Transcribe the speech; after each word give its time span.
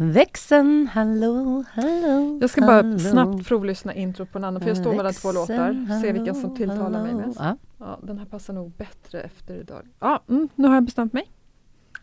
Växeln, 0.00 0.88
hallå, 0.92 1.64
hallå, 1.72 2.38
Jag 2.40 2.50
ska 2.50 2.60
bara 2.60 2.72
hallå. 2.76 2.98
snabbt 2.98 3.46
provlyssna 3.48 3.94
intro 3.94 4.26
på 4.26 4.38
en 4.38 4.44
annan, 4.44 4.60
för 4.62 4.68
jag 4.68 4.76
står 4.76 4.94
mellan 4.94 5.12
två 5.14 5.32
Växeln, 5.32 5.58
låtar. 5.86 6.00
Se 6.02 6.12
vilken 6.12 6.34
som 6.34 6.44
hallå, 6.44 6.56
tilltalar 6.56 7.02
mig 7.02 7.12
hallå. 7.12 7.26
mest. 7.26 7.38
Ja, 7.40 7.56
Ja, 7.78 7.98
den 8.02 8.18
här 8.18 8.24
passar 8.26 8.52
nog 8.54 8.70
bättre 8.76 9.20
efter 9.20 9.54
idag. 9.60 9.82
Ja, 10.00 10.22
mm, 10.28 10.48
nu 10.54 10.68
har 10.68 10.74
jag 10.74 10.84
bestämt 10.84 11.12
mig. 11.12 11.30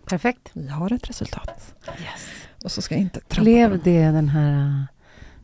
perfekt. 0.06 0.50
Vi 0.54 0.68
har 0.68 0.94
ett 0.94 1.10
resultat. 1.10 1.76
Yes. 1.88 2.32
Och 2.64 2.72
så 2.72 2.82
ska 2.82 2.96
jag 2.96 3.02
inte 3.02 3.20
trampa 3.20 3.42
Blev 3.44 3.70
dem. 3.70 3.80
det 3.84 4.06
den 4.06 4.30
här 4.30 4.68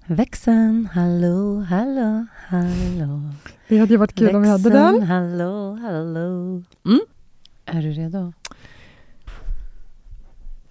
uh, 0.09 0.15
växeln, 0.15 0.85
hallå, 0.93 1.59
hallå, 1.59 2.25
hallå. 2.47 3.21
Det 3.67 3.77
hade 3.77 3.91
ju 3.93 3.97
varit 3.97 4.15
kul 4.15 4.35
om 4.35 4.41
vi 4.41 4.49
hade 4.49 4.69
Växeln, 4.69 4.99
den. 4.99 5.07
hallå, 5.07 5.73
hallå. 5.81 6.63
Mm. 6.85 6.99
Är 7.65 7.81
du 7.81 7.91
redo? 7.91 8.33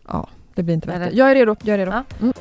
Ja, 0.07 0.29
det 0.61 0.65
blir 0.65 0.75
inte 0.75 0.87
bättre. 0.87 1.05
Eller- 1.07 1.19
Jag 1.19 1.31
är 1.31 1.35
redo. 1.35 1.57
Jag 1.63 1.75
är 1.75 1.79
redo. 1.79 1.91
Ja. 1.91 2.05
Mm. 2.21 2.33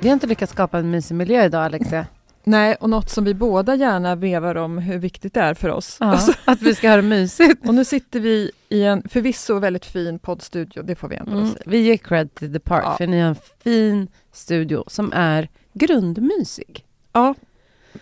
Vi 0.00 0.08
har 0.08 0.12
inte 0.12 0.26
lyckats 0.26 0.52
skapa 0.52 0.78
en 0.78 0.90
mysig 0.90 1.14
miljö 1.14 1.44
idag, 1.44 1.64
Alexia. 1.64 2.06
Nej, 2.44 2.74
och 2.74 2.90
något 2.90 3.10
som 3.10 3.24
vi 3.24 3.34
båda 3.34 3.74
gärna 3.74 4.14
vevar 4.14 4.54
om 4.54 4.78
hur 4.78 4.98
viktigt 4.98 5.34
det 5.34 5.40
är 5.40 5.54
för 5.54 5.68
oss. 5.68 5.96
Ja, 6.00 6.06
Alltså, 6.06 6.32
att 6.44 6.62
vi 6.62 6.74
ska 6.74 6.88
ha 6.88 6.96
det 6.96 7.02
mysigt. 7.02 7.68
och 7.68 7.74
nu 7.74 7.84
sitter 7.84 8.20
vi 8.20 8.50
i 8.68 8.82
en 8.84 9.08
förvisso 9.08 9.58
väldigt 9.58 9.84
fin 9.86 10.18
poddstudio, 10.18 10.82
det 10.82 10.94
får 10.94 11.08
vi 11.08 11.16
ändå 11.16 11.32
Mm. 11.32 11.52
säga. 11.52 11.62
Vi 11.66 11.78
ger 11.78 11.96
cred 11.96 12.34
till 12.34 12.52
The 12.52 12.58
Park, 12.60 12.84
Ja. 12.84 12.96
för 12.96 13.06
ni 13.06 13.20
har 13.20 13.28
en 13.28 13.36
fin 13.58 14.08
studio 14.32 14.84
som 14.86 15.12
är 15.14 15.48
grundmysig. 15.72 16.84
Ja, 17.12 17.34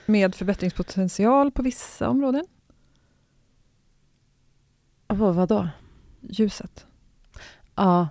med 0.06 0.34
förbättringspotential 0.34 1.50
på 1.50 1.62
vissa 1.62 2.08
områden. 2.08 2.44
Och 5.06 5.18
vad 5.18 5.48
då? 5.48 5.68
Ljuset. 6.20 6.86
Ja, 7.74 8.08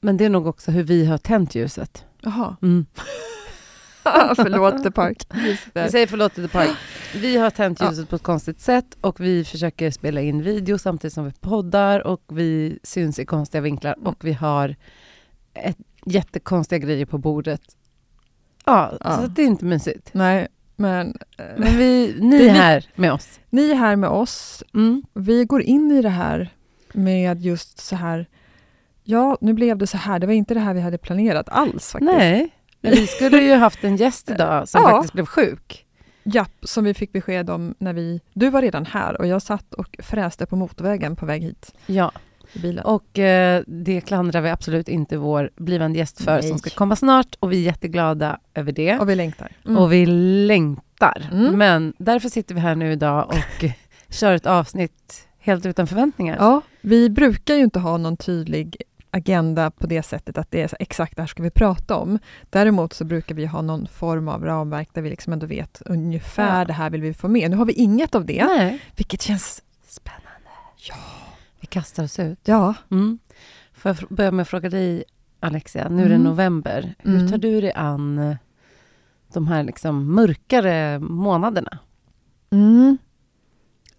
men 0.00 0.16
det 0.16 0.24
är 0.24 0.30
nog 0.30 0.46
också 0.46 0.70
hur 0.70 0.82
vi 0.82 1.06
har 1.06 1.18
tänt 1.18 1.54
ljuset. 1.54 2.04
Jaha, 2.20 2.56
Mm. 2.62 2.86
förlåt 4.36 4.82
The 4.82 4.90
Park. 4.90 5.26
Vi 5.34 5.58
det. 5.72 5.90
säger 5.90 6.06
förlåt 6.06 6.34
till 6.34 6.42
The 6.48 6.52
Park. 6.58 6.70
Vi 7.14 7.36
har 7.36 7.50
tänt 7.50 7.80
Ja. 7.80 7.90
ljuset 7.90 8.08
på 8.10 8.16
ett 8.16 8.22
konstigt 8.22 8.60
sätt 8.60 8.96
och 9.00 9.20
vi 9.20 9.44
försöker 9.44 9.90
spela 9.90 10.20
in 10.20 10.42
video 10.42 10.78
samtidigt 10.78 11.14
som 11.14 11.24
vi 11.24 11.32
poddar 11.40 12.06
och 12.06 12.22
vi 12.28 12.78
syns 12.82 13.18
i 13.18 13.24
konstiga 13.26 13.60
vinklar 13.60 13.92
Mm. 13.94 14.06
och 14.06 14.24
vi 14.24 14.32
har 14.32 14.76
ett 15.54 15.78
jättekonstiga 16.06 16.78
grejer 16.78 17.06
på 17.06 17.18
bordet. 17.18 17.60
Ja, 18.64 18.92
Ja. 19.04 19.16
så 19.16 19.26
det 19.26 19.42
är 19.42 19.46
inte 19.46 19.64
mysigt. 19.64 20.10
Nej, 20.14 20.48
men 20.76 21.14
eh, 21.38 21.44
Men 21.58 21.76
vi, 21.76 22.16
ni 22.20 22.46
är 22.46 22.50
här 22.54 22.86
med 22.94 23.12
oss. 23.12 23.40
ni 23.50 23.70
är 23.70 23.74
här 23.74 23.96
med 23.96 24.10
oss. 24.10 24.62
Mm. 24.74 25.02
Vi 25.14 25.44
går 25.44 25.62
in 25.62 25.90
i 25.92 26.02
det 26.02 26.08
här 26.08 26.48
med 26.92 27.40
just 27.42 27.78
så 27.78 27.96
här, 27.96 28.26
ja, 29.04 29.38
nu 29.40 29.52
blev 29.52 29.78
det 29.78 29.86
så 29.86 29.96
här. 29.96 30.18
Det 30.18 30.26
var 30.26 30.34
inte 30.34 30.54
det 30.54 30.60
här 30.60 30.74
vi 30.74 30.80
hade 30.80 30.98
planerat 30.98 31.48
alls 31.48 31.92
faktiskt. 31.92 32.12
Nej, 32.12 32.50
men 32.84 32.92
vi 32.92 33.06
skulle 33.06 33.42
ju 33.42 33.54
haft 33.54 33.84
en 33.84 33.96
gäst 33.96 34.30
idag 34.30 34.68
som 34.68 34.82
Ja. 34.82 34.90
faktiskt 34.90 35.12
blev 35.12 35.26
sjuk. 35.26 35.86
Japp, 36.22 36.52
som 36.62 36.84
vi 36.84 36.94
fick 36.94 37.12
besked 37.12 37.50
om 37.50 37.74
när 37.78 37.92
vi... 37.92 38.20
Du 38.32 38.50
var 38.50 38.62
redan 38.62 38.86
här 38.86 39.20
och 39.20 39.26
jag 39.26 39.42
satt 39.42 39.74
och 39.74 39.96
fräste 39.98 40.46
på 40.46 40.56
motorvägen 40.56 41.16
på 41.16 41.26
väg 41.26 41.42
hit 41.42 41.74
Ja, 41.86 42.12
och 42.84 43.18
eh, 43.18 43.62
det 43.66 44.00
klandrar 44.00 44.40
vi 44.40 44.50
absolut 44.50 44.88
inte 44.88 45.16
vår 45.16 45.50
blivande 45.56 45.98
gäst 45.98 46.24
för 46.24 46.32
Nej. 46.34 46.42
som 46.42 46.58
ska 46.58 46.70
komma 46.70 46.96
snart 46.96 47.36
och 47.40 47.52
vi 47.52 47.56
är 47.56 47.62
jätteglada 47.62 48.38
över 48.54 48.72
det. 48.72 48.98
Och 48.98 49.08
vi 49.08 49.14
längtar. 49.14 49.52
Mm. 49.64 49.78
Och 49.78 49.92
vi 49.92 50.06
längtar. 50.46 51.28
Mm. 51.32 51.58
Men 51.58 51.94
därför 51.98 52.28
sitter 52.28 52.54
vi 52.54 52.60
här 52.60 52.74
nu 52.74 52.92
idag 52.92 53.28
och 53.28 53.64
kör 54.14 54.34
ett 54.34 54.46
avsnitt 54.46 55.28
helt 55.38 55.66
utan 55.66 55.86
förväntningar. 55.86 56.36
Ja, 56.40 56.60
vi 56.80 57.10
brukar 57.10 57.54
ju 57.54 57.60
inte 57.64 57.78
ha 57.78 57.96
någon 57.96 58.16
tydlig 58.16 58.76
agenda 59.14 59.70
på 59.70 59.86
det 59.86 60.02
sättet 60.02 60.38
att 60.38 60.50
det 60.50 60.62
är 60.62 60.70
exakt 60.80 61.16
det 61.16 61.22
här 61.22 61.26
ska 61.26 61.42
vi 61.42 61.50
prata 61.50 61.96
om. 61.96 62.18
Däremot 62.50 62.92
så 62.92 63.04
brukar 63.04 63.34
vi 63.34 63.46
ha 63.46 63.62
någon 63.62 63.86
form 63.86 64.28
av 64.28 64.44
ramverk 64.44 64.88
där 64.92 65.02
vi 65.02 65.10
liksom 65.10 65.32
ändå 65.32 65.46
vet 65.46 65.82
ungefär 65.86 66.58
Ja. 66.58 66.64
det 66.64 66.72
här 66.72 66.90
vill 66.90 67.00
vi 67.02 67.14
få 67.14 67.28
med. 67.28 67.50
Nu 67.50 67.56
har 67.56 67.64
vi 67.64 67.72
inget 67.72 68.14
av 68.14 68.24
det, 68.26 68.44
Nej. 68.44 68.80
vilket 68.96 69.22
känns... 69.22 69.62
Spännande. 69.86 70.48
Ja. 70.88 70.94
Vi 71.60 71.66
kastar 71.66 72.04
oss 72.04 72.18
ut. 72.18 72.38
Ja, 72.44 72.74
Mm. 72.90 73.18
Får 73.72 73.88
jag 74.00 74.08
börja 74.16 74.30
med 74.30 74.42
att 74.42 74.48
fråga 74.48 74.68
dig, 74.70 75.04
Alexia. 75.40 75.88
Nu 75.88 76.02
är 76.04 76.08
det 76.08 76.14
Mm. 76.14 76.26
november. 76.26 76.94
Hur 76.98 77.14
Mm. 77.18 77.30
tar 77.30 77.38
du 77.38 77.60
dig 77.60 77.72
an 77.72 78.18
eh, 78.18 78.36
de 79.32 79.46
här 79.48 79.62
liksom 79.64 80.14
mörkare 80.14 80.98
månaderna? 80.98 81.78
mm. 82.50 82.98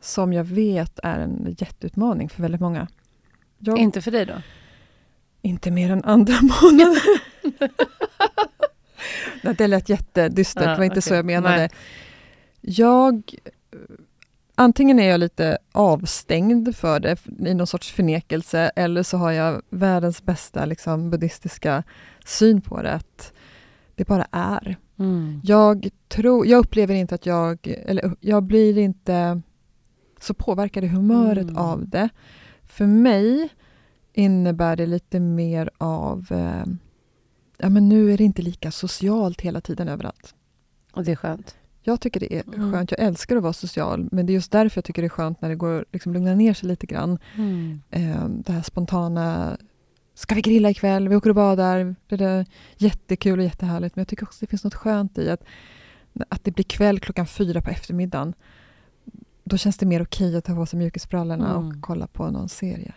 som 0.02 0.34
jag 0.34 0.44
vet 0.44 1.00
är 1.03 1.20
en 1.20 1.56
jätteutmaning 1.58 2.30
för 2.30 2.42
väldigt 2.42 2.62
många. 2.62 2.88
Jag, 3.59 3.78
Inte 3.78 4.02
för 4.02 4.12
dig 4.12 4.26
då? 4.26 4.34
Inte 5.46 5.72
mer 5.72 5.92
än 5.92 6.04
andra 6.04 6.34
månader. 6.62 7.02
Nej, 9.44 9.56
det 9.58 9.68
lät 9.68 9.90
jättedystert, 9.90 10.64
Ja, 10.64 10.70
det 10.72 10.78
var 10.78 10.84
inte 10.84 10.94
okej. 10.94 11.02
så 11.02 11.14
jag 11.14 11.26
menade. 11.26 11.58
Nej. 11.58 11.70
Jag... 12.62 13.36
Antingen 14.58 15.00
är 15.00 15.10
jag 15.10 15.20
lite 15.20 15.58
avstängd 15.72 16.76
för 16.76 17.00
det, 17.00 17.18
i 17.48 17.54
någon 17.54 17.68
sorts 17.68 17.92
förnekelse, 17.92 18.72
eller 18.76 19.04
så 19.04 19.18
har 19.18 19.32
jag 19.32 19.62
världens 19.70 20.24
bästa 20.24 20.66
liksom, 20.66 21.10
buddhistiska 21.10 21.84
syn 22.26 22.62
på 22.62 22.82
det, 22.82 22.92
att 22.94 23.34
det 23.96 24.08
bara 24.08 24.28
är. 24.32 24.76
Mm. 25.00 25.42
Jag, 25.44 25.90
tror, 26.08 26.48
jag 26.48 26.60
upplever 26.60 26.96
inte 26.96 27.16
att 27.16 27.26
jag... 27.26 27.68
Eller 27.86 28.16
jag 28.20 28.44
blir 28.44 28.78
inte 28.78 29.42
så 30.20 30.34
påverkad 30.34 30.84
i 30.84 30.88
humöret 30.88 31.44
Mm. 31.50 31.58
av 31.58 31.90
det. 31.90 32.10
För 32.68 32.86
mig 32.86 33.50
innebär 34.16 34.76
det 34.76 34.86
lite 34.86 35.20
mer 35.20 35.70
av... 35.78 36.28
Eh, 36.30 36.64
ja, 37.58 37.70
men 37.70 37.90
nu 37.90 38.14
är 38.14 38.18
det 38.18 38.24
inte 38.24 38.42
lika 38.42 38.72
socialt 38.72 39.42
hela 39.42 39.62
tiden 39.62 39.88
överallt. 39.88 40.36
Och 40.94 41.03
det 41.03 41.12
är 41.12 41.16
skönt. 41.16 41.56
Jag 41.81 42.02
tycker 42.02 42.20
det 42.20 42.36
är 42.38 42.44
Mm. 42.56 42.72
skönt. 42.74 42.92
Jag 42.92 43.00
älskar 43.00 43.36
att 43.36 43.44
vara 43.44 43.53
social, 43.53 44.08
men 44.12 44.26
det 44.26 44.31
är 44.31 44.36
just 44.36 44.52
därför 44.52 44.78
jag 44.78 44.86
tycker 44.86 45.02
det 45.02 45.06
är 45.08 45.09
skönt 45.09 45.42
när 45.42 45.50
det 45.50 45.56
går 45.56 45.86
liksom 45.92 46.14
lugna 46.14 46.36
ner 46.36 46.53
sig 46.53 46.70
lite 46.70 46.86
grann. 46.86 47.20
Mm. 47.36 47.81
Eh, 47.92 48.26
det 48.30 48.52
här 48.53 48.62
spontana... 48.62 49.58
Ska 50.18 50.36
vi 50.36 50.42
grilla 50.42 50.70
ikväll? 50.70 51.09
Vi 51.09 51.16
åker 51.16 51.30
och 51.30 51.36
badar. 51.36 51.96
Det 52.08 52.22
är 52.26 52.46
jättekul 52.78 53.40
och 53.40 53.46
jättehärligt. 53.46 53.96
Men 53.96 54.02
jag 54.02 54.08
tycker 54.08 54.26
också 54.26 54.38
det 54.40 54.47
finns 54.50 54.64
något 54.64 54.74
skönt 54.76 55.18
i 55.18 55.30
att, 55.30 55.44
att 56.30 56.44
det 56.44 56.52
blir 56.52 56.64
kväll 56.66 57.00
klockan 57.00 57.28
fyra 57.28 57.62
på 57.62 57.70
eftermiddagen. 57.70 58.34
Då 59.44 59.58
känns 59.58 59.78
det 59.78 59.86
mer 59.86 60.02
okej 60.03 60.36
att 60.38 60.46
ta 60.46 60.56
på 60.56 60.66
sig 60.66 60.80
mjukisbrallorna 60.80 61.56
Mm. 61.56 61.68
och 61.68 61.74
kolla 61.82 62.08
på 62.08 62.30
någon 62.32 62.50
serie. 62.50 62.94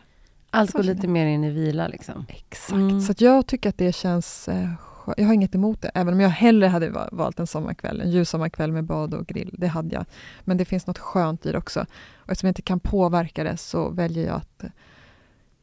Allt 0.51 0.73
går 0.73 0.83
lite 0.83 1.09
mer 1.09 1.27
in 1.27 1.45
i 1.45 1.51
vila 1.51 1.89
liksom. 1.89 2.27
Exakt. 2.29 2.73
Mm. 2.73 3.01
Så 3.01 3.15
jag 3.19 3.47
tycker 3.47 3.69
att 3.69 3.79
det 3.79 3.93
känns... 3.95 4.49
Eh, 4.49 4.69
jag 5.17 5.27
har 5.27 5.35
inget 5.35 5.55
emot 5.55 5.83
det. 5.83 5.91
Även 5.95 6.15
om 6.15 6.21
jag 6.21 6.29
hellre 6.29 6.67
hade 6.67 6.91
va- 6.91 7.09
valt 7.13 7.41
en 7.41 7.47
sommarkväll. 7.47 8.01
En 8.01 8.11
ljus 8.11 8.31
sommarkväll 8.31 8.73
med 8.73 8.85
bad 8.85 9.15
och 9.15 9.27
grill. 9.27 9.55
Det 9.59 9.67
hade 9.67 9.95
jag. 9.95 10.05
Men 10.45 10.57
det 10.57 10.65
finns 10.65 10.87
något 10.87 10.99
skönt 10.99 11.47
i 11.47 11.53
det 11.53 11.59
också. 11.59 11.81
Och 12.17 12.31
eftersom 12.33 12.47
jag 12.47 12.51
inte 12.51 12.63
kan 12.63 12.81
påverka 12.81 13.45
det 13.45 13.57
så 13.57 13.91
väljer 13.91 14.27
jag 14.27 14.37
att 14.37 14.65
eh, 14.65 14.71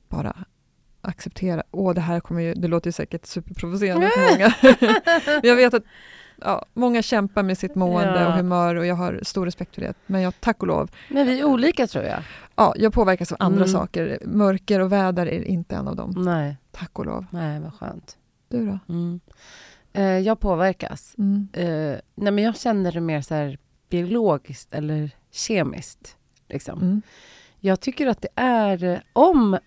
bara 0.10 0.36
acceptera. 1.02 1.64
Åh, 1.72 1.94
det 1.94 2.02
här 2.02 2.20
kommer 2.20 2.42
ju... 2.42 2.54
Det 2.54 2.68
låter 2.68 2.88
ju 2.88 2.92
säkert 2.92 3.26
superprovocerande 3.26 4.10
för 4.10 4.32
många. 4.32 4.54
Jag 5.44 5.56
vet 5.56 5.74
att 5.74 5.84
ja, 6.42 6.66
många 6.74 7.02
kämpar 7.02 7.44
med 7.44 7.58
sitt 7.58 7.76
mående 7.76 8.20
Ja. 8.22 8.28
och 8.28 8.34
humör 8.34 8.76
och 8.76 8.86
jag 8.86 8.96
har 8.96 9.20
stor 9.24 9.46
respekt 9.46 9.76
för 9.76 9.82
det. 9.82 9.94
Men 10.06 10.22
jag, 10.22 10.42
tack 10.42 10.62
och 10.62 10.68
lov, 10.68 10.92
Men 11.10 11.28
vi 11.28 11.40
är 11.40 11.44
olika 11.46 11.88
tror 11.88 12.04
jag. 12.04 12.20
ja, 12.56 12.74
jag 12.78 12.94
påverkas 12.94 13.32
av 13.32 13.38
andra 13.40 13.64
Mm. 13.64 13.68
saker. 13.74 14.20
Mörker 14.26 14.80
och 14.80 14.92
väder 14.92 15.26
är 15.28 15.42
inte 15.44 15.76
en 15.76 15.88
av 15.88 15.96
dem. 15.96 16.14
Nej, 16.18 16.58
Tack 16.72 17.00
och 17.00 17.06
lov. 17.06 17.26
nej 17.30 17.60
vad 17.60 17.74
skönt. 17.74 18.18
Du 18.50 18.66
då? 18.66 18.80
Mm. 18.94 19.20
Eh, 19.94 20.04
jag 20.20 20.40
påverkas. 20.40 21.16
Mm. 21.18 21.48
Eh, 21.54 22.00
nej 22.16 22.32
men 22.32 22.44
jag 22.44 22.58
känner 22.58 22.92
det 22.92 23.02
mer 23.02 23.22
så 23.22 23.34
här 23.36 23.58
biologiskt 23.90 24.74
eller 24.74 25.12
kemiskt. 25.32 26.18
Liksom. 26.50 26.82
Mm. 26.82 27.02
Jag 27.60 27.80
tycker 27.80 28.08
att 28.08 28.22
det 28.22 28.28
är, 28.36 28.84
eh, 28.84 28.98
om, 29.14 29.58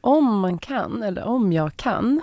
om 0.00 0.38
man 0.40 0.58
kan, 0.58 1.02
eller 1.02 1.24
om 1.24 1.52
jag 1.52 1.76
kan, 1.76 2.22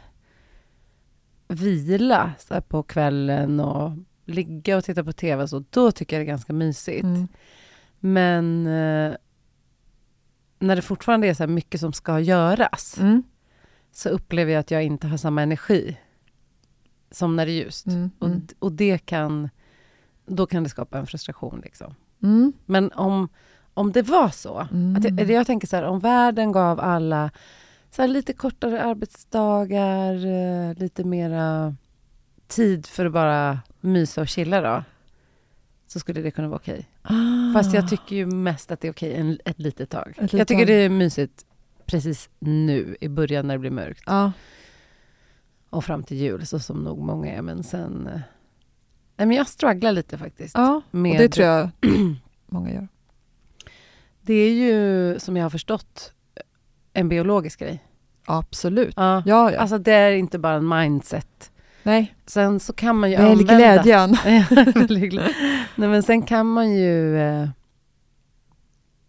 vila 1.47 2.31
så 2.39 2.61
på 2.61 2.83
kvällen 2.83 3.59
och 3.59 3.91
ligga 4.25 4.77
och 4.77 4.83
titta 4.83 5.03
på 5.03 5.11
tv 5.13 5.47
så, 5.47 5.63
då 5.69 5.91
tycker 5.91 6.15
jag 6.15 6.21
det 6.25 6.29
är 6.29 6.33
ganska 6.33 6.53
mysigt. 6.53 7.03
Mm. 7.03 7.27
Men 7.99 8.67
eh, 8.67 9.15
när 10.59 10.75
det 10.75 10.81
fortfarande 10.81 11.27
är 11.27 11.33
så 11.33 11.47
mycket 11.47 11.79
som 11.81 11.93
ska 11.93 12.19
göras, 12.19 12.97
Mm. 12.99 13.23
så 13.91 14.09
upplever 14.09 14.51
jag 14.53 14.59
att 14.59 14.71
jag 14.71 14.83
inte 14.83 15.07
har 15.07 15.17
samma 15.17 15.41
energi 15.41 15.97
som 17.11 17.35
när 17.35 17.45
det 17.45 17.51
är 17.51 17.63
ljust. 17.63 17.87
Mm. 17.87 18.11
Och, 18.19 18.27
Mm. 18.27 18.47
och 18.59 18.71
det 18.71 18.97
kan, 18.97 19.49
då 20.25 20.45
kan 20.45 20.63
det 20.63 20.69
skapa 20.69 20.97
en 20.99 21.07
frustration. 21.07 21.61
Liksom. 21.63 21.95
Mm. 22.23 22.53
Men 22.65 22.91
om, 22.91 23.29
om 23.73 23.91
det 23.91 24.01
var 24.01 24.29
så. 24.29 24.67
Mm. 24.71 24.95
Att 24.95 25.03
jag, 25.03 25.31
jag 25.31 25.47
tänker 25.47 25.67
så 25.67 25.75
här, 25.75 25.83
om 25.83 25.99
världen 25.99 26.51
gav 26.51 26.79
alla 26.79 27.31
så 27.95 28.01
här, 28.01 28.07
lite 28.09 28.33
kortare 28.33 28.83
arbetsdagar, 28.83 30.25
eh, 30.25 30.73
lite 30.77 31.03
mera 31.03 31.75
tid 32.47 32.85
för 32.85 33.05
att 33.05 33.11
bara 33.11 33.59
mysa 33.81 34.21
och 34.21 34.27
chilla 34.27 34.61
då, 34.61 34.83
så 35.87 35.99
skulle 35.99 36.21
det 36.21 36.31
kunna 36.31 36.47
vara 36.47 36.57
okej. 36.59 36.89
Ah. 37.01 37.53
Fast 37.53 37.73
jag 37.73 37.89
tycker 37.89 38.15
ju 38.15 38.25
mest 38.25 38.71
att 38.71 38.79
det 38.79 38.87
är 38.87 38.91
okej 38.91 39.13
en, 39.15 39.39
ett 39.45 39.59
litet 39.59 39.89
tag. 39.89 40.09
Ett 40.09 40.21
litet 40.21 40.39
jag 40.39 40.47
tycker 40.47 40.59
tag. 40.61 40.67
det 40.67 40.73
är 40.73 40.89
mysigt 40.89 41.45
precis 41.85 42.29
nu, 42.39 42.97
i 43.01 43.07
början 43.09 43.47
när 43.47 43.53
det 43.55 43.59
blir 43.59 43.71
mörkt. 43.71 44.03
Ja, 44.05 44.31
Och 45.69 45.85
fram 45.85 46.03
till 46.03 46.17
jul, 46.17 46.45
så 46.45 46.59
som 46.59 46.83
nog 46.83 46.99
många 46.99 47.31
är. 47.33 47.41
Men 47.41 47.63
sen... 47.63 48.07
eh, 48.07 48.19
Nej, 49.17 49.27
men 49.27 49.37
jag 49.37 49.47
strugglar 49.47 49.91
lite 49.91 50.17
faktiskt. 50.17 50.55
ja. 50.55 50.81
med, 50.91 51.11
och 51.11 51.17
det 51.17 51.29
tror 51.29 51.47
jag 51.47 51.69
många 52.47 52.73
gör. 52.73 52.87
det 54.21 54.33
är 54.33 54.51
ju, 54.53 55.19
som 55.19 55.37
jag 55.37 55.45
har 55.45 55.49
förstått, 55.49 56.13
en 56.95 57.09
biologisk 57.09 57.59
grej. 57.59 57.83
Absolut. 58.25 58.93
Ja. 58.97 59.23
Ja, 59.25 59.51
ja. 59.51 59.59
Alltså 59.59 59.77
det 59.77 59.93
är 59.93 60.11
inte 60.11 60.39
bara 60.39 60.53
en 60.53 60.67
mindset. 60.67 61.51
Nej, 61.83 62.15
Sen 62.25 62.59
så 62.59 62.73
kan 62.73 62.99
man 62.99 63.11
ju 63.11 63.17
välj 63.17 63.31
använda... 63.31 63.57
glädjen. 63.57 64.17
Nej, 65.75 65.89
men 65.89 66.03
sen 66.03 66.21
kan 66.21 66.45
man 66.47 66.75
ju... 66.75 67.19
Eh, 67.19 67.47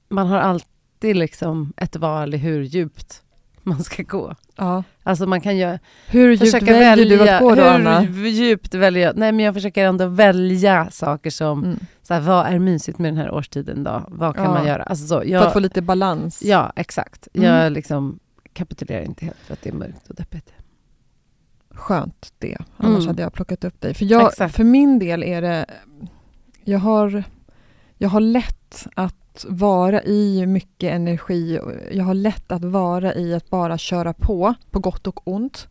man 0.09 0.27
har 0.27 0.39
alltid 0.39 1.17
liksom 1.17 1.73
ett 1.77 1.97
val 1.97 2.35
i 2.35 2.37
hur 2.37 2.63
djupt 2.63 3.23
man 3.63 3.85
ska 3.85 4.03
gå. 4.03 4.35
Ja. 4.57 4.85
Alltså 5.03 5.27
man 5.27 5.41
kan 5.41 5.57
ju 5.57 5.79
Hur 6.07 6.31
djupt 6.33 6.63
väljer 6.63 6.97
välja... 6.97 7.25
du 7.25 7.31
att 7.31 7.41
gå 7.43 7.55
då, 7.55 7.63
hur 7.63 7.69
Anna? 7.69 8.05
djupt 8.05 8.75
väljer 8.75 9.07
jag? 9.07 9.17
Nej, 9.17 9.33
men 9.33 9.45
jag 9.45 9.55
försöker 9.55 9.85
ändå 9.85 10.07
välja 10.07 10.91
saker 10.91 11.31
som... 11.31 11.65
Mm. 11.65 11.79
Så 12.07 12.15
här, 12.15 12.21
vad 12.21 12.47
är 12.47 12.59
mysigt 12.59 12.99
med 12.99 13.13
den 13.13 13.17
här 13.19 13.31
årstiden 13.35 13.85
då? 13.85 14.03
Vad 14.09 14.35
kan 14.35 14.45
Ja. 14.45 14.51
man 14.51 14.67
göra? 14.67 14.83
Alltså 14.83 15.07
så, 15.07 15.19
För 15.21 15.27
jag, 15.27 15.47
att 15.47 15.53
få 15.53 15.59
lite 15.59 15.83
balans. 15.83 16.43
Ja, 16.43 16.73
exakt. 16.77 17.29
Mm. 17.35 17.49
Jag 17.49 17.73
liksom 17.73 18.19
kapitulerar 18.53 19.03
inte 19.03 19.25
helt 19.25 19.37
för 19.39 19.53
att 19.53 19.63
det 19.63 19.69
är 19.71 19.75
mörkt 19.75 20.09
och 20.09 20.15
deppigt. 20.15 20.53
Skönt 21.71 22.33
det. 22.39 22.57
Annars 22.77 22.97
Mm. 22.97 23.07
hade 23.07 23.23
jag 23.23 23.33
plockat 23.33 23.65
upp 23.65 23.81
dig. 23.81 23.95
För, 23.95 24.05
jag, 24.05 24.27
Exakt. 24.27 24.55
för 24.57 24.65
min 24.65 24.99
del 24.99 25.23
är 25.23 25.43
det... 25.43 25.67
Jag 26.65 26.79
har, 26.79 27.25
jag 27.99 28.09
har 28.09 28.21
lätt 28.21 28.87
att 28.95 29.47
vara 29.49 30.03
i 30.03 30.47
mycket 30.47 30.93
energi. 30.93 31.61
Jag 31.93 32.05
har 32.05 32.15
lätt 32.15 32.53
att 32.53 32.65
vara 32.65 33.15
i 33.15 33.35
att 33.35 33.51
bara 33.51 33.79
köra 33.79 34.13
på, 34.13 34.55
på 34.71 34.79
gott 34.79 35.07
och 35.07 35.21
ont. 35.29 35.69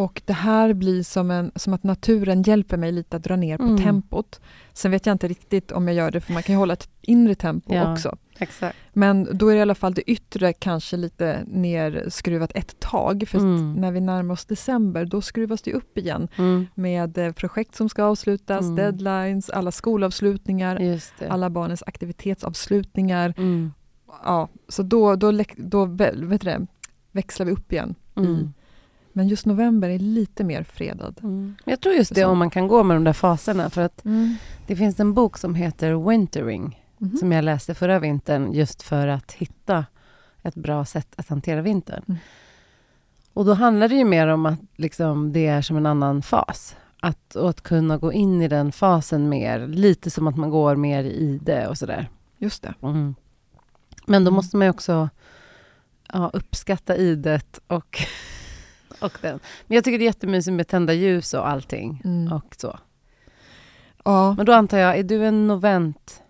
Och 0.00 0.22
det 0.24 0.32
här 0.32 0.72
blir 0.72 1.02
som, 1.02 1.30
en, 1.30 1.52
som 1.54 1.72
att 1.74 1.82
naturen 1.84 2.42
hjälper 2.42 2.76
mig 2.76 2.92
lite 2.92 3.16
att 3.16 3.22
dra 3.24 3.36
ner 3.36 3.56
på 3.58 3.64
Mm. 3.64 3.78
tempot. 3.82 4.40
Sen 4.72 4.90
vet 4.90 5.06
jag 5.06 5.14
inte 5.14 5.28
riktigt 5.28 5.72
om 5.72 5.88
jag 5.88 5.96
gör 5.96 6.10
det, 6.10 6.20
för 6.20 6.32
man 6.32 6.42
kan 6.42 6.54
ju 6.54 6.58
hålla 6.58 6.72
ett 6.72 6.88
inre 7.00 7.34
tempo 7.34 7.74
Ja. 7.74 7.92
också. 7.92 8.16
Exakt. 8.38 8.76
Men 8.92 9.28
då 9.32 9.48
är 9.48 9.52
det 9.52 9.58
i 9.58 9.62
alla 9.62 9.74
fall 9.74 9.94
det 9.94 10.10
yttre 10.10 10.52
kanske 10.52 10.96
lite 10.96 11.44
nerskruvat 11.46 12.52
ett 12.54 12.80
tag. 12.80 13.24
För 13.28 13.38
Mm. 13.38 13.72
när 13.74 13.92
vi 13.92 14.00
närmar 14.00 14.32
oss 14.34 14.44
december, 14.46 15.04
då 15.04 15.20
skruvas 15.20 15.62
det 15.62 15.72
upp 15.72 15.98
igen 15.98 16.28
Mm. 16.38 16.66
med 16.74 17.18
eh, 17.18 17.32
projekt 17.32 17.74
som 17.74 17.88
ska 17.88 18.04
avslutas, 18.04 18.60
Mm. 18.62 18.76
deadlines, 18.76 19.50
alla 19.50 19.70
skolavslutningar, 19.72 20.98
alla 21.28 21.50
barnens 21.50 21.82
aktivitetsavslutningar. 21.86 23.34
Mm. 23.36 23.72
Ja, 24.24 24.48
så 24.68 24.82
då, 24.82 25.16
då, 25.16 25.32
då 25.56 25.86
vä- 25.86 26.26
vet 26.26 26.40
du 26.40 26.44
det, 26.50 26.66
växlar 27.12 27.46
vi 27.46 27.52
upp 27.52 27.72
igen. 27.72 27.94
Mm. 28.16 28.52
Men 29.12 29.28
just 29.28 29.46
november 29.46 29.88
är 29.88 29.98
lite 29.98 30.44
mer 30.44 30.62
fredad. 30.62 31.20
Mm. 31.22 31.54
Jag 31.64 31.80
tror 31.80 31.94
just 31.94 32.14
det, 32.14 32.24
om 32.24 32.38
man 32.38 32.50
kan 32.50 32.68
gå 32.68 32.82
med 32.82 32.96
de 32.96 33.04
där 33.04 33.12
faserna. 33.12 33.70
För 33.70 33.82
att 33.82 34.04
Mm. 34.04 34.36
det 34.66 34.76
finns 34.76 35.00
en 35.00 35.14
bok 35.14 35.38
som 35.38 35.54
heter 35.54 36.08
Wintering, 36.08 36.84
Mhm. 36.98 37.16
som 37.16 37.32
jag 37.32 37.44
läste 37.44 37.74
förra 37.74 37.98
vintern, 37.98 38.52
just 38.52 38.82
för 38.82 39.08
att 39.08 39.32
hitta 39.32 39.84
ett 40.42 40.54
bra 40.54 40.84
sätt 40.84 41.08
att 41.16 41.28
hantera 41.28 41.62
vintern. 41.62 42.02
Mm. 42.08 42.18
Och 43.32 43.44
då 43.44 43.54
handlar 43.54 43.88
det 43.88 43.94
ju 43.94 44.04
mer 44.04 44.26
om 44.26 44.46
att 44.46 44.58
liksom, 44.76 45.32
det 45.32 45.46
är 45.46 45.62
som 45.62 45.76
en 45.76 45.86
annan 45.86 46.22
fas. 46.22 46.76
Att, 47.02 47.34
och 47.36 47.50
att 47.50 47.60
kunna 47.62 47.98
gå 47.98 48.12
in 48.12 48.42
i 48.42 48.48
den 48.48 48.72
fasen 48.72 49.28
mer, 49.28 49.66
lite 49.66 50.10
som 50.10 50.26
att 50.26 50.36
man 50.36 50.50
går 50.50 50.76
mer 50.76 51.04
i 51.04 51.40
det 51.42 51.66
och 51.68 51.78
sådär. 51.78 52.08
Just 52.38 52.62
det. 52.62 52.74
Mm. 52.82 53.14
Men 54.06 54.24
då 54.24 54.28
Mm. 54.28 54.34
måste 54.34 54.56
man 54.56 54.66
ju 54.66 54.70
också 54.70 55.08
ja, 56.12 56.30
uppskatta 56.32 56.96
idet 56.96 57.60
och, 57.66 57.98
och 59.06 59.18
den. 59.20 59.40
Men 59.66 59.74
jag 59.74 59.84
tycker 59.84 59.98
det 59.98 60.04
är 60.04 60.06
jättemysigt 60.06 60.54
med 60.54 60.68
tända 60.68 60.92
ljus 60.92 61.34
och 61.34 61.48
allting. 61.48 62.02
Mm. 62.04 62.32
Och 62.32 62.54
så. 62.58 62.78
Ja. 64.04 64.34
Men 64.36 64.46
då 64.46 64.52
antar 64.52 64.78
jag, 64.78 64.98
är 64.98 65.02
du 65.02 65.24
en 65.26 65.46
novent? 65.46 66.22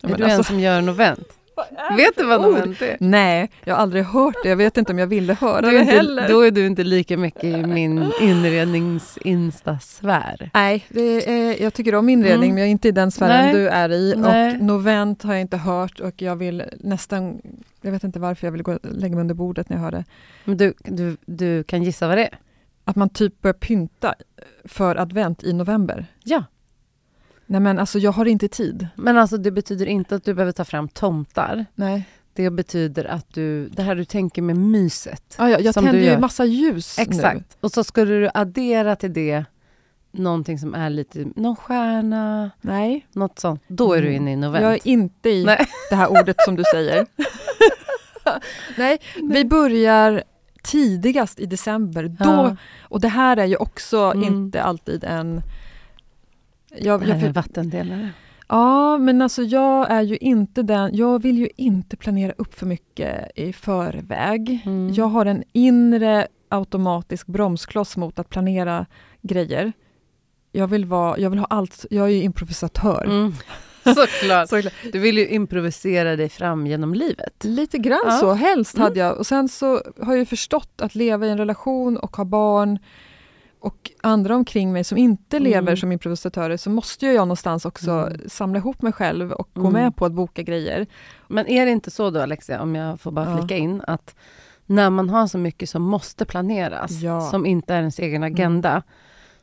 Ja, 0.00 0.08
är 0.08 0.14
du 0.16 0.24
en 0.24 0.30
alltså- 0.30 0.42
som 0.52 0.60
gör 0.60 0.80
novent? 0.80 1.28
Vet 1.96 2.16
du 2.16 2.24
vad 2.26 2.42
novent 2.42 2.82
är? 2.82 2.96
Nej, 3.00 3.50
jag 3.64 3.74
har 3.74 3.82
aldrig 3.82 4.04
hört 4.04 4.34
det. 4.42 4.48
Jag 4.48 4.56
vet 4.56 4.76
inte 4.76 4.92
om 4.92 4.98
jag 4.98 5.06
ville 5.06 5.34
höra 5.34 5.60
Du 5.60 5.70
det 5.70 5.78
inte, 5.80 5.92
heller. 5.92 6.28
då 6.28 6.40
är 6.40 6.50
du 6.50 6.66
inte 6.66 6.84
lika 6.84 7.16
mycket 7.16 7.44
i 7.44 7.56
min 7.56 8.12
inrednings-instasfär. 8.20 10.50
Nej, 10.54 10.86
är, 10.94 11.62
jag 11.62 11.74
tycker 11.74 11.94
om 11.94 12.08
inredning 12.08 12.50
Mm. 12.50 12.54
men 12.54 12.58
jag 12.58 12.66
är 12.66 12.70
inte 12.70 12.88
i 12.88 12.92
den 12.92 13.10
sfären 13.10 13.44
Nej. 13.44 13.54
du 13.54 13.68
är 13.68 13.92
i. 13.92 14.14
Nej. 14.16 14.54
Och 14.56 14.62
novent 14.62 15.22
har 15.22 15.32
jag 15.32 15.40
inte 15.40 15.56
hört 15.56 16.00
och 16.00 16.22
jag 16.22 16.36
vill 16.36 16.62
nästan, 16.80 17.40
jag 17.80 17.92
vet 17.92 18.04
inte 18.04 18.18
varför 18.18 18.46
jag 18.46 18.52
vill 18.52 18.62
gå, 18.62 18.78
lägga 18.82 19.14
mig 19.14 19.20
under 19.20 19.34
bordet 19.34 19.68
när 19.68 19.76
jag 19.76 19.84
hör 19.84 19.90
det. 19.90 20.04
Men 20.44 20.56
du, 20.56 20.74
du, 20.78 21.16
du 21.26 21.64
kan 21.64 21.82
gissa 21.82 22.08
vad 22.08 22.18
det 22.18 22.24
är? 22.24 22.38
Att 22.84 22.96
man 22.96 23.08
typ 23.08 23.42
börjar 23.42 23.54
pynta 23.54 24.14
för 24.64 24.96
advent 24.96 25.44
i 25.44 25.52
november. 25.52 26.06
Ja. 26.24 26.44
Nej 27.46 27.60
men 27.60 27.78
alltså 27.78 27.98
jag 27.98 28.12
har 28.12 28.26
inte 28.26 28.48
tid. 28.48 28.88
Men 28.96 29.18
alltså 29.18 29.36
det 29.36 29.50
betyder 29.50 29.86
inte 29.86 30.14
att 30.14 30.24
du 30.24 30.34
behöver 30.34 30.52
ta 30.52 30.64
fram 30.64 30.88
tomtar. 30.88 31.66
Nej. 31.74 32.08
Det 32.32 32.50
betyder 32.50 33.04
att 33.04 33.34
du, 33.34 33.68
det 33.68 33.82
här 33.82 33.94
du 33.94 34.04
tänker 34.04 34.42
med 34.42 34.56
myset. 34.56 35.36
Ah, 35.38 35.48
ja, 35.48 35.60
jag 35.60 35.74
tänder 35.74 35.94
ju 35.94 36.18
massa 36.18 36.44
ljus 36.44 36.98
nu. 36.98 37.02
Exakt. 37.02 37.56
Och 37.60 37.70
så 37.70 37.84
skulle 37.84 38.14
du 38.14 38.30
addera 38.34 38.96
till 38.96 39.12
det 39.12 39.44
någonting 40.12 40.58
som 40.58 40.74
är 40.74 40.90
lite, 40.90 41.24
någon 41.36 41.56
stjärna, 41.56 42.50
Nej, 42.60 43.06
något 43.12 43.38
sånt. 43.38 43.62
Då 43.68 43.92
är 43.92 44.02
du 44.02 44.12
inne 44.12 44.32
i 44.32 44.36
novent. 44.36 44.62
jag 44.64 44.72
är 44.72 44.80
inte 44.88 45.30
i 45.30 45.44
Nej. 45.44 45.66
det 45.90 45.96
här 45.96 46.10
ordet 46.20 46.36
som 46.44 46.56
du 46.56 46.62
säger. 46.74 47.06
Nej, 48.78 48.98
vi 49.32 49.44
börjar 49.44 50.22
tidigast 50.62 51.40
i 51.40 51.46
december. 51.46 52.04
Då, 52.04 52.24
Ja. 52.24 52.56
Och 52.82 53.00
det 53.00 53.08
här 53.08 53.36
är 53.36 53.44
ju 53.44 53.56
också 53.56 53.98
Mm. 53.98 54.24
inte 54.24 54.62
alltid 54.62 55.04
en... 55.04 55.42
Jag, 56.78 57.00
Det 57.00 57.06
jag, 57.08 57.14
här 57.14 57.22
är 57.22 57.26
en 57.26 57.32
vattendelare. 57.32 58.10
ja, 58.48 58.98
men 58.98 59.22
alltså 59.22 59.42
jag 59.42 59.90
är 59.90 60.02
ju 60.02 60.16
inte 60.16 60.62
den... 60.62 60.96
Jag 60.96 61.22
vill 61.22 61.38
ju 61.38 61.48
inte 61.56 61.96
planera 61.96 62.32
upp 62.38 62.54
för 62.54 62.66
mycket 62.66 63.30
i 63.38 63.52
förväg. 63.52 64.60
Mm. 64.66 64.92
Jag 64.94 65.06
har 65.06 65.26
en 65.26 65.44
inre 65.52 66.26
automatisk 66.48 67.26
bromskloss 67.26 67.96
mot 67.96 68.18
att 68.18 68.28
planera 68.28 68.86
grejer. 69.22 69.72
Jag 70.52 70.66
vill, 70.66 70.84
vara, 70.84 71.18
jag 71.18 71.30
vill 71.30 71.38
ha 71.38 71.46
allt. 71.50 71.86
Jag 71.90 72.06
är 72.06 72.10
ju 72.10 72.22
improvisatör. 72.22 73.04
Mm. 73.04 73.34
Såklart. 73.94 74.48
Så, 74.48 74.62
Du 74.92 74.98
vill 74.98 75.18
ju 75.18 75.28
improvisera 75.28 76.16
dig 76.16 76.28
fram 76.28 76.66
genom 76.66 76.94
livet. 76.94 77.44
Lite 77.44 77.78
grann 77.78 78.00
Ja. 78.04 78.10
så, 78.10 78.32
helst 78.32 78.74
Mm. 78.76 78.84
hade 78.84 79.00
jag. 79.00 79.18
Och 79.18 79.26
sen 79.26 79.48
så 79.48 79.82
har 80.02 80.14
jag 80.16 80.28
förstått 80.28 80.80
att 80.80 80.94
leva 80.94 81.26
i 81.26 81.30
en 81.30 81.38
relation 81.38 81.96
och 81.96 82.16
ha 82.16 82.24
barn 82.24 82.78
och 83.60 83.90
andra 84.02 84.34
omkring 84.36 84.72
mig 84.72 84.84
som 84.84 84.98
inte 84.98 85.36
Mm. 85.36 85.50
lever 85.50 85.76
som 85.76 85.92
improvisatörer 85.92 86.56
så 86.56 86.70
måste 86.70 87.06
jag 87.06 87.14
någonstans 87.16 87.64
också 87.64 87.90
Mm. 87.90 88.20
samla 88.28 88.58
ihop 88.58 88.82
mig 88.82 88.92
själv 88.92 89.32
och 89.32 89.48
gå 89.54 89.60
Mm. 89.68 89.72
med 89.82 89.96
på 89.96 90.04
att 90.06 90.12
boka 90.12 90.42
grejer. 90.42 90.86
Men 91.28 91.46
är 91.46 91.66
det 91.66 91.72
inte 91.72 91.90
så 91.90 92.10
då 92.10 92.20
Alexia, 92.20 92.62
om 92.62 92.74
jag 92.74 93.00
får 93.00 93.10
bara 93.10 93.30
Ja. 93.30 93.38
flika 93.38 93.56
in, 93.56 93.82
att 93.86 94.14
när 94.66 94.90
man 94.90 95.10
har 95.10 95.26
så 95.26 95.38
mycket 95.38 95.68
som 95.70 95.82
måste 95.82 96.24
planeras, 96.24 96.90
Ja. 96.90 97.20
som 97.20 97.46
inte 97.46 97.74
är 97.74 97.78
ens 97.78 97.98
egen 97.98 98.22
agenda, 98.22 98.82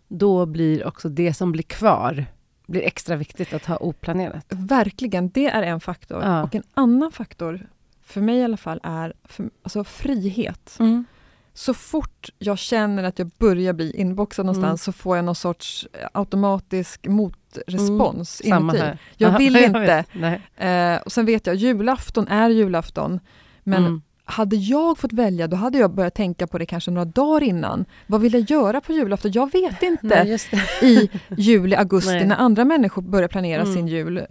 då 0.07 0.45
blir 0.45 0.87
också 0.87 1.09
det 1.09 1.33
som 1.33 1.51
blir 1.51 1.63
kvar 1.63 2.25
blir 2.67 2.81
extra 2.81 3.15
viktigt 3.15 3.53
att 3.53 3.65
ha 3.65 3.77
oplanerat. 3.77 4.45
Verkligen, 4.49 5.29
det 5.29 5.45
är 5.47 5.63
en 5.63 5.79
faktor. 5.79 6.21
Ja. 6.23 6.43
Och 6.43 6.55
en 6.55 6.63
annan 6.73 7.11
faktor, 7.11 7.67
för 8.03 8.21
mig 8.21 8.37
i 8.37 8.43
alla 8.43 8.57
fall, 8.57 8.79
är 8.83 9.13
för, 9.23 9.49
alltså 9.63 9.83
frihet. 9.83 10.75
Mm. 10.79 11.05
Så 11.53 11.73
fort 11.73 12.29
jag 12.39 12.57
känner 12.57 13.03
att 13.03 13.19
jag 13.19 13.27
börjar 13.37 13.73
bli 13.73 13.91
inboxad 13.91 14.45
någonstans 14.45 14.67
Mm. 14.67 14.77
så 14.77 14.91
får 14.91 15.15
jag 15.15 15.25
någon 15.25 15.35
sorts 15.35 15.87
automatisk 16.13 17.07
motrespons 17.07 18.41
Samma 18.49 18.73
inuti. 18.75 18.97
Jag 19.17 19.33
Ja, 19.33 19.37
vill 19.37 19.53
jag 19.55 19.63
inte. 19.63 20.05
Nej. 20.13 20.41
Eh, 20.69 21.01
och 21.01 21.11
sen 21.11 21.25
vet 21.25 21.47
jag, 21.47 21.55
julafton 21.55 22.27
är 22.27 22.49
julafton. 22.49 23.19
Men 23.63 23.85
Mm. 23.85 24.01
Hade 24.27 24.55
jag 24.55 24.97
fått 24.97 25.13
välja, 25.13 25.47
då 25.47 25.55
hade 25.57 25.77
jag 25.77 25.91
börjat 25.93 26.13
tänka 26.15 26.47
på 26.47 26.57
det 26.57 26.65
kanske 26.65 26.91
några 26.91 27.05
dagar 27.05 27.43
innan. 27.43 27.85
Vad 28.07 28.21
vill 28.21 28.33
jag 28.33 28.41
göra 28.51 28.81
på 28.81 28.93
julafton? 28.93 29.31
Jag 29.31 29.51
vet 29.51 29.83
inte. 29.91 30.23
Nej. 30.23 30.37
I 30.81 31.09
juli, 31.37 31.75
augusti, 31.75 32.11
Nej. 32.13 32.27
när 32.27 32.35
andra 32.35 32.65
människor 32.65 33.01
börjar 33.01 33.27
planera 33.27 33.61
Mm. 33.61 33.73
sin 33.73 33.87
jul 33.87 34.17
och, 34.17 34.25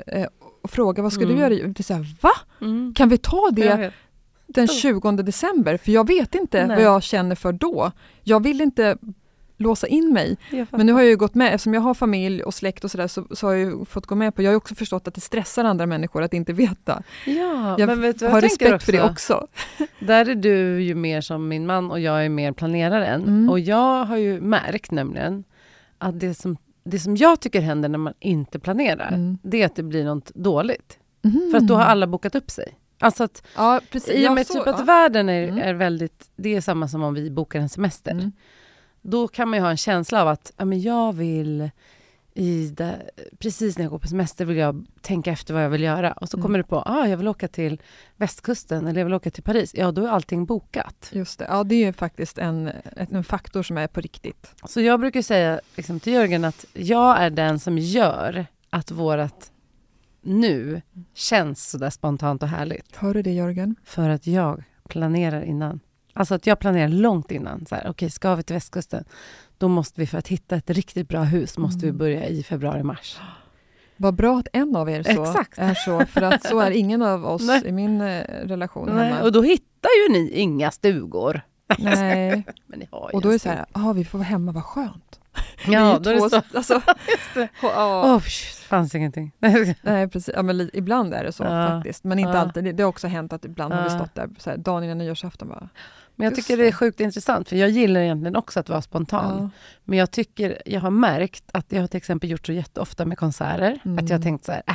och 0.62 0.71
fråga 0.71 1.03
vad 1.03 1.12
ska 1.12 1.23
Mm. 1.23 1.35
du 1.37 1.41
göra 1.43 1.55
i 1.55 1.59
jul? 1.59 1.73
Det 1.73 1.81
är 1.81 1.85
så 1.85 1.95
här, 1.95 2.07
Va? 2.21 2.31
Mm. 2.61 2.95
Kan 2.97 3.09
vi 3.09 3.19
ta 3.19 3.50
det 3.53 3.93
den 4.47 4.67
Då. 4.67 4.73
20 4.73 5.12
december? 5.12 5.76
För 5.76 5.93
jag 5.93 6.07
vet 6.07 6.35
inte 6.35 6.67
Nej. 6.67 6.76
vad 6.76 6.85
jag 6.87 7.03
känner 7.03 7.35
för 7.35 7.53
då. 7.53 7.93
Jag 8.23 8.43
vill 8.43 8.61
inte 8.61 8.97
låsa 9.57 9.87
in 9.87 10.13
mig. 10.13 10.37
Men 10.71 10.87
nu 10.87 10.93
har 10.93 11.01
jag 11.01 11.09
ju 11.11 11.17
gått 11.17 11.35
med, 11.35 11.55
eftersom 11.55 11.75
jag 11.75 11.81
har 11.81 11.95
familj 11.95 12.43
och 12.43 12.55
släkt 12.55 12.85
och 12.85 12.91
sådär, 12.91 13.07
så, 13.07 13.27
så 13.31 13.47
har 13.47 13.55
jag 13.55 13.71
ju 13.71 13.85
fått 13.85 14.07
gå 14.07 14.15
med 14.15 14.35
på, 14.35 14.43
jag 14.43 14.51
har 14.51 14.57
också 14.57 14.75
förstått 14.75 15.09
att 15.09 15.15
det 15.15 15.21
stressar 15.21 15.65
andra 15.65 15.87
människor 15.87 16.23
att 16.23 16.35
inte 16.35 16.53
veta. 16.53 17.03
Ja, 17.27 17.77
Jag 17.79 17.87
men 17.87 18.01
vet 18.01 18.19
du 18.19 18.27
har 18.27 18.33
jag 18.33 18.41
tänker 18.51 18.65
respekt 18.65 18.85
för 18.85 18.93
det 18.93 19.03
också. 19.03 19.47
Där 20.01 20.29
är 20.29 20.35
du 20.35 20.83
ju 20.83 20.95
mer 20.95 21.21
som 21.21 21.49
min 21.49 21.67
man 21.67 21.91
och 21.91 22.01
jag 22.01 22.25
är 22.25 22.29
mer 22.29 22.53
planeraren. 22.53 23.23
Mm. 23.23 23.51
Och 23.51 23.61
jag 23.61 24.05
har 24.05 24.17
ju 24.17 24.41
märkt 24.41 24.91
nämligen 24.91 25.45
att 25.99 26.21
det 26.21 26.35
som, 26.35 26.57
det 26.85 26.99
som 26.99 27.17
jag 27.17 27.41
tycker 27.41 27.61
händer 27.61 27.89
när 27.89 27.99
man 27.99 28.15
inte 28.21 28.59
planerar, 28.59 29.09
Mm. 29.09 29.39
det 29.43 29.63
är 29.63 29.67
att 29.67 29.77
det 29.77 29.83
blir 29.83 30.05
något 30.05 30.35
dåligt. 30.35 30.99
Mhm. 31.23 31.49
För 31.51 31.59
att 31.59 31.69
då 31.69 31.75
har 31.75 31.83
alla 31.85 32.07
bokat 32.07 32.35
upp 32.35 32.51
sig. 32.51 32.79
Alltså 33.01 33.25
att 33.25 33.43
Ja, 33.57 33.81
precis. 33.93 34.15
i 34.15 34.29
och 34.29 34.33
med 34.33 34.47
så- 34.47 34.53
typ 34.53 34.67
att 34.67 34.79
ja. 34.79 34.85
världen 34.85 35.29
är, 35.29 35.49
Mm. 35.49 35.59
är 35.59 35.75
väldigt, 35.75 36.31
det 36.37 36.55
är 36.57 36.61
samma 36.61 36.89
som 36.89 37.03
om 37.03 37.15
vi 37.15 37.31
bokar 37.31 37.61
en 37.61 37.69
semester. 37.69 38.31
Då 39.07 39.29
kan 39.29 39.49
man 39.49 39.57
ju 39.59 39.63
ha 39.63 39.71
en 39.71 39.77
känsla 39.77 40.23
av 40.23 40.29
att 40.29 40.53
ja, 40.57 40.65
men 40.65 40.81
jag 40.81 41.13
vill 41.13 41.71
i 42.35 42.69
det, 42.69 43.11
precis 43.39 43.79
när 43.79 43.85
jag 43.85 43.91
går 43.91 43.99
på 43.99 44.09
semester 44.09 44.45
vill 44.45 44.57
jag 44.57 44.87
tänka 45.01 45.31
efter 45.33 45.55
vad 45.55 45.65
jag 45.65 45.71
vill 45.71 45.83
göra. 45.83 46.13
Och 46.13 46.29
så 46.29 46.37
Mm. 46.37 46.43
kommer 46.43 46.59
du 46.59 46.65
på, 46.65 46.83
ah, 46.87 47.07
jag 47.07 47.17
vill 47.17 47.29
åka 47.29 47.49
till 47.49 47.83
västkusten 48.17 48.87
eller 48.87 49.01
jag 49.01 49.05
vill 49.07 49.15
åka 49.15 49.31
till 49.31 49.43
Paris. 49.43 49.71
Ja, 49.75 49.93
då 49.93 50.05
är 50.05 50.09
allting 50.09 50.47
bokat. 50.47 51.11
Just 51.13 51.39
det. 51.39 51.45
Ja, 51.49 51.65
det 51.65 51.85
är 51.85 51.93
faktiskt 51.93 52.39
en, 52.39 52.71
en 52.97 53.25
faktor 53.25 53.63
som 53.63 53.79
är 53.79 53.87
på 53.87 54.01
riktigt. 54.01 54.51
Så 54.65 54.81
jag 54.81 55.01
brukar 55.01 55.23
säga 55.23 55.61
liksom, 55.77 56.01
till 56.01 56.13
Jörgen 56.13 56.45
att 56.45 56.65
jag 56.73 57.19
är 57.23 57.31
den 57.31 57.59
som 57.59 57.79
gör 57.79 58.47
att 58.71 58.91
vårat 58.91 59.53
nu 60.23 60.83
känns 61.15 61.71
sådär 61.71 61.91
spontant 61.91 62.43
och 62.43 62.49
härligt. 62.49 62.97
Hör 62.97 63.15
du 63.15 63.23
det 63.23 63.33
Jörgen? 63.33 63.77
För 63.85 64.09
att 64.09 64.27
jag 64.27 64.63
planerar 64.89 65.43
innan. 65.43 65.81
Alltså 66.16 66.35
att 66.35 66.46
jag 66.46 66.58
planerar 66.58 66.88
långt 66.88 67.30
innan. 67.30 67.66
Så 67.66 67.75
här, 67.75 67.87
Okej, 67.88 68.11
ska 68.11 68.35
vi 68.35 68.42
till 68.42 68.54
västkusten? 68.54 69.04
Då 69.58 69.68
måste 69.68 70.00
vi, 70.00 70.06
för 70.06 70.18
att 70.18 70.28
hitta 70.28 70.56
ett 70.56 70.70
riktigt 70.70 71.08
bra 71.08 71.23
hus, 71.23 71.58
måste 71.58 71.78
vi 71.80 71.88
Mm. 71.88 71.99
börja 71.99 72.26
i 72.26 72.42
februari-mars. 72.42 73.18
Vad 73.96 74.14
bra 74.14 74.38
att 74.38 74.49
en 74.52 74.76
av 74.76 74.90
er 74.90 75.02
så 75.02 75.23
Exakt. 75.23 75.58
är 75.58 75.75
så, 75.75 76.06
för 76.06 76.23
att 76.23 76.46
så 76.46 76.61
är 76.61 76.70
ingen 76.70 77.02
av 77.02 77.26
oss 77.32 77.46
Nej. 77.46 77.62
i 77.66 77.73
min 77.73 78.00
eh, 78.00 78.23
relation 78.26 78.88
Nej, 78.92 79.08
hemma. 79.08 79.23
och 79.23 79.32
då 79.32 79.42
hittar 79.42 79.90
ju 80.06 80.12
ni 80.12 80.30
inga 80.30 80.70
stugor. 80.70 81.40
Nej. 81.78 82.44
Men 82.66 82.78
ni 82.78 82.88
har 82.90 83.11
ju 83.11 83.16
Och 83.16 83.23
då 83.23 83.28
är 83.28 83.32
det 83.32 83.38
så 83.38 83.49
här, 83.49 83.64
ah, 83.73 83.92
vi 83.92 84.04
får 84.04 84.18
vara 84.18 84.28
hemma, 84.28 84.52
vad 84.52 84.64
skönt. 84.64 85.20
Ja, 85.66 85.99
då 86.02 86.11
är 86.11 86.14
det 86.14 86.30
så. 86.30 86.42
Alltså, 86.56 86.80
det. 87.35 87.49
ja. 87.62 88.20
Psh, 88.20 88.61
det 88.62 88.66
fanns 88.68 88.94
ingenting. 88.94 89.32
Nej, 89.38 90.08
precis. 90.08 90.30
Ja, 90.35 90.42
men 90.42 90.70
ibland 90.73 91.14
är 91.14 91.25
det 91.25 91.32
så 91.32 91.44
Ja. 91.44 91.68
faktiskt. 91.68 92.04
Men 92.04 92.18
inte 92.18 92.32
Ja. 92.32 92.38
alltid. 92.38 92.76
Det, 92.76 92.82
har 92.82 92.88
också 92.88 93.06
hänt 93.06 93.32
att 93.32 93.44
ibland 93.44 93.75
har 93.75 93.82
vi 93.82 93.88
Ja. 93.88 93.99
stått 93.99 94.14
där 94.14 94.28
så 94.38 94.50
här, 94.50 94.56
dagen 94.56 94.85
innan 94.85 94.99
nyårsafton 94.99 95.49
bara. 95.49 95.68
Men 96.16 96.25
jag 96.25 96.37
Just 96.37 96.49
tycker 96.49 96.62
det 96.62 96.68
är 96.68 96.73
sjukt 96.73 97.00
intressant, 97.00 97.49
för 97.49 97.56
jag 97.56 97.70
gillar 97.70 98.00
egentligen 98.00 98.37
också 98.37 98.61
att 98.61 98.68
vara 98.68 98.82
spontan. 98.82 99.38
Ja. 99.42 99.50
Men 99.85 99.99
jag 99.99 100.11
tycker, 100.11 100.62
jag 100.66 100.80
har 100.80 100.90
märkt 100.90 101.44
att 101.52 101.66
jag 101.73 101.80
har 101.80 101.87
till 101.88 101.99
exempel 101.99 102.30
gjort 102.30 102.46
så 102.46 102.52
jätteofta 102.52 103.04
med 103.04 103.18
konserter, 103.18 103.80
Mm. 103.85 103.99
att 104.04 104.11
jag 104.11 104.18
har 104.18 104.23
tänkt 104.23 104.44
så 104.44 104.52
här, 104.52 104.62
äh, 104.66 104.75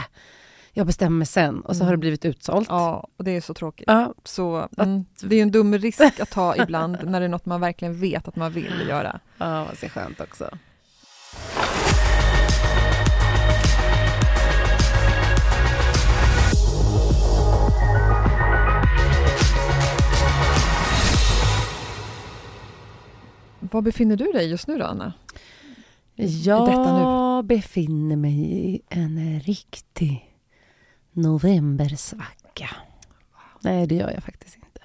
jag 0.74 0.88
bestämmer 0.88 1.18
mig 1.18 1.28
sen 1.28 1.62
och 1.62 1.76
så 1.76 1.80
Mm. 1.82 1.86
har 1.88 1.94
det 1.94 1.98
blivit 1.98 2.26
utsålt. 2.26 2.68
ja, 2.70 3.08
och 3.18 3.24
det 3.24 3.32
är 3.32 3.42
så 3.42 3.54
tråkigt. 3.54 3.84
Ja, 3.88 4.14
Så, 4.24 4.68
mm, 4.78 5.06
det 5.24 5.36
är 5.36 5.42
en 5.42 5.52
dum 5.52 5.78
risk 5.78 6.20
att 6.20 6.30
ta 6.30 6.56
ibland 6.56 6.98
när 7.04 7.20
det 7.20 7.26
är 7.26 7.30
något 7.30 7.46
man 7.46 7.62
verkligen 7.62 8.00
vet 8.00 8.28
att 8.28 8.36
man 8.36 8.52
vill 8.52 8.86
göra. 8.90 9.20
ja 9.38 9.66
vad 9.70 9.78
så 9.78 9.90
skönt 9.90 10.22
också. 10.22 10.50
Var 23.72 23.82
befinner 23.82 24.16
du 24.16 24.32
dig 24.32 24.50
just 24.50 24.68
nu 24.68 24.78
då, 24.78 24.86
Anna? 24.86 25.14
Jag 26.16 27.46
befinner 27.46 28.16
mig 28.16 28.40
i 28.40 28.82
en 28.90 29.40
riktig 29.40 30.36
novembersvacka. 31.12 32.70
Nej, 33.62 33.88
det 33.88 33.96
gör 33.96 34.12
jag 34.12 34.24
faktiskt 34.24 34.56
inte. 34.56 34.82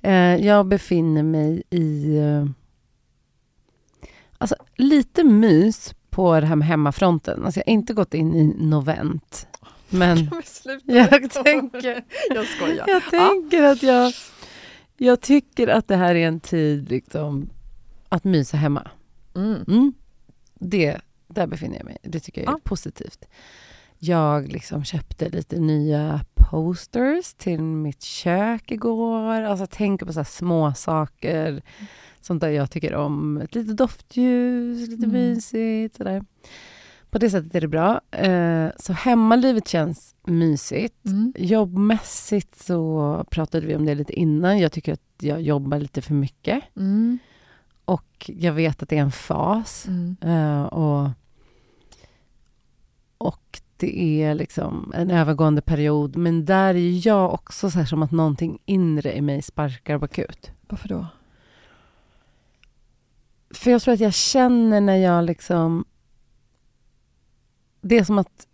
Eh, 0.00 0.46
jag 0.46 0.66
befinner 0.66 1.22
mig 1.22 1.62
i... 1.70 2.16
Eh, 2.18 2.46
alltså, 4.38 4.56
lite 4.76 5.24
mys 5.24 5.94
på 6.10 6.40
det 6.40 6.46
här 6.46 6.56
med 6.56 6.68
hemmafronten. 6.68 7.44
Alltså, 7.44 7.60
jag 7.60 7.66
har 7.66 7.72
inte 7.72 7.94
gått 7.94 8.14
in 8.14 8.34
i 8.34 8.54
novent. 8.58 9.46
Men 9.90 10.18
jag 10.84 11.30
tänker, 11.30 12.04
Jag 12.34 12.46
skojar. 12.46 12.84
jag 12.88 13.02
tänker 13.10 13.62
att 13.62 13.82
jag... 13.82 14.12
Jag 14.96 15.20
tycker 15.20 15.68
att 15.68 15.88
det 15.88 15.96
här 15.96 16.14
är 16.14 16.28
en 16.28 16.40
tid 16.40 16.90
liksom, 16.90 17.50
att 18.14 18.24
mysa 18.24 18.56
hemma. 18.56 18.90
Mm. 19.34 19.64
Mm. 19.68 19.92
Det, 20.54 20.98
där 21.28 21.46
befinner 21.46 21.76
jag 21.76 21.84
mig. 21.84 21.96
Det 22.02 22.20
tycker 22.20 22.40
jag 22.40 22.48
är 22.48 22.52
Ja. 22.52 22.60
positivt. 22.64 23.24
Jag 23.98 24.48
liksom 24.52 24.84
köpte 24.84 25.28
lite 25.28 25.58
nya 25.60 26.20
posters 26.34 27.34
till 27.34 27.62
mitt 27.62 28.02
kök 28.02 28.70
igår. 28.70 29.42
Alltså 29.42 29.66
tänker 29.66 30.06
på 30.06 30.12
så 30.12 30.18
här 30.18 30.24
små 30.24 30.74
saker. 30.74 31.62
Sånt 32.20 32.40
där 32.40 32.48
jag 32.48 32.70
tycker 32.70 32.94
om. 32.94 33.36
Ett 33.36 33.54
litet 33.54 33.76
doftljus, 33.76 34.88
lite 34.88 35.04
Mm. 35.06 35.10
mysigt. 35.10 35.96
Sådär. 35.96 36.24
På 37.10 37.18
det 37.18 37.30
sättet 37.30 37.54
är 37.54 37.60
det 37.60 37.68
bra. 37.68 38.00
Eh, 38.10 38.68
så 38.78 38.92
hemmalivet 38.92 39.68
känns 39.68 40.14
mysigt. 40.26 41.06
Mm. 41.06 41.32
Jobbmässigt 41.38 42.58
så 42.62 43.24
pratade 43.30 43.66
vi 43.66 43.76
om 43.76 43.84
det 43.86 43.94
lite 43.94 44.12
innan. 44.12 44.58
Jag 44.58 44.72
tycker 44.72 44.92
att 44.92 45.00
jag 45.20 45.40
jobbar 45.42 45.78
lite 45.78 46.02
för 46.02 46.14
mycket. 46.14 46.62
Mm. 46.76 47.18
Och 47.92 48.30
jag 48.36 48.52
vet 48.52 48.82
att 48.82 48.88
det 48.88 48.98
är 48.98 49.02
en 49.02 49.12
fas. 49.12 49.86
Mm. 49.88 50.16
Eh, 50.20 50.62
och, 50.62 51.10
och 53.18 53.60
det 53.76 54.22
är 54.22 54.34
liksom 54.34 54.92
en 54.96 55.10
övergående 55.10 55.62
period. 55.62 56.16
Men 56.16 56.44
där 56.44 56.74
är 56.74 57.06
jag 57.06 57.34
också 57.34 57.70
så 57.70 57.78
här 57.78 57.86
som 57.86 58.02
att 58.02 58.10
någonting 58.10 58.58
inre 58.64 59.16
i 59.16 59.20
mig 59.20 59.42
sparkar 59.42 59.98
bakut. 59.98 60.50
Varför 60.68 60.88
då? 60.88 61.06
För 63.50 63.70
jag 63.70 63.82
tror 63.82 63.94
att 63.94 64.00
jag 64.00 64.14
känner 64.14 64.80
när 64.80 64.96
jag 64.96 65.24
liksom... 65.24 65.84
Det 67.80 67.98
är 67.98 68.04
som 68.04 68.18
att... 68.18 68.46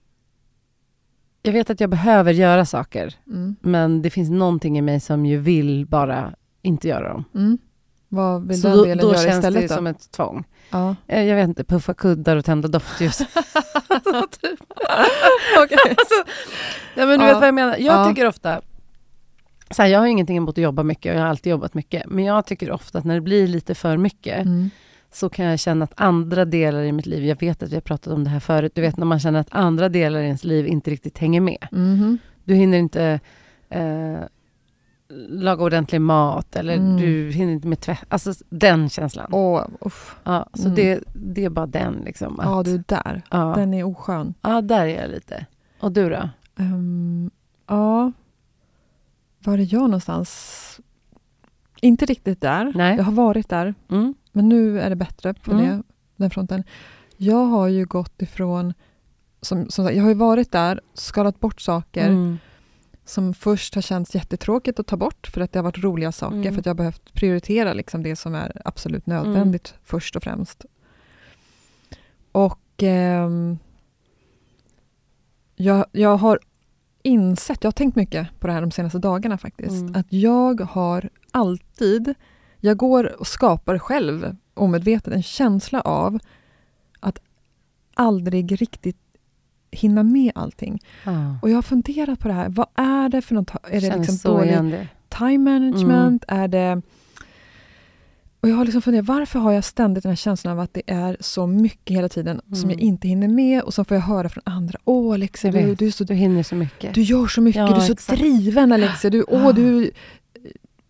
Jag 1.42 1.52
vet 1.52 1.71
att 1.71 1.80
jag 1.80 1.90
behöver 1.90 2.33
göra 2.33 2.66
saker. 2.66 3.14
Mm. 3.26 3.57
Men 3.61 4.02
det 4.02 4.11
finns 4.11 4.30
någonting 4.30 4.78
i 4.78 4.83
mig 4.83 5.00
som 5.00 5.26
ju 5.26 5.38
vill 5.38 5.87
bara 5.87 6.35
inte 6.62 6.88
göra 6.88 7.12
dem. 7.12 7.25
Mm. 7.35 7.59
Vad 8.09 8.49
vill 8.49 8.61
Så 8.61 8.69
den 8.69 8.77
då, 8.77 8.85
delen 8.85 8.99
då 8.99 9.12
göra 9.12 9.19
känns 9.23 9.37
istället 9.37 9.61
det 9.62 9.69
då? 9.69 9.75
som 9.75 9.87
ett 9.87 10.11
tvång. 10.11 10.45
Ja. 10.71 10.95
Eh, 11.07 11.23
Jag 11.25 11.37
vet 11.37 11.49
inte, 11.49 11.65
puffa 11.65 11.95
kuddar 11.95 12.37
och 12.37 12.45
tända 12.45 12.69
doftljus. 12.69 13.19
typ. 14.41 14.61
Ja, 16.97 17.07
men 17.07 17.19
du 17.19 17.25
Ja. 17.25 17.33
vet 17.33 17.35
vad 17.41 17.47
jag 17.49 17.55
menar. 17.55 17.77
Jag 17.79 18.00
Ja. 18.00 18.09
tycker 18.09 18.27
ofta... 18.27 18.61
Så 19.71 19.83
här, 19.83 19.88
jag 19.88 19.99
har 20.00 20.07
ingenting 20.07 20.37
emot 20.37 20.59
att 20.59 20.62
jobba 20.65 20.83
mycket 20.83 21.11
och 21.11 21.17
jag 21.17 21.23
har 21.23 21.29
alltid 21.29 21.50
jobbat 21.50 21.75
mycket. 21.75 22.03
Men 22.07 22.25
jag 22.25 22.47
tycker 22.47 22.71
ofta 22.71 22.99
att 22.99 23.05
när 23.05 23.15
det 23.15 23.21
blir 23.21 23.47
lite 23.47 23.75
för 23.75 23.97
mycket 23.97 24.43
Mm. 24.47 24.71
så 25.12 25.29
kan 25.29 25.45
jag 25.47 25.59
känna 25.59 25.85
att 25.85 25.93
andra 25.97 26.45
delar 26.45 26.83
i 26.83 26.93
mitt 26.93 27.07
liv, 27.07 27.25
jag 27.25 27.41
vet 27.41 27.62
att 27.62 27.71
vi 27.71 27.75
har 27.77 27.81
pratat 27.81 28.12
om 28.12 28.25
det 28.25 28.31
här 28.31 28.41
förut, 28.41 28.73
du 28.75 28.81
vet 28.81 28.97
när 28.97 29.07
man 29.07 29.21
känner 29.21 29.41
att 29.41 29.49
andra 29.50 29.88
delar 29.88 30.21
i 30.21 30.25
ens 30.25 30.45
liv 30.45 30.67
inte 30.67 30.91
riktigt 30.91 31.19
hänger 31.19 31.41
med. 31.41 31.67
Mhm. 31.73 32.19
Du 32.45 32.55
hinner 32.55 32.79
inte 32.79 33.21
eh, 33.71 34.19
laga 35.29 35.65
ordentlig 35.65 36.00
mat 36.00 36.57
eller 36.57 36.77
Mm. 36.77 36.97
du 36.97 37.31
hinner 37.31 37.53
inte 37.53 37.69
med 37.69 37.81
tvätt. 37.81 38.05
Alltså 38.09 38.33
den 38.49 38.88
känslan. 38.88 39.29
Åh, 39.33 39.65
uff. 39.81 40.17
Ja, 40.25 40.47
så 40.55 40.62
Mm. 40.62 40.75
det, 40.75 41.00
det 41.15 41.45
är 41.45 41.50
bara 41.50 41.67
den 41.67 41.95
liksom. 42.05 42.41
Att, 42.41 42.47
Ja, 42.47 42.62
du 42.62 42.75
är 42.75 42.83
där. 42.87 43.23
ja. 43.31 43.53
Den 43.57 43.75
är 43.75 43.85
oskön. 43.85 44.35
ja, 44.43 44.61
där 44.61 44.87
är 44.87 45.00
jag 45.03 45.11
lite. 45.11 45.47
Och 45.81 45.93
du 45.93 46.09
då? 46.11 46.29
Ehm, 46.57 47.31
ja, 47.67 48.12
var 49.45 49.55
är 49.59 49.75
jag 49.75 49.83
någonstans? 49.83 50.81
Inte 51.81 52.07
riktigt 52.07 52.41
där. 52.41 52.73
Nej. 52.75 52.97
Jag 52.97 53.05
har 53.05 53.12
varit 53.12 53.49
där, 53.49 53.75
Mm. 53.91 54.15
men 54.33 54.49
nu 54.49 54.81
är 54.81 54.91
det 54.91 54.97
bättre 54.97 55.35
på 55.35 55.50
Mm. 55.53 55.67
det, 55.67 55.83
den 56.17 56.31
fronten. 56.31 56.65
Jag 57.17 57.45
har 57.45 57.69
ju 57.69 57.85
gått 57.87 58.23
ifrån, 58.23 58.75
som, 59.41 59.71
som 59.71 59.85
sagt, 59.85 59.97
jag 59.97 60.03
har 60.03 60.11
ju 60.11 60.15
varit 60.17 60.53
där, 60.53 60.81
skalat 60.95 61.41
bort 61.41 61.61
saker 61.61 62.09
Mm. 62.09 62.38
Som 63.09 63.35
först 63.35 63.75
har 63.75 63.83
känts 63.83 64.15
jättetråkigt 64.15 64.81
att 64.81 64.87
ta 64.87 64.97
bort 64.97 65.27
för 65.27 65.41
att 65.41 65.53
det 65.53 65.59
har 65.59 65.65
varit 65.65 65.79
roliga 65.85 66.12
saker, 66.12 66.37
Mm. 66.37 66.53
för 66.53 66.61
att 66.61 66.67
jag 66.67 66.71
har 66.71 66.77
behövt 66.77 67.12
prioritera 67.15 67.73
liksom 67.73 68.03
det 68.03 68.17
som 68.17 68.35
är 68.35 68.62
absolut 68.65 69.07
nödvändigt 69.07 69.75
först 69.85 70.17
och 70.17 70.23
främst. 70.23 70.65
Och 72.33 72.61
ehm, 72.83 73.59
jag, 75.57 75.85
jag 75.93 76.17
har 76.17 76.38
insett, 77.03 77.59
jag 77.65 77.67
har 77.69 77.73
tänkt 77.73 77.97
mycket 77.97 78.29
på 78.41 78.47
det 78.47 78.53
här 78.53 78.61
de 78.61 78.71
senaste 78.71 78.99
dagarna 78.99 79.38
faktiskt, 79.38 79.83
Mm. 79.83 79.95
att 79.97 80.07
jag 80.12 80.61
har 80.61 81.11
alltid, 81.31 82.15
jag 82.61 82.77
går 82.77 83.21
och 83.21 83.27
skapar 83.27 83.79
själv 83.79 84.37
omedvetet 84.55 85.15
en 85.15 85.23
känsla 85.23 85.81
av 85.81 86.19
att 87.00 87.19
aldrig 87.95 88.61
riktigt 88.62 88.97
hinna 89.71 90.03
med 90.03 90.33
allting. 90.35 90.79
Ja. 91.05 91.39
Och 91.43 91.51
jag 91.51 91.55
har 91.55 91.63
funderat 91.63 92.19
på 92.21 92.29
det 92.29 92.35
här, 92.35 92.49
vad 92.49 92.67
är 92.75 93.09
det 93.09 93.23
för 93.23 93.35
något? 93.35 93.51
Är 93.71 93.81
det 93.81 93.97
liksom 93.97 94.33
dålig 94.33 94.53
det. 94.65 94.89
time 95.09 95.39
management? 95.51 96.25
Är 96.29 96.49
det 96.49 96.83
Och 98.41 98.49
jag 98.49 98.57
har 98.57 98.65
liksom 98.65 98.83
funderat, 98.83 99.07
varför 99.07 99.39
har 99.39 99.53
jag 99.53 99.65
ständigt 99.65 100.03
den 100.03 100.11
här 100.11 100.17
känslan 100.17 100.53
av 100.53 100.61
att 100.61 100.75
det 100.75 100.83
är 100.87 101.17
så 101.21 101.47
mycket 101.47 101.97
hela 101.97 102.09
tiden 102.09 102.41
Mm. 102.47 102.55
som 102.57 102.71
jag 102.71 102.81
inte 102.81 103.09
hinner 103.09 103.29
med 103.29 103.63
och 103.63 103.75
så 103.75 103.85
får 103.85 103.95
jag 103.97 104.03
höra 104.03 104.29
från 104.29 104.43
andra. 104.47 104.79
Åh 104.85 105.15
Alexia, 105.15 105.53
du, 105.53 105.75
du, 105.75 105.87
är 105.87 105.91
så, 105.91 106.05
Du 106.05 106.15
hinner 106.15 106.43
så 106.43 106.55
mycket. 106.55 106.95
du 106.95 107.03
gör 107.03 107.27
så 107.27 107.41
mycket, 107.41 107.61
Ja, 107.61 107.69
du 107.69 107.75
är 107.75 107.81
så 107.81 107.93
exakt. 107.93 108.19
driven 108.19 108.73
Alexia. 108.73 109.11
Du, 109.11 109.25
åh, 109.29 109.55
du 109.55 109.91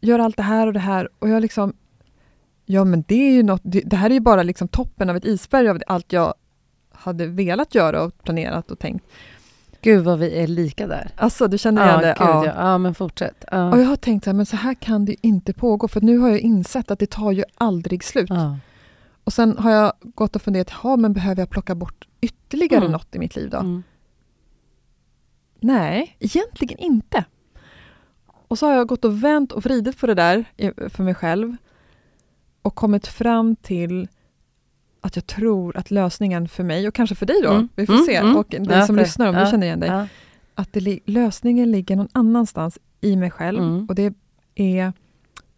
gör 0.01 0.19
allt 0.19 0.37
det 0.37 0.43
här 0.43 0.67
och 0.67 0.73
det 0.73 0.79
här. 0.81 1.09
Och 1.19 1.29
jag 1.29 1.43
liksom, 1.43 1.73
ja 2.67 2.85
men 2.85 3.05
det 3.09 3.15
är 3.29 3.33
ju 3.33 3.43
något, 3.43 3.61
det, 3.65 3.81
det 3.81 3.97
här 3.97 4.11
är 4.11 4.15
ju 4.15 4.21
bara 4.21 4.43
liksom 4.43 4.69
toppen 4.69 5.11
av 5.11 5.17
ett 5.17 5.25
isberg 5.25 5.69
av 5.69 5.79
allt 5.87 6.13
jag 6.13 6.35
hade 6.99 7.27
velat 7.27 7.75
göra 7.75 8.03
och 8.03 8.23
planerat 8.23 8.71
och 8.71 8.79
tänkt. 8.79 9.05
Gud 9.83 10.05
vad 10.05 10.19
vi 10.19 10.39
är 10.39 10.47
lika 10.47 10.87
där. 10.87 11.11
Alltså 11.17 11.49
du 11.49 11.59
känner 11.59 11.83
igen 11.87 12.01
Ja, 12.01 12.07
det? 12.07 12.15
gud, 12.19 12.49
ja. 12.55 12.71
ja, 12.71 12.79
men 12.79 12.95
fortsätt. 12.95 13.45
Ja. 13.51 13.71
Och 13.73 13.79
jag 13.79 13.85
har 13.87 13.97
tänkt 13.97 14.25
så 14.25 14.31
här, 14.31 14.35
men 14.35 14.47
så 14.47 14.57
här 14.57 14.75
kan 14.75 15.05
det 15.05 15.17
inte 15.27 15.53
pågå 15.53 15.89
för 15.89 16.01
nu 16.01 16.19
har 16.19 16.29
jag 16.29 16.41
insett 16.41 16.91
att 16.91 16.99
det 16.99 17.11
tar 17.11 17.33
ju 17.33 17.45
aldrig 17.55 18.05
slut. 18.05 18.31
Ja. 18.31 18.57
Och 19.25 19.33
sen 19.33 19.59
har 19.59 19.71
jag 19.71 19.93
gått 20.01 20.37
och 20.37 20.43
funderat, 20.43 20.71
ja 20.83 20.97
men 20.97 21.13
behöver 21.13 21.43
jag 21.43 21.51
plocka 21.51 21.75
bort 21.75 22.09
ytterligare 22.21 22.81
Mm. 22.81 22.93
något 22.93 23.15
i 23.15 23.19
mitt 23.19 23.37
liv 23.37 23.51
då? 23.51 23.59
Mm. 23.59 23.83
Nej, 25.61 26.17
egentligen 26.19 26.79
inte. 26.79 27.25
Och 28.49 28.59
så 28.59 28.67
har 28.67 28.75
jag 28.75 28.87
gått 28.89 29.05
och 29.05 29.25
vänt 29.25 29.53
och 29.53 29.65
vridit 29.65 29.99
på 30.01 30.07
det 30.07 30.15
där 30.15 30.45
för 30.89 31.03
mig 31.03 31.15
själv 31.15 31.57
och 32.63 32.75
kommit 32.75 33.07
fram 33.07 33.57
till 33.57 34.09
att 35.01 35.17
jag 35.17 35.27
tror 35.27 35.77
att 35.77 35.91
lösningen 35.91 36.49
för 36.49 36.65
mig, 36.65 36.89
och 36.89 36.95
kanske 36.95 37.15
för 37.17 37.27
dig 37.27 37.41
då, 37.43 37.51
Mm. 37.51 37.69
vi 37.75 37.87
får 37.87 37.93
Mm, 37.95 38.07
se, 38.07 38.15
mm. 38.17 38.37
och 38.37 38.47
Ja, 38.51 38.87
som 38.87 38.97
lyssnar 38.97 39.29
om 39.29 39.35
du 39.35 39.41
ja, 39.41 39.51
känner 39.51 39.67
igen 39.67 39.81
dig, 39.81 39.89
Ja. 39.89 40.07
att 40.55 40.77
li- 40.77 41.01
lösningen 41.05 41.71
ligger 41.71 41.97
någon 41.97 42.09
annanstans 42.13 42.79
i 43.01 43.17
mig 43.17 43.31
själv. 43.31 43.59
Mm. 43.63 43.87
Och 43.87 43.95
det 43.95 44.15
är 44.55 44.93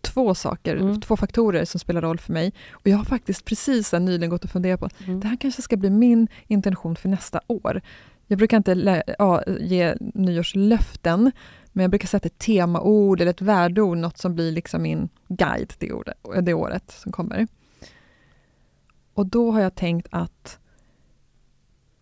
två 0.01 0.35
saker, 0.35 0.77
Mm. 0.77 1.01
två 1.01 1.17
faktorer 1.17 1.65
som 1.65 1.81
spelar 1.81 2.01
roll 2.03 2.19
för 2.19 2.33
mig. 2.33 2.53
Och 2.73 2.87
jag 2.87 2.97
har 2.97 3.05
faktiskt 3.05 3.45
precis 3.45 3.93
nyligen 3.93 4.31
gått 4.31 4.45
och 4.45 4.51
funderat 4.51 4.81
på 4.81 4.89
Mm. 5.07 5.21
det 5.21 5.29
här 5.29 5.37
kanske 5.37 5.63
ska 5.63 5.77
bli 5.77 5.91
min 5.91 6.29
intention 6.47 6.97
för 6.97 7.09
nästa 7.09 7.41
år. 7.47 7.81
Jag 8.27 8.39
brukar 8.39 8.57
inte 8.57 9.03
ja, 9.19 9.43
ge 9.61 9.95
nyårslöften, 10.15 11.33
men 11.73 11.83
jag 11.83 11.91
brukar 11.91 12.09
sätta 12.09 12.27
ett 12.27 12.39
temaord 12.39 13.21
eller 13.21 13.31
ett 13.31 13.41
värdeord, 13.43 13.97
något 13.99 14.19
som 14.19 14.35
blir 14.35 14.53
liksom 14.53 14.83
min 14.83 15.09
guide 15.29 15.73
det, 15.79 15.93
ordet, 15.93 16.15
det 16.43 16.55
året 16.55 16.91
som 16.91 17.13
kommer. 17.13 17.47
Och 19.15 19.27
då 19.27 19.51
har 19.51 19.61
jag 19.61 19.75
tänkt 19.75 20.09
att 20.11 20.59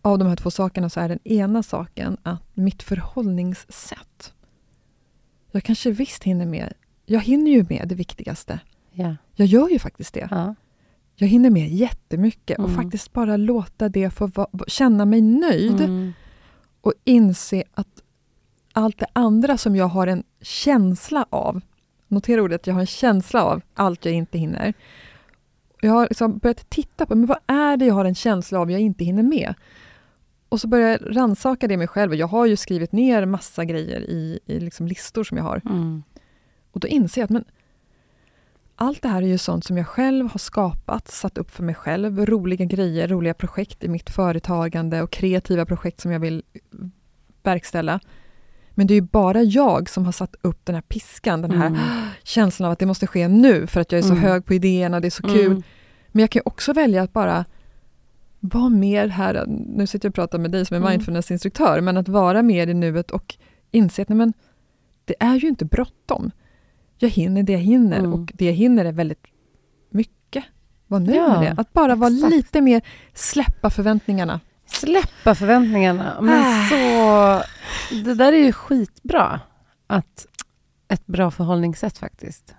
av 0.01 0.19
de 0.19 0.27
här 0.27 0.35
två 0.35 0.51
sakerna 0.51 0.89
så 0.89 0.99
är 0.99 1.09
den 1.09 1.19
ena 1.27 1.63
saken 1.63 2.17
att 2.23 2.43
mitt 2.53 2.83
förhållningssätt. 2.83 4.33
Jag 5.51 5.63
kanske 5.63 5.91
visst 5.91 6.23
hinner 6.23 6.45
med. 6.45 6.73
Jag 7.05 7.19
hinner 7.21 7.51
ju 7.51 7.65
med 7.69 7.87
det 7.87 7.95
viktigaste. 7.95 8.59
Ja. 8.91 9.15
Jag 9.35 9.47
gör 9.47 9.69
ju 9.69 9.79
faktiskt 9.79 10.13
det. 10.13 10.27
Ja. 10.31 10.55
Jag 11.15 11.27
hinner 11.27 11.49
med 11.49 11.69
jättemycket 11.69 12.59
och 12.59 12.69
Mm. 12.69 12.83
faktiskt 12.83 13.13
bara 13.13 13.37
låta 13.37 13.89
det 13.89 14.09
få 14.09 14.27
va- 14.27 14.49
känna 14.67 15.05
mig 15.05 15.21
nöjd 15.21 15.81
Mm. 15.81 16.13
och 16.81 16.93
inse 17.03 17.63
att 17.73 18.01
allt 18.73 18.99
det 18.99 19.07
andra 19.13 19.57
som 19.57 19.75
jag 19.75 19.87
har 19.87 20.07
en 20.07 20.23
känsla 20.41 21.25
av, 21.29 21.61
notera 22.07 22.41
ordet, 22.41 22.67
jag 22.67 22.73
har 22.73 22.81
en 22.81 22.87
känsla 22.87 23.43
av 23.43 23.61
allt 23.73 24.05
jag 24.05 24.13
inte 24.13 24.37
hinner. 24.37 24.73
Jag 25.81 25.91
har 25.91 26.07
liksom 26.09 26.37
börjat 26.37 26.69
titta 26.69 27.05
på, 27.05 27.15
men 27.15 27.25
vad 27.25 27.37
är 27.47 27.77
det 27.77 27.85
jag 27.85 27.93
har 27.93 28.05
en 28.05 28.15
känsla 28.15 28.59
av 28.59 28.71
jag 28.71 28.81
inte 28.81 29.03
hinner 29.03 29.23
med? 29.23 29.53
Och 30.49 30.61
så 30.61 30.67
börjar 30.67 30.89
jag 30.89 31.17
rannsaka 31.17 31.67
det 31.67 31.77
mig 31.77 31.87
själv. 31.87 32.15
Jag 32.15 32.27
har 32.27 32.45
ju 32.45 32.55
skrivit 32.55 32.91
ner 32.91 33.25
massa 33.25 33.65
grejer 33.65 34.01
i, 34.01 34.39
i 34.45 34.59
liksom 34.59 34.87
listor 34.87 35.23
som 35.23 35.37
jag 35.37 35.43
har. 35.43 35.61
Mm. 35.65 36.03
Och 36.71 36.79
då 36.79 36.87
inser 36.87 37.21
jag 37.21 37.25
att 37.25 37.29
men, 37.29 37.45
allt 38.75 39.01
det 39.01 39.07
här 39.07 39.21
är 39.21 39.27
ju 39.27 39.37
sånt 39.37 39.65
som 39.65 39.77
jag 39.77 39.87
själv 39.87 40.31
har 40.31 40.37
skapat, 40.37 41.07
satt 41.07 41.37
upp 41.37 41.51
för 41.51 41.63
mig 41.63 41.75
själv. 41.75 42.25
Roliga 42.25 42.65
grejer, 42.65 43.07
roliga 43.07 43.33
projekt 43.33 43.83
i 43.83 43.87
mitt 43.87 44.09
företagande 44.09 45.01
och 45.01 45.11
kreativa 45.11 45.65
projekt 45.65 46.01
som 46.01 46.11
jag 46.11 46.19
vill 46.19 46.43
verkställa. 47.43 47.99
Men 48.79 48.87
det 48.87 48.93
är 48.93 48.95
ju 48.95 49.01
bara 49.01 49.43
jag 49.43 49.89
som 49.89 50.05
har 50.05 50.11
satt 50.11 50.35
upp 50.41 50.65
den 50.65 50.75
här 50.75 50.81
piskan, 50.81 51.41
den 51.41 51.51
här 51.51 51.67
Mm. 51.67 51.79
känslan 52.23 52.65
av 52.67 52.71
att 52.73 52.79
det 52.79 52.85
måste 52.85 53.07
ske 53.07 53.27
nu 53.27 53.67
för 53.67 53.81
att 53.81 53.91
jag 53.91 53.99
är 53.99 54.03
så 54.03 54.11
Mm. 54.13 54.23
hög 54.23 54.45
på 54.45 54.53
idéerna, 54.53 54.99
det 54.99 55.07
är 55.07 55.09
så 55.09 55.23
kul. 55.23 55.45
Mm. 55.51 55.63
Men 56.11 56.19
jag 56.21 56.29
kan 56.29 56.41
också 56.45 56.73
välja 56.73 57.01
att 57.03 57.13
bara 57.13 57.45
vara 58.39 58.69
mer 58.69 59.07
här, 59.07 59.45
nu 59.75 59.87
sitter 59.87 60.05
jag 60.07 60.11
och 60.11 60.15
pratar 60.15 60.39
med 60.39 60.51
dig 60.51 60.65
som 60.65 60.75
är 60.75 60.79
Mm. 60.79 60.91
mindfulnessinstruktör, 60.91 61.81
men 61.81 61.97
att 61.97 62.07
vara 62.07 62.41
mer 62.41 62.67
i 62.67 62.73
nuet 62.73 63.11
och 63.11 63.35
inse 63.71 64.01
att 64.01 64.09
nej 64.09 64.17
men, 64.17 64.33
det 65.05 65.15
är 65.19 65.35
ju 65.35 65.47
inte 65.47 65.65
bråttom. 65.65 66.31
Jag 66.97 67.09
hinner 67.09 67.43
det 67.43 67.51
jag 67.53 67.59
hinner 67.59 67.99
Mm. 67.99 68.13
och 68.13 68.31
det 68.33 68.45
jag 68.45 68.53
hinner 68.53 68.85
är 68.85 68.91
väldigt 68.91 69.25
mycket. 69.89 70.43
Var 70.87 70.99
nöjd 70.99 71.17
Ja, 71.17 71.41
med 71.41 71.55
det. 71.55 71.61
Att 71.61 71.73
bara 71.73 71.95
vara 71.95 72.13
exakt. 72.13 72.31
lite 72.33 72.61
mer, 72.61 72.81
släppa 73.13 73.69
förväntningarna. 73.69 74.39
Släppa 74.79 75.35
förväntningarna. 75.35 76.17
Men 76.21 76.39
Ah. 76.45 76.67
så... 76.69 77.95
Det 78.03 78.13
där 78.13 78.33
är 78.33 78.37
ju 78.45 78.51
skitbra. 78.53 79.39
Att 79.87 80.25
ett 80.87 81.05
bra 81.07 81.31
förhållningssätt 81.31 81.97
faktiskt. 81.97 82.55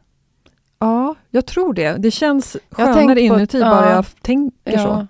Ja, 0.79 1.15
jag 1.31 1.47
tror 1.47 1.75
det. 1.75 1.93
Det 1.93 2.11
känns 2.11 2.57
skönare 2.71 3.21
inuti 3.21 3.57
ett- 3.59 3.65
bara 3.65 3.87
ja. 3.91 3.95
jag 3.95 4.07
tänker 4.23 4.79
så. 4.79 5.07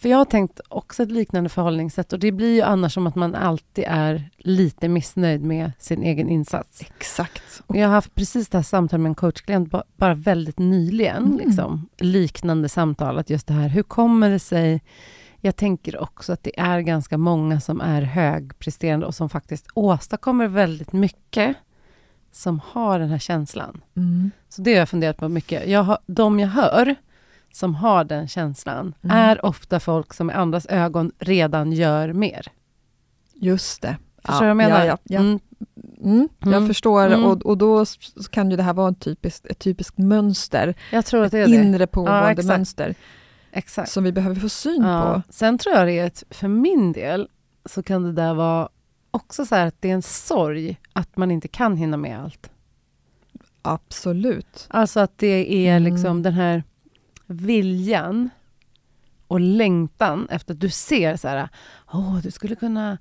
För 0.00 0.08
jag 0.08 0.18
har 0.18 0.24
tänkt 0.24 0.60
också 0.68 1.02
ett 1.02 1.10
liknande 1.10 1.48
förhållningssätt 1.50 2.12
och 2.12 2.18
det 2.18 2.32
blir 2.32 2.54
ju 2.54 2.62
annars 2.62 2.94
som 2.94 3.06
att 3.06 3.14
man 3.14 3.34
alltid 3.34 3.84
är 3.88 4.30
lite 4.38 4.88
missnöjd 4.88 5.42
med 5.42 5.72
sin 5.78 6.02
egen 6.02 6.28
insats. 6.28 6.80
Exakt. 6.80 7.62
Och 7.66 7.76
jag 7.76 7.86
har 7.86 7.94
haft 7.94 8.14
precis 8.14 8.48
det 8.48 8.58
här 8.58 8.62
samtalet 8.62 9.00
med 9.02 9.08
en 9.10 9.14
coachklient 9.14 9.70
ba- 9.70 9.82
bara 9.96 10.14
väldigt 10.14 10.58
nyligen. 10.58 11.16
Mm. 11.24 11.38
Liksom, 11.38 11.88
liknande 11.98 12.68
samtal, 12.68 13.18
att 13.18 13.30
just 13.30 13.46
det 13.46 13.54
här, 13.54 13.68
hur 13.68 13.82
kommer 13.82 14.30
det 14.30 14.38
sig? 14.38 14.80
Jag 15.40 15.56
tänker 15.56 16.02
också 16.02 16.32
att 16.32 16.42
det 16.42 16.60
är 16.60 16.80
ganska 16.80 17.18
många 17.18 17.60
som 17.60 17.80
är 17.80 18.02
högpresterande 18.02 19.06
och 19.06 19.14
som 19.14 19.28
faktiskt 19.28 19.66
åstadkommer 19.74 20.46
väldigt 20.48 20.92
mycket, 20.92 21.56
som 22.32 22.60
har 22.64 22.98
den 22.98 23.08
här 23.08 23.18
känslan. 23.18 23.80
Mm. 23.96 24.30
Så 24.48 24.62
det 24.62 24.72
har 24.72 24.78
jag 24.78 24.88
funderat 24.88 25.16
på 25.16 25.28
mycket. 25.28 25.68
Jag 25.68 25.82
har, 25.82 25.98
de 26.06 26.40
jag 26.40 26.48
hör 26.48 26.94
som 27.52 27.74
har 27.74 28.04
den 28.04 28.28
känslan 28.28 28.94
Mm. 29.02 29.16
är 29.16 29.44
ofta 29.46 29.80
folk 29.80 30.14
som 30.14 30.30
i 30.30 30.32
andras 30.34 30.66
ögon 30.66 31.12
redan 31.18 31.72
gör 31.72 32.12
mer. 32.12 32.46
Just 33.34 33.82
det. 33.82 33.96
Förstår 34.24 34.34
du 34.34 34.40
vad 34.40 34.48
jag 34.50 34.56
menar? 34.56 34.84
Ja, 34.84 34.86
ja, 34.86 34.98
ja. 35.04 35.18
Mm. 35.20 35.38
Mm, 36.04 36.28
jag 36.38 36.52
Mm. 36.52 36.66
förstår 36.68 37.06
Mm. 37.06 37.24
och, 37.24 37.46
och 37.46 37.58
då 37.58 37.84
kan 38.30 38.50
ju 38.50 38.56
det 38.56 38.62
här 38.62 38.72
vara 38.72 38.88
en 38.88 38.94
typisk, 38.94 39.46
ett 39.46 39.58
typiskt 39.58 39.98
mönster. 39.98 40.74
Jag 40.92 41.06
tror 41.06 41.20
att 41.20 41.26
Ett 41.26 41.32
det 41.32 41.38
är 41.38 41.48
det. 41.48 41.54
inre 41.54 41.86
pågående 41.86 42.28
exakt. 42.30 42.48
mönster 42.48 42.94
Exakt. 43.52 43.90
som 43.90 44.04
vi 44.04 44.12
behöver 44.12 44.40
få 44.40 44.48
syn 44.48 44.82
Ja. 44.82 45.22
på. 45.26 45.32
Sen 45.32 45.58
tror 45.58 45.74
jag 45.76 45.86
det 45.86 45.98
är 45.98 46.06
att 46.06 46.24
för 46.30 46.48
min 46.48 46.92
del 46.92 47.28
så 47.64 47.82
kan 47.82 48.02
det 48.02 48.12
där 48.12 48.34
vara 48.34 48.68
också 49.10 49.46
så 49.46 49.54
här 49.54 49.66
att 49.66 49.76
det 49.82 49.90
är 49.90 49.94
en 49.94 50.02
sorg 50.02 50.80
att 50.92 51.16
man 51.16 51.30
inte 51.30 51.48
kan 51.48 51.76
hinna 51.76 51.96
med 51.96 52.20
allt. 52.20 52.50
Absolut. 53.62 54.66
Alltså 54.70 55.00
att 55.00 55.18
det 55.18 55.66
är 55.66 55.76
Mm. 55.76 55.92
liksom 55.92 56.22
den 56.22 56.32
här 56.32 56.62
viljan 57.26 58.30
och 59.26 59.40
längtan 59.40 60.28
efter 60.30 60.54
att 60.54 60.60
du 60.60 60.70
ser 60.70 61.16
så 61.16 61.28
här, 61.28 61.48
åh, 61.92 62.18
du 62.22 62.30
skulle 62.30 62.54
kunna 62.54 62.98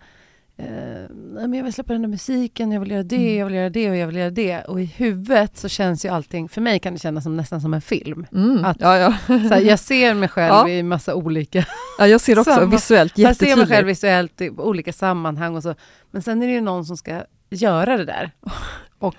men 1.34 1.54
jag 1.54 1.64
vill 1.64 1.74
släppa 1.74 1.94
den 1.94 2.02
där 2.02 2.10
musiken, 2.10 2.72
jag 2.72 2.80
vill 2.80 2.92
göra 2.92 3.04
det, 3.04 3.16
Mm. 3.16 3.38
jag 3.38 3.46
vill 3.46 3.56
göra 3.56 3.70
det 3.70 3.90
och 3.90 3.96
jag 3.96 4.08
vill 4.08 4.16
göra 4.16 4.30
det. 4.30 4.62
Och 4.64 4.82
i 4.82 4.86
huvudet 4.86 5.58
så 5.58 5.70
känns 5.70 6.06
ju 6.06 6.10
allting, 6.10 6.50
för 6.50 6.62
mig 6.62 6.80
kan 6.80 6.94
det 6.94 7.00
kännas 7.00 7.24
som, 7.24 7.38
nästan 7.38 7.62
som 7.62 7.74
en 7.74 7.82
film. 7.82 8.26
Mm. 8.34 8.66
Att- 8.66 8.78
ja, 8.82 8.98
ja. 8.98 9.10
Här, 9.28 9.62
jag 9.62 9.80
ser 9.80 10.14
mig 10.14 10.30
själv 10.30 10.54
Ja. 10.54 10.68
i 10.70 10.84
massa 10.84 11.16
olika 11.16 11.66
ja, 12.00 12.08
jag 12.08 12.22
ser 12.22 12.40
också 12.40 12.52
Samma. 12.52 12.66
visuellt 12.72 13.18
Jag 13.18 13.36
ser 13.36 13.46
mig 13.46 13.56
själv 13.56 13.60
jättetydligt. 13.70 13.90
visuellt 13.98 14.42
i 14.42 14.50
olika 14.50 14.94
sammanhang 14.94 15.56
och 15.56 15.64
så. 15.64 15.76
Men 16.12 16.22
sen 16.22 16.42
är 16.42 16.48
det 16.48 16.54
ju 16.54 16.62
någon 16.62 16.86
som 16.86 16.98
ska 16.98 17.22
göra 17.50 17.98
det 17.98 18.06
där. 18.06 18.32
Och, 19.00 19.16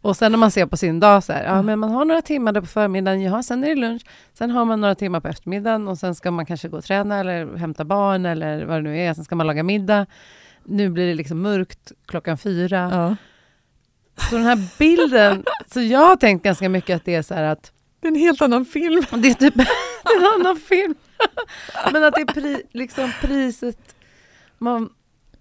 och 0.00 0.16
sen 0.16 0.32
när 0.32 0.38
man 0.38 0.50
ser 0.50 0.66
på 0.66 0.76
sin 0.76 1.00
dag 1.00 1.24
så 1.24 1.32
här, 1.32 1.44
ja 1.44 1.62
men 1.62 1.78
man 1.78 1.90
har 1.90 2.04
några 2.04 2.22
timmar 2.22 2.52
där 2.52 2.60
på 2.60 2.66
förmiddagen, 2.66 3.22
ja, 3.22 3.42
sen 3.42 3.64
är 3.64 3.68
det 3.68 3.74
lunch, 3.74 4.02
sen 4.34 4.50
har 4.50 4.64
man 4.64 4.80
några 4.80 4.94
timmar 4.94 5.20
på 5.20 5.28
eftermiddagen 5.28 5.88
och 5.88 5.98
sen 5.98 6.14
ska 6.14 6.30
man 6.30 6.46
kanske 6.46 6.68
gå 6.68 6.76
och 6.76 6.84
träna 6.84 7.18
eller 7.20 7.56
hämta 7.56 7.84
barn 7.84 8.26
eller 8.26 8.64
vad 8.64 8.76
det 8.78 8.82
nu 8.82 8.98
är, 8.98 9.14
sen 9.14 9.24
ska 9.24 9.34
man 9.36 9.46
laga 9.46 9.62
middag. 9.62 10.06
Nu 10.68 10.88
blir 10.88 11.06
det 11.06 11.14
liksom 11.14 11.42
mörkt 11.42 11.92
klockan 12.06 12.38
fyra. 12.38 12.88
Ja. 12.92 13.16
Så 14.30 14.36
den 14.36 14.44
här 14.44 14.78
bilden, 14.78 15.44
så 15.72 15.80
jag 15.80 15.98
har 16.08 16.16
tänkt 16.16 16.42
ganska 16.42 16.68
mycket 16.68 16.96
att 16.96 17.04
det 17.04 17.14
är 17.14 17.22
så 17.22 17.34
här 17.34 17.42
att 17.42 17.72
Det 18.00 18.06
är 18.06 18.12
en 18.12 18.18
helt 18.18 18.42
annan 18.42 18.64
film. 18.64 19.02
det 19.22 19.28
är 19.28 19.34
typ 19.34 19.54
en 20.18 20.26
annan 20.40 20.56
film. 20.56 20.94
Men 21.92 22.04
att 22.04 22.14
det 22.14 22.20
är 22.20 22.26
pri, 22.34 22.62
liksom 22.72 23.12
priset 23.20 23.78
man, 24.58 24.88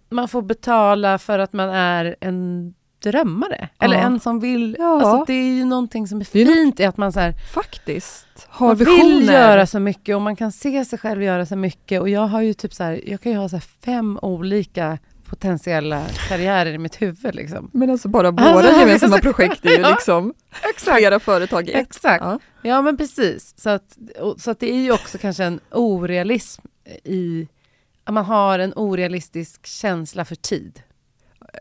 man 0.10 0.28
får 0.28 0.42
betala 0.42 1.18
för 1.18 1.40
att 1.40 1.54
man 1.54 1.70
är 1.70 2.16
en 2.22 2.74
drömmare. 3.04 3.70
Eller 3.80 3.96
Ja. 3.98 4.02
en 4.04 4.20
som 4.20 4.40
vill... 4.40 4.76
Ja. 4.80 5.02
Alltså 5.02 5.26
det 5.28 5.34
är 5.34 5.54
ju 5.56 5.66
någonting 5.66 6.08
som 6.08 6.20
är 6.22 6.26
fint 6.26 6.80
i 6.80 6.86
att 6.86 6.98
man, 6.98 7.14
så 7.14 7.20
här, 7.20 7.34
Faktiskt. 7.54 8.28
Har 8.50 8.68
man 8.68 8.76
visioner. 8.76 9.04
vill 9.20 9.28
göra 9.28 9.68
så 9.68 9.80
mycket 9.80 10.16
och 10.16 10.22
man 10.22 10.36
kan 10.36 10.52
se 10.52 10.86
sig 10.86 11.00
själv 11.00 11.24
göra 11.24 11.46
så 11.46 11.56
mycket. 11.56 12.02
Och 12.02 12.10
jag 12.10 12.28
har 12.28 12.42
ju 12.42 12.54
typ 12.54 12.74
så 12.74 12.84
här, 12.84 13.02
jag 13.10 13.22
kan 13.22 13.32
ju 13.32 13.38
ha 13.38 13.50
så 13.50 13.60
fem 13.60 14.20
olika 14.22 14.98
potentiella 15.30 16.06
karriärer 16.30 16.74
i 16.74 16.78
mitt 16.78 17.02
huvud. 17.02 17.36
Liksom. 17.36 17.70
Men 17.74 17.90
alltså 17.90 18.08
bara 18.08 18.32
våra 18.32 18.46
Alltså, 18.46 18.80
gemensamma 18.80 19.18
exakt. 19.18 19.36
projekt 19.38 19.66
är 19.66 19.70
ju 19.70 19.78
Ja. 19.82 19.90
liksom 19.90 20.34
flera 20.78 21.20
företag 21.20 21.70
i 21.70 21.72
ett. 21.72 21.88
Exakt. 21.88 22.24
Ja. 22.24 22.40
Ja, 22.62 22.82
men 22.82 22.98
precis. 22.98 23.54
Så, 23.58 23.70
att, 23.70 23.98
så 24.38 24.52
att 24.52 24.60
det 24.60 24.72
är 24.72 24.80
ju 24.82 24.92
också 24.92 25.18
kanske 25.18 25.44
en 25.44 25.60
orealism 25.72 26.62
i... 27.04 27.48
att 28.04 28.14
Man 28.14 28.26
har 28.26 28.60
en 28.60 28.74
orealistisk 28.76 29.66
känsla 29.66 30.26
för 30.26 30.36
tid. 30.36 30.82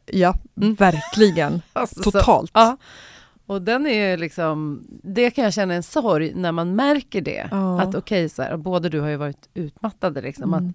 ja, 0.07 0.35
Mm. 0.57 0.75
verkligen. 0.75 1.63
Alltså, 1.73 2.03
så- 2.03 2.11
Totalt. 2.11 2.51
ja. 2.55 2.77
Och 3.47 3.63
den 3.63 3.87
är 3.87 4.11
ju 4.11 4.17
liksom... 4.17 4.85
Det 5.03 5.31
kan 5.31 5.45
jag 5.45 5.53
känna 5.55 5.75
en 5.75 5.83
sorg 5.83 6.33
när 6.35 6.53
man 6.53 6.77
märker 6.77 7.21
det. 7.21 7.49
Ja. 7.51 7.81
Att 7.81 7.95
okej, 7.95 8.29
så 8.29 8.43
här, 8.43 8.53
och 8.53 8.59
båda 8.59 8.89
du 8.89 9.01
har 9.01 9.09
ju 9.09 9.17
varit 9.17 9.49
utmattade. 9.55 10.21
Liksom, 10.23 10.55
Mm. 10.55 10.69
att, 10.69 10.75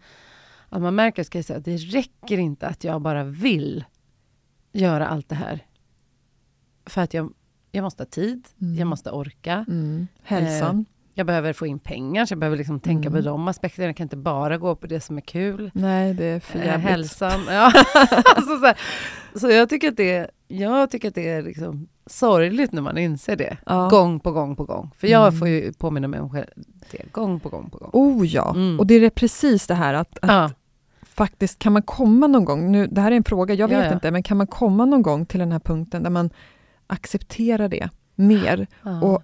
att 0.70 0.82
man 0.82 0.96
märker 0.96 1.24
ska 1.24 1.38
jag 1.38 1.46
säga, 1.46 1.60
att 1.60 1.66
det 1.66 1.78
räcker 1.78 2.38
inte 2.38 2.68
att 2.68 2.84
jag 2.84 3.02
bara 3.02 3.24
vill 3.24 3.86
göra 4.72 5.08
allt 5.08 5.30
det 5.30 5.36
här. 5.36 5.66
För 6.86 7.02
att 7.02 7.14
jag, 7.14 7.34
jag 7.72 7.84
måste 7.84 8.04
ha 8.04 8.08
tid, 8.08 8.48
Mm. 8.62 8.76
jag 8.76 8.88
måste 8.88 9.12
orka. 9.12 9.66
Mm. 9.68 10.08
Hälsan. 10.24 10.86
Jag 11.14 11.26
behöver 11.26 11.54
få 11.54 11.68
in 11.68 11.80
pengar, 11.80 12.26
så 12.26 12.32
jag 12.32 12.40
behöver 12.40 12.58
liksom 12.58 12.80
tänka 12.80 13.10
Mm. 13.10 13.22
på 13.24 13.30
de 13.30 13.48
aspekterna. 13.48 13.86
Jag 13.88 13.96
kan 13.98 14.06
inte 14.06 14.18
bara 14.18 14.58
gå 14.58 14.76
på 14.76 14.88
det 14.88 15.02
som 15.02 15.18
är 15.18 15.22
kul. 15.22 15.72
Nej, 15.74 16.14
det 16.14 16.26
är 16.26 16.40
för 16.40 16.60
Eh, 16.60 16.66
jävligt. 16.66 16.88
hälsan. 16.90 17.40
Ja. 17.50 17.72
alltså 18.36 18.58
så, 18.60 18.74
så 19.40 19.50
jag 19.50 19.70
tycker 19.70 19.88
att 19.90 19.98
det 19.98 20.12
är, 20.16 20.32
jag 20.48 20.92
tycker 20.92 21.08
att 21.08 21.16
det 21.16 21.30
är 21.30 21.42
liksom 21.42 21.88
sorgligt 22.06 22.72
när 22.72 22.82
man 22.82 22.98
inser 22.98 23.36
det. 23.36 23.58
Ja. 23.66 23.88
Gång 23.90 24.20
på 24.20 24.32
gång 24.32 24.56
på 24.56 24.64
gång. 24.64 24.92
För 24.98 25.08
jag 25.08 25.28
Mm. 25.28 25.40
får 25.40 25.48
ju 25.48 25.74
påminna 25.74 26.08
mig 26.08 26.20
om 26.20 26.30
själv 26.30 26.48
det 26.92 27.12
gång 27.12 27.40
på 27.40 27.50
gång 27.50 27.70
på 27.70 27.78
gång. 27.78 27.90
Oh 27.94 28.28
ja, 28.28 28.50
Mm. 28.56 28.80
och 28.80 28.88
det 28.88 28.94
är 28.96 29.10
precis 29.10 29.68
det 29.68 29.74
här 29.76 29.94
att, 29.94 30.18
att 30.22 30.30
Ja. 30.30 30.52
Faktiskt 31.24 31.60
kan 31.60 31.74
man 31.74 31.82
komma 31.82 32.28
någon 32.28 32.46
gång, 32.46 32.72
nu, 32.72 32.88
det 32.88 33.02
här 33.02 33.12
är 33.12 33.16
en 33.16 33.24
fråga, 33.24 33.54
jag 33.54 33.68
vet 33.68 33.78
Ja, 33.78 33.86
ja. 33.86 33.94
inte, 33.94 34.12
men 34.12 34.24
kan 34.24 34.38
man 34.38 34.48
komma 34.48 34.86
någon 34.86 35.02
gång 35.02 35.26
till 35.26 35.40
den 35.40 35.52
här 35.52 35.60
punkten 35.60 36.04
där 36.04 36.10
man 36.10 36.30
accepterar 36.88 37.70
det 37.70 37.90
mer? 38.16 38.68
Ja. 38.84 39.02
Och 39.02 39.24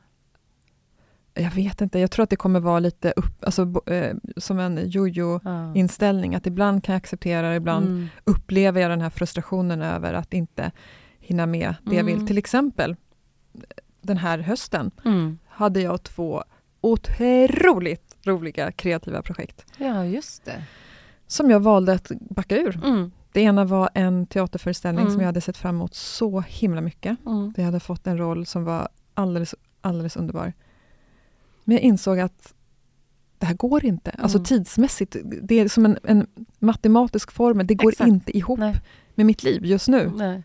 jag 1.34 1.52
vet 1.52 1.82
inte, 1.82 2.00
jag 2.00 2.12
tror 2.12 2.24
att 2.24 2.30
det 2.30 2.36
kommer 2.36 2.60
vara 2.60 2.80
lite 2.80 3.14
upp, 3.16 3.44
alltså, 3.46 3.74
eh, 3.86 4.16
som 4.38 4.60
en 4.60 4.90
jojo-inställning, 4.90 6.36
att 6.36 6.48
ibland 6.48 6.84
kan 6.84 6.94
jag 6.94 6.98
acceptera 6.98 7.50
det, 7.50 7.56
ibland 7.56 7.86
Mm. 7.86 8.08
upplever 8.24 8.82
jag 8.82 8.90
den 8.92 9.02
här 9.02 9.10
frustrationen 9.10 9.82
över 9.82 10.14
att 10.14 10.34
inte 10.34 10.72
hinna 11.20 11.46
med 11.46 11.76
det 11.84 11.96
jag 11.96 12.04
vill. 12.04 12.16
Mm. 12.16 12.28
Till 12.28 12.38
exempel 12.38 12.96
den 14.02 14.18
här 14.18 14.40
hösten 14.40 14.92
Mm. 15.06 15.38
hade 15.48 15.82
jag 15.82 16.04
två 16.04 16.44
otroligt 16.82 18.16
roliga 18.26 18.72
kreativa 18.72 19.22
projekt 19.22 19.66
Ja, 19.78 20.06
just 20.06 20.46
det. 20.46 20.64
Som 21.28 21.50
jag 21.50 21.60
valde 21.60 21.94
att 21.94 22.12
backa 22.30 22.58
ur. 22.58 22.82
Mm. 22.86 23.12
Det 23.32 23.42
ena 23.42 23.66
var 23.66 23.90
en 23.94 24.28
teaterföreställning 24.28 25.02
Mm. 25.02 25.12
som 25.14 25.22
jag 25.22 25.26
hade 25.28 25.42
sett 25.42 25.58
fram 25.58 25.76
emot 25.76 25.94
så 25.96 26.42
himla 26.42 26.82
mycket. 26.82 27.18
Mm. 27.26 27.54
Jag 27.58 27.64
hade 27.66 27.80
fått 27.80 28.08
en 28.08 28.18
roll 28.18 28.46
som 28.46 28.64
var 28.64 28.88
alldeles, 29.14 29.56
alldeles 29.82 30.16
underbar. 30.16 30.54
Men 31.64 31.76
jag 31.76 31.84
insåg 31.84 32.20
att 32.20 32.54
det 33.38 33.46
här 33.46 33.54
går 33.56 33.86
inte. 33.86 34.12
Alltså 34.12 34.38
Mm. 34.38 34.46
tidsmässigt, 34.46 35.16
det 35.42 35.60
är 35.60 35.68
som 35.68 35.86
en, 35.86 35.98
en 36.04 36.28
matematisk 36.60 37.32
formel. 37.32 37.68
Det 37.68 37.76
går 37.76 37.90
Exakt. 37.92 38.08
inte 38.08 38.38
ihop 38.38 38.60
Nej. 38.60 38.76
med 39.16 39.26
mitt 39.26 39.44
liv 39.44 39.66
just 39.66 39.88
nu. 39.88 40.12
Nej. 40.16 40.44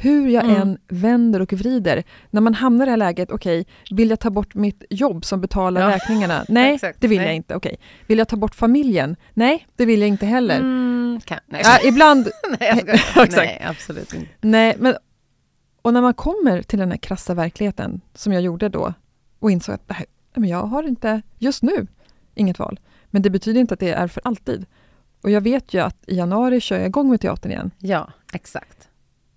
Hur 0.00 0.28
jag 0.28 0.44
Mm. 0.44 0.56
än 0.60 0.78
vänder 0.88 1.40
och 1.42 1.52
vrider. 1.52 2.02
När 2.30 2.40
man 2.40 2.54
hamnar 2.54 2.84
i 2.84 2.86
det 2.86 2.90
här 2.90 2.96
läget, 2.96 3.30
okej, 3.30 3.66
vill 3.90 4.10
jag 4.10 4.20
ta 4.20 4.30
bort 4.30 4.54
mitt 4.54 4.84
jobb 4.90 5.24
som 5.24 5.40
betalar 5.40 5.80
Ja. 5.80 5.88
räkningarna? 5.94 6.44
Nej, 6.48 6.74
Exakt. 6.74 7.00
det 7.00 7.08
vill 7.08 7.18
Nej. 7.18 7.26
jag 7.26 7.36
inte. 7.36 7.54
Okej. 7.56 7.76
Vill 8.06 8.18
jag 8.18 8.28
ta 8.28 8.36
bort 8.36 8.54
familjen? 8.54 9.16
Nej, 9.34 9.66
det 9.76 9.84
vill 9.86 10.00
jag 10.00 10.08
inte 10.08 10.26
heller. 10.26 10.58
Mm, 10.58 11.20
kan. 11.24 11.38
Nej. 11.46 11.60
Ja, 11.64 11.78
ibland, 11.88 12.28
Nej, 12.60 12.82
jag. 12.86 12.88
Exakt. 12.94 13.36
Nej, 13.36 13.62
absolut 13.68 14.14
inte. 14.14 14.28
nej, 14.40 14.76
men 14.78 14.94
och 15.82 15.92
när 15.94 16.00
man 16.02 16.14
kommer 16.14 16.62
till 16.62 16.78
den 16.78 16.90
här 16.90 16.98
krassa 16.98 17.34
verkligheten 17.34 18.00
som 18.14 18.32
jag 18.32 18.42
gjorde 18.42 18.68
då 18.68 18.94
och 19.38 19.50
insåg 19.50 19.74
att 19.74 19.82
nej, 19.88 20.06
men 20.34 20.48
jag 20.48 20.62
har 20.62 20.82
inte, 20.82 21.22
just 21.38 21.62
nu, 21.62 21.86
inget 22.34 22.58
val. 22.58 22.80
Men 23.10 23.22
det 23.22 23.30
betyder 23.30 23.60
inte 23.60 23.74
att 23.74 23.80
det 23.80 23.90
är 23.90 24.06
för 24.08 24.22
alltid. 24.24 24.66
Och 25.22 25.30
jag 25.30 25.40
vet 25.40 25.74
ju 25.74 25.80
att 25.82 25.96
i 26.06 26.16
januari 26.16 26.60
kör 26.60 26.76
jag 26.76 26.86
igång 26.86 27.10
med 27.10 27.20
teatern 27.20 27.52
igen. 27.52 27.70
Ja, 27.78 28.10
exakt. 28.32 28.77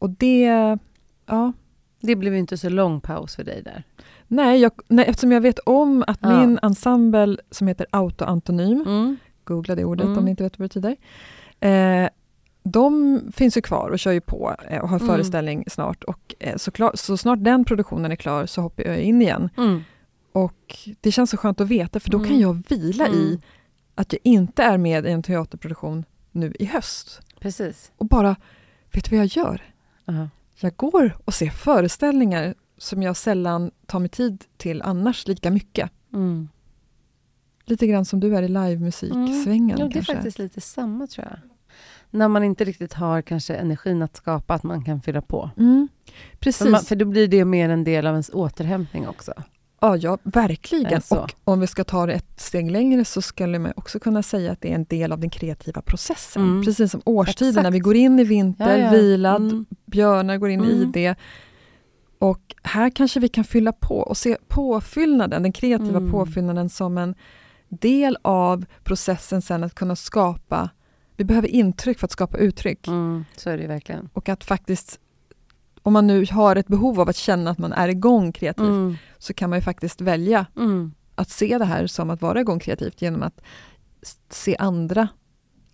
Och 0.01 0.09
det, 0.09 0.77
ja, 1.25 1.53
Det 1.99 2.15
blev 2.15 2.35
inte 2.35 2.57
så 2.57 2.69
lång 2.69 3.01
paus 3.01 3.35
för 3.35 3.43
dig 3.43 3.61
där. 3.63 3.83
Nej, 4.27 4.59
jag, 4.61 4.71
nej, 4.87 5.05
eftersom 5.05 5.31
jag 5.31 5.41
vet 5.41 5.59
om 5.59 6.03
att 6.07 6.19
Ja. 6.21 6.39
min 6.39 6.59
ensemble 6.61 7.37
som 7.51 7.67
heter 7.67 7.85
autoantonym, 7.89 8.81
Mm. 8.81 9.17
googla 9.43 9.75
det 9.75 9.85
ordet 9.85 10.05
Mm. 10.05 10.17
om 10.17 10.25
ni 10.25 10.31
inte 10.31 10.43
vet 10.43 10.59
vad 10.59 10.69
det 10.69 10.79
betyder, 10.79 10.95
eh, 12.03 12.09
de 12.63 13.19
finns 13.33 13.57
ju 13.57 13.61
kvar 13.61 13.89
och 13.89 13.99
kör 13.99 14.11
ju 14.11 14.21
på 14.21 14.55
eh, 14.69 14.81
och 14.81 14.89
har 14.89 14.97
Mm. 14.99 15.07
föreställning 15.07 15.63
snart. 15.67 16.03
Och 16.03 16.35
eh, 16.39 16.55
så, 16.57 16.71
klar, 16.71 16.91
så 16.95 17.17
snart 17.17 17.43
den 17.43 17.65
produktionen 17.65 18.11
är 18.11 18.15
klar 18.15 18.45
så 18.45 18.61
hoppar 18.61 18.83
jag 18.83 18.99
in 18.99 19.21
igen. 19.21 19.49
Mm. 19.57 19.81
Och 20.31 20.77
det 21.01 21.11
känns 21.11 21.29
så 21.29 21.37
skönt 21.37 21.61
att 21.61 21.67
veta 21.67 21.99
för 21.99 22.09
då 22.09 22.19
kan 22.19 22.27
Mm. 22.27 22.41
jag 22.41 22.63
vila 22.69 23.07
i 23.07 23.25
Mm. 23.27 23.41
att 23.95 24.13
jag 24.13 24.19
inte 24.23 24.63
är 24.63 24.77
med 24.77 25.05
i 25.05 25.11
en 25.11 25.23
teaterproduktion 25.23 26.05
nu 26.31 26.53
i 26.59 26.65
höst. 26.65 27.21
Precis. 27.39 27.91
Och 27.97 28.05
bara, 28.05 28.35
vet 28.93 29.09
du 29.09 29.15
vad 29.17 29.25
jag 29.25 29.45
gör? 29.45 29.61
Ja. 30.05 30.29
Jag 30.59 30.75
går 30.75 31.17
och 31.25 31.33
ser 31.33 31.49
föreställningar 31.49 32.55
som 32.77 33.03
jag 33.03 33.17
sällan 33.17 33.71
tar 33.85 33.99
mig 33.99 34.09
tid 34.09 34.43
till 34.57 34.81
annars 34.81 35.27
lika 35.27 35.51
mycket. 35.51 35.91
Mm. 36.13 36.49
Lite 37.65 37.87
grann 37.87 38.05
som 38.05 38.19
du 38.19 38.37
är 38.37 38.41
i 38.41 38.47
livemusiksvängen 38.47 39.77
Ja, 39.79 39.85
det 39.85 39.91
är 39.91 39.93
kanske. 39.93 40.13
faktiskt 40.13 40.39
lite 40.39 40.61
samma 40.61 41.07
tror 41.07 41.27
jag. 41.29 41.39
När 42.09 42.27
man 42.27 42.43
inte 42.43 42.63
riktigt 42.63 42.93
har 42.93 43.21
kanske 43.21 43.55
energin 43.55 44.01
att 44.01 44.15
skapa, 44.15 44.53
att 44.53 44.63
man 44.63 44.85
kan 44.85 45.01
fylla 45.01 45.21
på. 45.21 45.49
Mm, 45.57 45.87
precis. 46.39 46.63
För, 46.63 46.69
man, 46.69 46.81
för 46.81 46.95
då 46.95 47.05
blir 47.05 47.27
det 47.27 47.45
mer 47.45 47.69
en 47.69 47.83
del 47.83 48.07
av 48.07 48.13
ens 48.13 48.29
återhämtning 48.33 49.07
också. 49.07 49.33
Ja, 49.81 49.97
ja, 49.97 50.17
verkligen. 50.23 50.93
Är 50.93 50.99
så. 50.99 51.15
Och 51.19 51.29
om 51.43 51.59
vi 51.59 51.67
ska 51.67 51.83
ta 51.83 52.05
det 52.05 52.13
ett 52.13 52.39
steg 52.41 52.71
längre 52.71 53.05
så 53.05 53.21
skulle 53.21 53.59
man 53.59 53.73
också 53.75 53.99
kunna 53.99 54.23
säga 54.23 54.51
att 54.51 54.61
det 54.61 54.71
är 54.71 54.75
en 54.75 54.83
del 54.85 55.11
av 55.11 55.19
den 55.19 55.29
kreativa 55.29 55.81
processen. 55.81 56.41
Mm. 56.43 56.63
Precis 56.63 56.91
som 56.91 57.01
årstiderna. 57.05 57.69
Vi 57.69 57.79
går 57.79 57.95
in 57.95 58.19
i 58.19 58.23
vinter, 58.23 58.77
Ja, 58.77 58.85
ja. 58.85 58.91
vilad, 58.91 59.41
Mm. 59.41 59.65
björnar 59.85 60.37
går 60.37 60.49
in 60.49 60.63
i 60.63 60.73
Mm. 60.75 60.91
det. 60.91 61.15
Och 62.19 62.55
här 62.63 62.89
kanske 62.89 63.19
vi 63.19 63.27
kan 63.27 63.43
fylla 63.43 63.71
på 63.71 63.97
och 63.97 64.17
se 64.17 64.37
påfyllnaden, 64.47 65.43
den 65.43 65.51
kreativa 65.51 65.97
Mm. 65.97 66.11
påfyllnaden 66.11 66.69
som 66.69 66.97
en 66.97 67.15
del 67.69 68.17
av 68.21 68.65
processen 68.83 69.41
sen 69.41 69.63
att 69.63 69.75
kunna 69.75 69.95
skapa, 69.95 70.69
vi 71.17 71.23
behöver 71.23 71.47
intryck 71.47 71.99
för 71.99 72.07
att 72.07 72.11
skapa 72.11 72.37
uttryck. 72.37 72.87
Mm. 72.87 73.25
Så 73.37 73.49
är 73.49 73.57
det 73.57 73.67
verkligen. 73.67 74.09
Och 74.13 74.29
att 74.29 74.43
faktiskt, 74.43 74.99
om 75.83 75.93
man 75.93 76.07
nu 76.07 76.25
har 76.31 76.55
ett 76.55 76.67
behov 76.67 76.99
av 76.99 77.09
att 77.09 77.15
känna 77.15 77.51
att 77.51 77.57
man 77.57 77.73
är 77.73 77.87
igång 77.87 78.31
kreativt, 78.31 78.65
Mm. 78.67 78.95
så 79.17 79.33
kan 79.33 79.49
man 79.49 79.59
ju 79.59 79.63
faktiskt 79.63 80.01
välja 80.01 80.45
Mm. 80.57 80.93
att 81.15 81.29
se 81.29 81.57
det 81.57 81.65
här 81.65 81.87
som 81.87 82.09
att 82.09 82.21
vara 82.21 82.39
igång 82.41 82.59
kreativt 82.59 83.01
genom 83.01 83.23
att 83.23 83.41
se 84.29 84.55
andra 84.59 85.07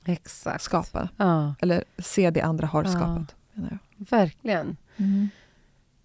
Exakt. 0.06 0.64
skapa, 0.64 1.10
Ja, 1.18 1.56
eller 1.62 1.84
se 1.98 2.30
det 2.30 2.42
andra 2.42 2.68
har 2.68 2.84
Ja. 2.84 2.90
skapat. 2.90 3.36
verkligen. 3.98 4.78
Mm. 4.98 5.30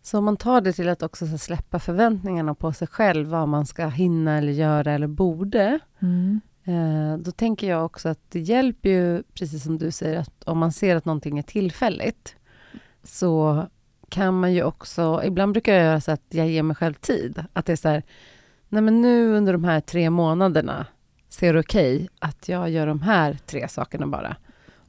Så 0.03 0.19
om 0.19 0.25
man 0.25 0.37
tar 0.37 0.61
det 0.61 0.73
till 0.73 0.89
att 0.89 1.03
också 1.03 1.27
så 1.27 1.39
släppa 1.39 1.79
förväntningarna 1.79 2.55
på 2.55 2.73
sig 2.73 2.89
själv, 2.89 3.29
vad 3.29 3.49
man 3.49 3.67
ska 3.67 3.87
hinna 3.89 4.39
eller 4.39 4.53
göra 4.53 4.93
eller 4.93 5.07
borde, 5.07 5.79
Mm. 6.01 6.41
eh, 6.65 7.19
då 7.19 7.31
tänker 7.31 7.69
jag 7.69 7.85
också 7.85 8.09
att 8.09 8.19
det 8.29 8.41
hjälper 8.41 8.89
ju, 8.89 9.23
precis 9.35 9.65
som 9.65 9.79
du 9.79 9.91
säger, 9.91 10.19
att 10.19 10.43
om 10.45 10.59
man 10.59 10.73
ser 10.73 10.97
att 10.97 11.05
någonting 11.05 11.39
är 11.39 11.43
tillfälligt, 11.43 12.37
så 13.05 13.67
kan 14.13 14.41
man 14.41 14.53
ju 14.53 14.63
också, 14.63 15.23
ibland 15.25 15.53
brukar 15.53 15.75
jag 15.75 15.85
göra 15.85 16.01
så 16.01 16.13
att 16.13 16.23
jag 16.29 16.49
ger 16.49 16.63
mig 16.63 16.77
själv 16.77 16.95
tid. 16.95 17.45
Att 17.53 17.67
det 17.67 17.73
är 17.73 17.77
så 17.77 17.89
här, 17.89 18.03
nej 18.69 18.83
men 18.83 19.03
nu 19.03 19.35
under 19.35 19.53
de 19.53 19.65
här 19.65 19.81
tre 19.81 20.11
månaderna 20.11 20.87
ser 21.29 21.55
det 21.55 21.61
okej 21.61 22.09
att 22.19 22.49
jag 22.49 22.71
gör 22.71 22.87
de 22.87 23.03
här 23.03 23.39
tre 23.47 23.69
sakerna 23.69 24.07
bara. 24.07 24.37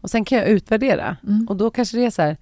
Och 0.02 0.10
sen 0.10 0.26
kan 0.26 0.38
jag 0.38 0.48
utvärdera. 0.48 1.18
Mm. 1.28 1.48
Och 1.50 1.58
då 1.58 1.70
kanske 1.70 1.98
det 1.98 2.06
är 2.06 2.10
så 2.10 2.22
här, 2.22 2.38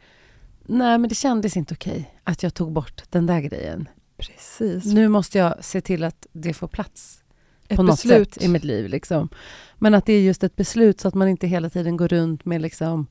nej 0.66 0.98
men 0.98 1.10
det 1.10 1.16
kändes 1.16 1.58
inte 1.58 1.74
okej 1.74 2.20
att 2.24 2.44
jag 2.44 2.54
tog 2.54 2.72
bort 2.72 3.04
den 3.10 3.26
där 3.26 3.40
grejen. 3.42 3.90
Precis. 4.18 4.86
Nu 4.86 5.08
måste 5.08 5.38
jag 5.38 5.64
se 5.64 5.82
till 5.82 6.04
att 6.04 6.28
det 6.32 6.54
får 6.54 6.68
plats 6.68 7.24
Ett 7.68 7.78
på 7.78 7.84
något 7.84 8.04
beslut. 8.04 8.34
sätt 8.34 8.44
i 8.44 8.48
mitt 8.48 8.64
liv. 8.64 8.90
Liksom. 8.90 9.30
Men 9.78 9.94
att 9.94 10.06
det 10.06 10.14
är 10.14 10.22
just 10.22 10.44
ett 10.44 10.56
beslut 10.56 11.00
så 11.00 11.08
att 11.08 11.14
man 11.14 11.28
inte 11.28 11.48
hela 11.48 11.70
tiden 11.70 11.98
går 11.98 12.08
runt 12.08 12.46
med 12.46 12.62
liksom, 12.62 13.08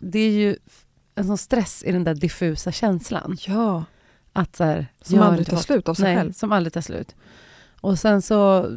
det 0.00 0.18
är 0.18 0.30
ju 0.30 0.56
en 1.18 1.24
sån 1.26 1.38
stress 1.38 1.82
i 1.86 1.92
den 1.92 2.04
där 2.04 2.14
diffusa 2.14 2.72
känslan. 2.72 3.36
Ja, 3.46 3.84
Att 4.32 4.56
så 4.56 4.64
här, 4.64 4.86
som 5.02 5.18
aldrig 5.20 5.46
tar 5.46 5.56
fått- 5.56 5.64
slut 5.66 5.88
av 5.88 5.94
sig 5.94 6.04
Nej, 6.04 6.16
själv. 6.16 6.32
som 6.32 6.52
aldrig 6.52 6.72
tar 6.72 6.80
slut. 6.80 7.14
Och 7.80 7.98
sen 7.98 8.22
så, 8.22 8.70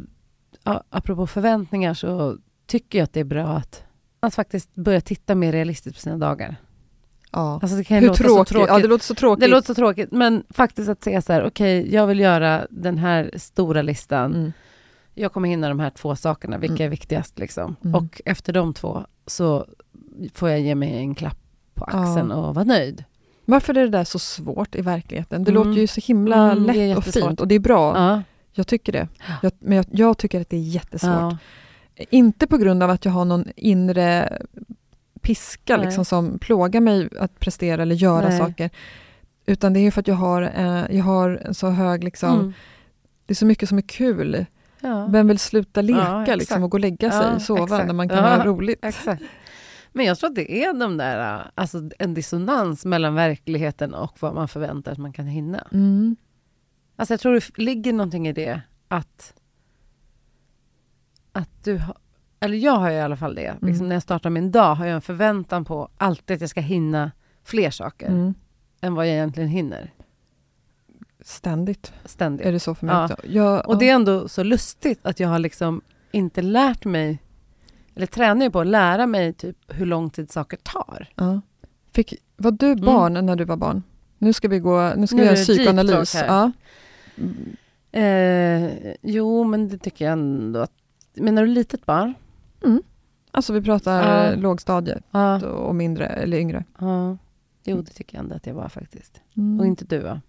apropå 0.90 1.26
förväntningar 1.26 1.94
så 1.94 2.36
tycker 2.66 2.98
jag 2.98 3.04
att 3.04 3.12
det 3.12 3.20
är 3.20 3.24
bra 3.24 3.46
att, 3.48 3.82
att 4.20 4.34
faktiskt 4.34 4.74
börja 4.74 5.00
titta 5.00 5.34
mer 5.34 5.52
realistiskt 5.52 5.96
på 5.96 6.00
sina 6.00 6.18
dagar. 6.18 6.56
Ja. 7.32 7.58
Alltså 7.62 7.76
det 7.76 7.84
kan 7.84 7.98
Hur 7.98 8.06
låta 8.06 8.16
tråkigt? 8.22 8.48
så 8.48 8.52
tråkigt. 8.54 8.68
Ja, 8.68 8.78
det 8.78 8.88
låter 8.88 9.04
så 9.04 9.14
tråkigt. 9.14 9.40
Det 9.40 9.48
låter 9.48 9.66
så 9.66 9.74
tråkigt, 9.74 10.12
men 10.12 10.44
faktiskt 10.50 10.88
att 10.88 11.04
säga 11.04 11.22
så 11.22 11.32
här, 11.32 11.44
okej, 11.46 11.94
jag 11.94 12.06
vill 12.06 12.20
göra 12.20 12.66
den 12.70 12.98
här 12.98 13.30
stora 13.36 13.82
listan. 13.82 14.34
mm. 14.34 14.52
jag 15.14 15.32
kommer 15.32 15.48
hinna 15.48 15.68
de 15.68 15.80
här 15.80 15.90
två 15.90 16.16
sakerna, 16.16 16.58
vilka 16.58 16.74
Mm. 16.74 16.86
är 16.86 16.88
viktigast 16.90 17.38
liksom? 17.38 17.76
Mm. 17.84 17.94
Och 17.94 18.20
efter 18.24 18.52
de 18.52 18.74
två 18.74 19.06
så 19.26 19.66
får 20.34 20.50
jag 20.50 20.60
ge 20.60 20.74
mig 20.74 20.96
en 20.96 21.14
klapp 21.14 21.38
på 21.84 21.96
axeln 21.98 22.30
Ja. 22.30 22.36
och 22.36 22.54
vara 22.54 22.64
nöjd. 22.64 23.04
Varför 23.44 23.76
är 23.76 23.80
det 23.82 23.88
där 23.88 24.04
så 24.04 24.18
svårt 24.18 24.74
i 24.74 24.80
verkligheten? 24.82 25.44
Det 25.44 25.50
Mm. 25.50 25.64
låter 25.68 25.80
ju 25.80 25.86
så 25.86 26.00
himla 26.00 26.52
Mm, 26.52 26.64
lätt 26.64 26.96
och 26.96 27.04
fint 27.04 27.40
och 27.40 27.48
det 27.48 27.54
är 27.54 27.58
bra. 27.58 27.96
Ja. 27.96 28.22
Jag 28.52 28.66
tycker 28.66 28.92
det. 28.92 29.08
Jag, 29.42 29.52
men 29.58 29.76
jag, 29.76 29.86
jag 29.90 30.18
tycker 30.18 30.40
att 30.40 30.50
det 30.50 30.56
är 30.56 30.60
jättesvårt. 30.60 31.34
Inte 32.10 32.46
på 32.46 32.56
grund 32.56 32.82
av 32.82 32.90
att 32.90 33.04
jag 33.04 33.12
har 33.12 33.24
någon 33.24 33.44
inre 33.56 34.38
piska 35.20 35.76
Nej. 35.76 35.86
liksom, 35.86 36.04
som 36.04 36.38
plågar 36.38 36.80
mig 36.80 37.08
att 37.20 37.38
prestera 37.40 37.82
eller 37.82 37.94
göra 37.94 38.28
Nej. 38.28 38.38
saker. 38.38 38.70
Utan 39.46 39.72
det 39.72 39.80
är 39.80 39.90
för 39.90 40.00
att 40.00 40.08
jag 40.08 40.14
har, 40.14 40.42
eh, 40.42 40.96
jag 40.96 41.04
har 41.04 41.40
en 41.44 41.54
så 41.54 41.68
hög, 41.70 42.04
liksom, 42.04 42.34
Mm. 42.40 42.52
det 43.26 43.32
är 43.32 43.34
så 43.36 43.46
mycket 43.46 43.68
som 43.68 43.78
är 43.78 43.82
kul. 43.82 44.46
Ja. 44.80 45.06
Vem 45.10 45.28
vill 45.28 45.38
sluta 45.38 45.80
leka 45.82 46.24
Ja, 46.28 46.34
liksom, 46.34 46.62
och 46.62 46.70
gå 46.70 46.76
och 46.76 46.80
lägga 46.80 47.10
sig, 47.10 47.30
Ja, 47.32 47.38
sova 47.40 47.64
exakt. 47.64 47.86
när 47.86 47.94
man 47.94 48.08
kan 48.08 48.18
Ja. 48.18 48.36
ha 48.36 48.44
roligt? 48.44 48.84
Exakt. 48.84 49.22
Men 49.92 50.06
jag 50.06 50.18
tror 50.18 50.28
att 50.30 50.34
det 50.36 50.64
är 50.64 50.72
de 50.74 50.96
där, 50.96 51.50
alltså 51.54 51.90
en 51.98 52.14
dissonans 52.14 52.84
mellan 52.84 53.14
verkligheten 53.14 53.94
och 53.94 54.16
vad 54.22 54.34
man 54.34 54.48
förväntar 54.48 54.92
att 54.92 54.98
man 54.98 55.12
kan 55.12 55.26
hinna. 55.26 55.68
Mm. 55.72 56.16
Alltså 56.96 57.12
jag 57.14 57.20
tror 57.20 57.34
det 57.34 57.58
ligger 57.62 57.92
någonting 57.92 58.28
i 58.28 58.32
det 58.32 58.60
att, 58.88 59.34
att 61.32 61.64
du 61.64 61.78
har, 61.78 61.96
eller 62.40 62.56
jag 62.56 62.72
har 62.76 62.90
ju 62.90 62.96
i 62.96 63.00
alla 63.00 63.16
fall 63.16 63.34
det, 63.34 63.52
liksom 63.52 63.68
Mm. 63.74 63.88
när 63.88 63.96
jag 63.96 64.02
startar 64.02 64.30
min 64.30 64.50
dag 64.52 64.74
har 64.74 64.86
jag 64.86 64.94
en 64.94 65.00
förväntan 65.02 65.64
på 65.64 65.88
alltid 65.96 66.34
att 66.34 66.40
jag 66.40 66.50
ska 66.50 66.60
hinna 66.60 67.10
fler 67.44 67.70
saker 67.70 68.06
Mm. 68.08 68.34
än 68.80 68.94
vad 68.94 69.06
jag 69.06 69.14
egentligen 69.14 69.48
hinner. 69.48 69.92
Ständigt 71.20 71.92
Ständigt. 72.04 72.46
är 72.46 72.52
det 72.52 72.60
så 72.60 72.74
för 72.74 72.86
mig 72.86 72.94
Ja. 72.94 73.04
också. 73.04 73.16
Jag, 73.26 73.68
Och 73.68 73.78
det 73.78 73.88
är 73.88 73.94
ändå 73.94 74.28
så 74.28 74.42
lustigt 74.42 75.06
att 75.06 75.20
jag 75.20 75.28
har 75.28 75.38
liksom 75.38 75.80
inte 76.12 76.42
lärt 76.42 76.84
mig, 76.84 77.18
eller 77.94 78.06
tränar 78.06 78.46
ju 78.46 78.50
på 78.50 78.60
att 78.60 78.66
lära 78.66 79.06
mig 79.06 79.32
typ 79.32 79.56
hur 79.68 79.86
lång 79.86 80.10
tid 80.10 80.30
saker 80.30 80.56
tar. 80.62 81.08
ja. 81.14 81.40
Fick, 81.94 82.14
var 82.36 82.50
du 82.50 82.74
barn 82.76 83.26
när 83.26 83.36
du 83.36 83.44
var 83.44 83.56
barn? 83.56 83.82
Nu 84.18 84.32
ska 84.32 84.48
vi, 84.48 84.58
gå, 84.58 84.92
nu 84.96 85.06
ska 85.06 85.16
Nu 85.16 85.22
vi 85.22 85.26
göra 85.28 85.36
psykoanalys. 85.36 86.14
Ja. 86.14 86.52
Eh, 87.92 88.94
jo, 89.02 89.44
men 89.44 89.68
det 89.68 89.78
tycker 89.78 90.04
jag 90.04 90.12
ändå 90.12 90.60
att... 90.60 90.72
Menar 91.14 91.42
du 91.42 91.48
litet 91.48 91.86
barn? 91.86 92.14
Alltså 93.30 93.52
vi 93.52 93.62
pratar 93.62 94.26
Ja. 94.30 94.36
lågstadiet 94.36 95.04
Ja. 95.10 95.46
och 95.46 95.74
mindre 95.74 96.06
eller 96.06 96.36
yngre. 96.38 96.64
ja. 96.78 97.16
Jo, 97.64 97.76
det 97.82 97.90
tycker 97.92 98.16
jag 98.16 98.22
ändå 98.22 98.36
att 98.36 98.46
jag 98.46 98.54
var 98.54 98.68
faktiskt. 98.68 99.20
Mm. 99.36 99.60
Och 99.60 99.66
inte 99.66 99.84
du 99.84 99.98
va? 99.98 100.20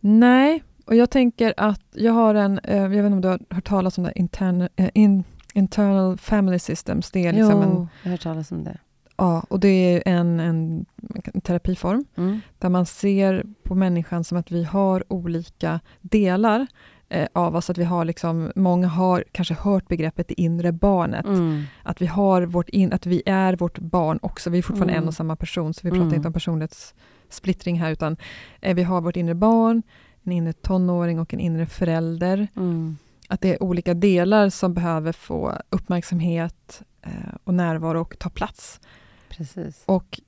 Nej, 0.00 0.62
och 0.84 0.94
jag 0.94 1.10
tänker 1.10 1.54
att 1.56 1.82
jag 1.92 2.12
har 2.12 2.34
en, 2.34 2.58
eh, 2.58 2.76
jag 2.82 2.88
vet 2.88 2.98
inte 2.98 3.12
om 3.14 3.20
du 3.20 3.28
har 3.28 3.40
hört 3.50 3.68
talas 3.68 3.98
om 3.98 4.04
det, 4.04 4.12
intern, 4.18 4.68
eh, 4.76 4.90
in, 4.94 5.24
internal 5.54 6.18
family 6.18 6.58
systems. 6.58 7.10
Det 7.10 7.26
är 7.26 7.32
liksom 7.32 7.62
en, 7.62 7.68
jo, 7.72 7.88
jag 8.02 8.10
har 8.10 8.10
hört 8.10 8.22
talas 8.22 8.52
om 8.52 8.64
det. 8.64 8.78
ja, 9.16 9.44
och 9.48 9.60
det 9.60 9.68
är 9.68 10.02
en, 10.06 10.40
en, 10.40 10.86
en 11.34 11.40
terapiform 11.40 12.04
Mm. 12.16 12.40
där 12.58 12.68
man 12.68 12.86
ser 12.86 13.44
på 13.62 13.74
människan 13.74 14.24
som 14.24 14.38
att 14.38 14.50
vi 14.50 14.64
har 14.64 15.04
olika 15.12 15.80
delar 16.00 16.66
eh, 17.08 17.28
av 17.32 17.56
oss. 17.56 17.70
Att 17.70 17.78
vi 17.78 17.84
har 17.84 18.04
liksom, 18.04 18.52
många 18.56 18.88
har 18.88 19.24
kanske 19.32 19.54
hört 19.54 19.88
begreppet 19.88 20.28
det 20.28 20.40
inre 20.40 20.72
barnet. 20.72 21.24
Mm. 21.26 21.62
Att 21.82 22.02
vi, 22.02 22.06
har 22.06 22.42
vårt 22.42 22.68
in, 22.68 22.92
att 22.92 23.06
vi 23.06 23.22
är 23.26 23.56
vårt 23.56 23.78
barn 23.78 24.18
också. 24.22 24.50
Vi 24.50 24.58
är 24.58 24.62
fortfarande 24.62 24.92
Mm. 24.92 25.02
en 25.04 25.08
och 25.08 25.14
samma 25.14 25.36
person, 25.36 25.74
så 25.74 25.80
vi 25.84 25.90
pratar 25.90 26.02
Mm. 26.02 26.14
inte 26.14 26.28
om 26.28 26.32
personlighetssplittring 26.34 27.80
här, 27.80 27.90
utan 27.90 28.16
eh, 28.60 28.74
vi 28.74 28.82
har 28.82 29.00
vårt 29.00 29.16
inre 29.16 29.34
barn, 29.34 29.82
en 30.22 30.32
inre 30.32 30.52
tonåring 30.52 31.18
och 31.20 31.34
en 31.34 31.40
inre 31.40 31.66
förälder. 31.66 32.48
Mm. 32.56 32.96
Att 33.34 33.40
det 33.40 33.54
är 33.54 33.62
olika 33.62 33.94
delar 33.94 34.48
som 34.48 34.74
behöver 34.74 35.12
få 35.12 35.58
uppmärksamhet 35.70 36.82
eh, 37.02 37.34
och 37.44 37.54
närvaro 37.54 38.00
och 38.00 38.18
ta 38.18 38.30
plats. 38.30 38.80
Precis. 39.28 39.82
Och 39.86 40.20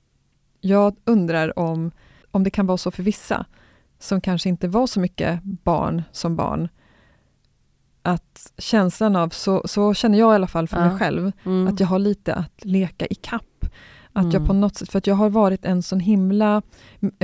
jag 0.61 0.95
undrar 1.05 1.59
om, 1.59 1.91
om 2.31 2.43
det 2.43 2.49
kan 2.49 2.65
vara 2.67 2.77
så 2.77 2.91
för 2.91 3.03
vissa, 3.03 3.45
som 3.99 4.21
kanske 4.21 4.49
inte 4.49 4.67
var 4.67 4.87
så 4.87 4.99
mycket 4.99 5.43
barn 5.43 6.03
som 6.11 6.35
barn, 6.35 6.69
att 8.01 8.53
känslan 8.57 9.15
av, 9.15 9.29
så, 9.29 9.61
så 9.67 9.93
känner 9.93 10.19
jag 10.19 10.31
i 10.33 10.35
alla 10.35 10.47
fall 10.47 10.67
för 10.67 10.77
Ja. 10.77 10.87
mig 10.89 10.99
själv, 10.99 11.31
Mm. 11.45 11.67
att 11.67 11.79
jag 11.79 11.87
har 11.87 11.99
lite 11.99 12.33
att 12.33 12.65
leka 12.65 13.05
i 13.05 13.15
kapp. 13.15 13.65
Att 14.13 14.23
jag 14.25 14.35
Mm. 14.35 14.47
på 14.47 14.53
något 14.53 14.75
sätt, 14.75 14.91
för 14.91 14.97
att 14.97 15.07
jag 15.07 15.15
har 15.15 15.29
varit 15.29 15.65
en 15.65 15.83
sån 15.83 15.99
himla, 15.99 16.61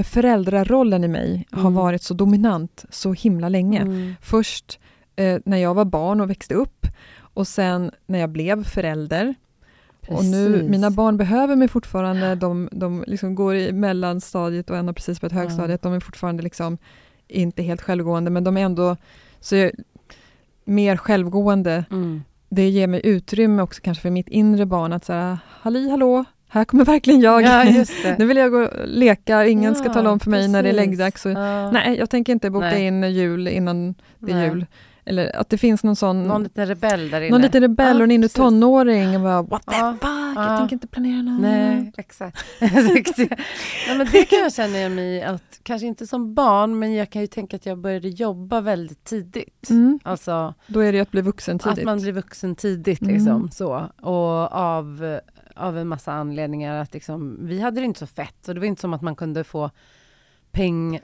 föräldrarollen 0.04 1.04
i 1.04 1.08
mig 1.08 1.48
har 1.52 1.60
Mm. 1.62 1.74
varit 1.74 2.02
så 2.04 2.14
dominant 2.14 2.86
så 2.90 3.14
himla 3.14 3.50
länge. 3.50 3.82
Mm. 3.82 4.16
Först 4.22 4.80
eh, 5.16 5.40
när 5.46 5.58
jag 5.58 5.74
var 5.74 5.86
barn 5.86 6.22
och 6.22 6.30
växte 6.30 6.54
upp 6.54 6.88
och 7.20 7.48
sen 7.48 7.92
när 8.06 8.20
jag 8.20 8.30
blev 8.30 8.64
förälder. 8.64 9.36
Och 10.08 10.26
nu, 10.26 10.54
Precis. 10.54 10.70
mina 10.70 10.92
barn 10.92 11.18
behöver 11.18 11.56
mig 11.56 11.68
fortfarande, 11.68 12.36
de, 12.36 12.70
de 12.72 13.04
liksom 13.08 13.36
går 13.36 13.56
i 13.56 13.72
mellanstadiet 13.72 14.70
och 14.70 14.78
en 14.78 14.88
har 14.88 14.94
precis 14.94 15.22
börjat 15.22 15.34
högstadiet, 15.34 15.82
de 15.82 15.94
är 15.94 16.00
fortfarande 16.00 16.44
liksom 16.44 16.78
inte 17.28 17.64
helt 17.64 17.82
självgående, 17.82 18.32
men 18.32 18.44
de 18.44 18.58
är 18.58 18.62
ändå 18.62 18.98
så 19.40 19.56
jag, 19.56 19.72
mer 20.64 20.98
självgående. 20.98 21.86
Mm. 21.92 22.24
Det 22.50 22.70
ger 22.70 22.88
mig 22.88 23.02
utrymme 23.04 23.62
också 23.62 23.82
kanske 23.82 24.02
för 24.02 24.10
mitt 24.10 24.30
inre 24.30 24.66
barn 24.66 24.94
att 24.94 25.06
säga, 25.06 25.40
halli 25.62 25.90
hallå, 25.90 26.26
här 26.48 26.66
kommer 26.66 26.86
verkligen 26.86 27.22
jag. 27.22 27.42
Ja, 27.42 27.64
nu 28.18 28.26
vill 28.26 28.38
jag 28.38 28.52
gå 28.52 28.64
och 28.64 28.70
leka, 28.86 29.46
ingen 29.46 29.76
ska 29.76 29.86
Ja, 29.88 29.94
tala 29.94 30.12
om 30.12 30.20
för 30.20 30.30
mig 30.30 30.48
när 30.48 30.64
det 30.64 30.70
är 30.70 30.74
precis. 30.74 30.86
läggdags. 30.90 31.26
Ja. 31.26 31.72
Nej, 31.72 31.98
jag 31.98 32.10
tänker 32.10 32.34
inte 32.34 32.50
boka 32.50 32.66
Nej. 32.66 32.88
in 32.88 33.04
jul 33.04 33.48
innan 33.48 33.96
det 34.20 34.32
är 34.32 34.36
Nej. 34.36 34.50
jul. 34.50 34.66
Eller 35.06 35.36
att 35.36 35.50
det 35.50 35.58
finns 35.58 35.84
någon 35.84 35.96
sån, 35.96 36.24
Någon 36.24 36.44
liten 36.44 36.68
rebell 36.68 37.10
där 37.10 37.22
inne. 37.22 37.32
någon 37.32 37.42
liten 37.42 37.62
rebell 37.62 37.98
och 37.98 38.04
en 38.04 38.12
inre 38.12 38.30
tonåring. 38.30 39.16
Och 39.16 39.22
bara, 39.22 39.42
What 39.42 39.66
the 39.66 39.76
Ja, 39.76 39.92
fuck, 39.94 40.04
ja. 40.36 40.50
jag 40.50 40.58
tänker 40.60 40.76
inte 40.76 40.88
planera 40.88 41.22
något. 41.22 41.42
Nej, 41.42 41.92
exakt. 41.98 42.38
Nej, 43.88 43.98
men 43.98 44.08
det 44.12 44.26
kan 44.26 44.40
jag 44.40 44.54
känna 44.54 44.78
igen 44.78 44.96
mig 44.96 45.06
i 45.16 45.22
att, 45.24 45.60
kanske 45.64 45.88
inte 45.88 46.08
som 46.08 46.34
barn, 46.34 46.80
men 46.80 46.94
jag 46.94 47.10
kan 47.10 47.22
ju 47.22 47.28
tänka 47.28 47.56
att 47.56 47.66
jag 47.66 47.78
började 47.78 48.08
jobba 48.10 48.62
väldigt 48.62 49.04
tidigt. 49.04 49.70
Mm, 49.70 50.00
Alltså 50.04 50.54
då 50.68 50.80
är 50.80 50.92
det 50.92 50.96
ju 50.96 51.02
att 51.02 51.12
bli 51.12 51.22
vuxen 51.22 51.60
tidigt. 51.60 51.78
att 51.80 51.86
man 51.86 52.02
blir 52.02 52.12
vuxen 52.12 52.56
tidigt 52.56 53.02
Mm. 53.02 53.14
liksom 53.14 53.50
så. 53.52 53.86
Och 54.02 54.52
av, 54.56 55.20
av 55.56 55.78
en 55.78 55.88
massa 55.88 56.12
anledningar 56.14 56.82
att 56.82 56.94
liksom, 56.94 57.38
vi 57.42 57.60
hade 57.62 57.82
det 57.82 57.86
inte 57.86 58.00
så 58.00 58.08
fett. 58.08 58.36
Så 58.46 58.54
det 58.54 58.60
var 58.60 58.68
inte 58.68 58.82
som 58.82 58.94
att 58.94 59.02
man 59.02 59.16
kunde 59.16 59.44
få 59.44 59.70
peng, 60.54 61.00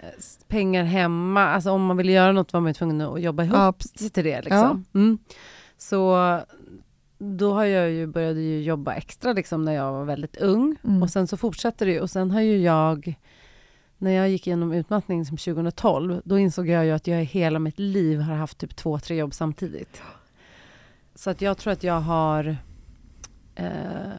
pengar 0.48 0.84
hemma. 0.84 1.44
Alltså 1.44 1.72
om 1.72 1.86
man 1.86 1.98
ville 1.98 2.12
göra 2.12 2.32
något 2.32 2.54
var 2.54 2.62
man 2.62 2.74
tvungen 2.74 3.02
att 3.02 3.22
jobba 3.22 3.44
ihop 3.44 3.56
Ja, 3.56 3.74
till 4.10 4.24
det 4.24 4.42
liksom. 4.42 4.86
Mm. 4.94 5.18
Så 5.78 6.40
då 7.18 7.54
har 7.54 7.66
jag 7.66 7.92
ju 7.92 8.08
började 8.08 8.42
ju 8.42 8.62
jobba 8.62 8.94
extra 8.94 9.34
liksom 9.34 9.66
när 9.66 9.74
jag 9.74 9.92
var 9.92 10.06
väldigt 10.06 10.38
ung. 10.38 10.76
Mm. 10.84 11.04
Och 11.04 11.10
sen 11.10 11.28
så 11.28 11.38
fortsatte 11.38 11.86
det 11.86 11.92
ju. 11.92 12.00
Och 12.00 12.10
sen 12.10 12.32
har 12.32 12.42
ju 12.42 12.58
jag, 12.58 13.16
när 13.98 14.12
jag 14.12 14.30
gick 14.30 14.48
igenom 14.48 14.74
utmattning 14.74 15.26
som 15.26 15.38
2012, 15.38 16.22
då 16.26 16.40
insåg 16.40 16.68
jag 16.68 16.86
ju 16.86 16.92
att 16.92 17.08
jag 17.08 17.22
i 17.22 17.26
hela 17.26 17.60
mitt 17.60 17.80
liv 17.80 18.20
har 18.20 18.36
haft 18.36 18.58
typ 18.58 18.76
två, 18.76 19.00
tre 19.00 19.16
jobb 19.16 19.34
samtidigt. 19.34 20.02
Så 21.16 21.30
att 21.30 21.42
jag 21.42 21.58
tror 21.58 21.74
att 21.74 21.84
jag 21.84 22.02
har, 22.02 22.58
eh, 23.56 24.14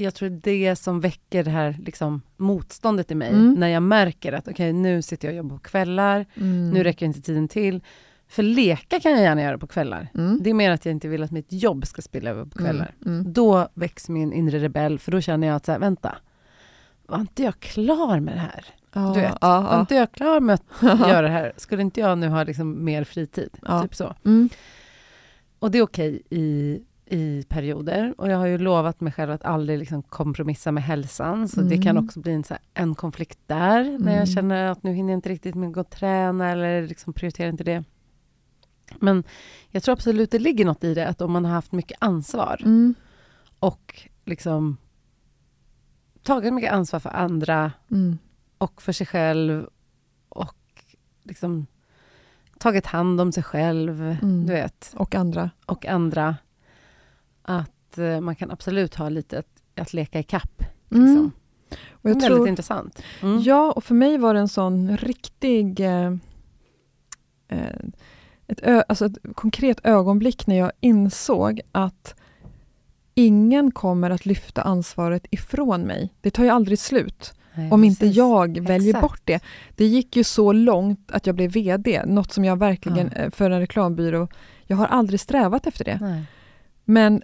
jag 0.00 0.14
tror 0.14 0.28
det 0.30 0.76
som 0.76 1.00
väcker 1.00 1.44
det 1.44 1.50
här 1.50 1.76
liksom, 1.84 2.22
motståndet 2.36 3.10
i 3.10 3.14
mig, 3.14 3.28
Mm. 3.28 3.52
när 3.54 3.68
jag 3.68 3.82
märker 3.82 4.32
att 4.32 4.48
okej, 4.48 4.72
nu 4.72 5.02
sitter 5.02 5.28
jag 5.28 5.32
och 5.32 5.36
jobbar 5.36 5.56
på 5.56 5.62
kvällar, 5.62 6.26
Mm. 6.34 6.70
nu 6.70 6.82
räcker 6.84 7.06
inte 7.06 7.20
tiden 7.20 7.48
till. 7.48 7.80
För 8.28 8.42
leka 8.42 9.00
kan 9.00 9.12
jag 9.12 9.20
gärna 9.20 9.42
göra 9.42 9.58
på 9.58 9.66
kvällar. 9.66 10.08
Mm. 10.14 10.38
Det 10.42 10.50
är 10.50 10.54
mer 10.54 10.70
att 10.70 10.84
jag 10.84 10.92
inte 10.92 11.08
vill 11.08 11.22
att 11.22 11.30
mitt 11.30 11.52
jobb 11.52 11.86
ska 11.86 12.02
spilla 12.02 12.30
över 12.30 12.44
på 12.44 12.58
kvällar. 12.58 12.94
Mm. 13.06 13.20
Mm. 13.20 13.32
Då 13.32 13.68
väcks 13.74 14.08
min 14.08 14.32
inre 14.32 14.58
rebell, 14.58 14.98
för 14.98 15.12
då 15.12 15.20
känner 15.20 15.46
jag 15.46 15.56
att 15.56 15.66
så 15.66 15.72
här, 15.72 15.78
vänta, 15.78 16.16
var 17.06 17.20
inte 17.20 17.42
jag 17.42 17.60
klar 17.60 18.20
med 18.20 18.34
det 18.34 18.40
här? 18.40 18.64
Ja, 18.92 19.12
Du 19.14 19.20
vet, 19.20 19.34
ja, 19.40 19.60
Var 19.60 19.80
inte 19.80 19.94
jag 19.94 20.12
klar 20.12 20.40
med 20.40 20.54
att 20.54 20.82
göra 20.82 21.22
det 21.22 21.28
här? 21.28 21.52
Skulle 21.56 21.82
inte 21.82 22.00
jag 22.00 22.18
nu 22.18 22.28
ha 22.28 22.44
liksom 22.44 22.84
mer 22.84 23.04
fritid? 23.04 23.50
Ja. 23.62 23.82
Typ 23.82 23.94
så. 23.94 24.14
Mm. 24.24 24.48
Och 25.58 25.70
det 25.70 25.78
är 25.78 25.82
okej 25.82 26.22
i, 26.30 26.78
i 27.10 27.44
perioder. 27.48 28.14
Och 28.18 28.28
jag 28.28 28.38
har 28.38 28.46
ju 28.46 28.58
lovat 28.58 29.00
mig 29.00 29.12
själv 29.12 29.30
att 29.30 29.44
aldrig 29.44 29.78
liksom 29.78 30.02
kompromissa 30.02 30.72
med 30.72 30.82
hälsan. 30.82 31.48
Så 31.48 31.60
det 31.60 31.76
kan 31.78 31.96
Mm. 31.96 32.04
också 32.04 32.20
bli 32.20 32.32
en, 32.32 32.44
här, 32.50 32.58
en 32.74 32.94
konflikt 32.94 33.38
där. 33.46 33.82
När 33.84 33.94
Mm. 33.96 34.14
jag 34.14 34.28
känner 34.28 34.66
att 34.66 34.82
nu 34.82 34.92
hinner 34.92 35.12
jag 35.12 35.18
inte 35.18 35.28
riktigt 35.28 35.54
med 35.54 35.66
att 35.68 35.74
gå 35.74 35.80
och 35.80 35.90
träna 35.90 36.50
eller 36.50 36.86
liksom 36.86 37.12
prioriterar 37.12 37.48
inte 37.48 37.64
det. 37.64 37.84
Men 39.00 39.24
jag 39.70 39.82
tror 39.82 39.92
absolut 39.92 40.30
det 40.30 40.38
ligger 40.38 40.64
något 40.64 40.84
i 40.84 40.94
det, 40.94 41.08
att 41.08 41.20
om 41.20 41.32
man 41.32 41.44
har 41.44 41.52
haft 41.52 41.72
mycket 41.72 41.96
ansvar 42.00 42.60
Mm. 42.64 42.94
och 43.58 44.08
liksom 44.24 44.76
tagit 46.22 46.54
mycket 46.54 46.72
ansvar 46.72 47.00
för 47.00 47.10
andra 47.10 47.72
Mm. 47.90 48.18
och 48.58 48.82
för 48.82 48.92
sig 48.92 49.06
själv 49.06 49.66
och 50.28 50.56
liksom 51.22 51.66
tagit 52.58 52.86
hand 52.86 53.20
om 53.20 53.32
sig 53.32 53.42
själv, 53.42 54.02
Mm. 54.02 54.46
du 54.46 54.52
vet, 54.52 54.94
Och 54.96 55.14
andra. 55.14 55.50
och 55.66 55.86
andra. 55.86 56.36
Att 57.58 57.98
eh, 57.98 58.20
man 58.20 58.36
kan 58.36 58.50
absolut 58.50 58.94
ha 58.94 59.08
lite 59.08 59.38
att, 59.38 59.80
att 59.80 59.92
leka 59.92 60.18
i 60.18 60.22
kapp. 60.22 60.62
Mm. 60.90 61.04
Liksom. 61.04 61.32
Och 61.90 62.10
jag 62.10 62.14
Väldigt 62.14 62.26
tror, 62.30 62.48
intressant. 62.48 63.02
Mm. 63.22 63.40
Ja, 63.40 63.72
och 63.72 63.84
för 63.84 63.94
mig 63.94 64.18
var 64.18 64.34
det 64.34 64.40
en 64.40 64.48
sån 64.48 64.96
riktig... 64.96 65.80
Eh, 65.80 66.12
eh, 67.48 67.76
ett, 68.46 68.60
ö, 68.62 68.82
alltså 68.88 69.06
ett 69.06 69.18
konkret 69.34 69.80
ögonblick 69.84 70.46
när 70.46 70.56
jag 70.58 70.72
insåg 70.80 71.60
att 71.72 72.14
ingen 73.14 73.70
kommer 73.70 74.10
att 74.10 74.26
lyfta 74.26 74.62
ansvaret 74.62 75.26
ifrån 75.30 75.80
mig. 75.80 76.14
Det 76.20 76.30
tar 76.30 76.44
ju 76.44 76.50
aldrig 76.50 76.78
slut. 76.78 77.34
Nej, 77.54 77.70
om 77.70 77.84
inte 77.84 78.00
precis. 78.00 78.16
jag 78.16 78.60
väljer 78.60 78.88
Exakt. 78.88 79.02
bort 79.02 79.20
det. 79.24 79.42
Det 79.76 79.84
gick 79.84 80.16
ju 80.16 80.24
så 80.24 80.52
långt 80.52 81.10
att 81.10 81.26
jag 81.26 81.34
blev 81.36 81.52
VD, 81.52 82.02
något 82.06 82.32
som 82.32 82.44
jag 82.44 82.56
verkligen, 82.58 83.10
Ja. 83.14 83.22
eh, 83.22 83.30
för 83.30 83.50
en 83.50 83.60
reklambyrå, 83.60 84.28
jag 84.66 84.76
har 84.76 84.86
aldrig 84.86 85.20
strävat 85.20 85.66
efter 85.66 85.84
det. 85.84 85.98
Nej. 86.00 86.24
Men 86.84 87.22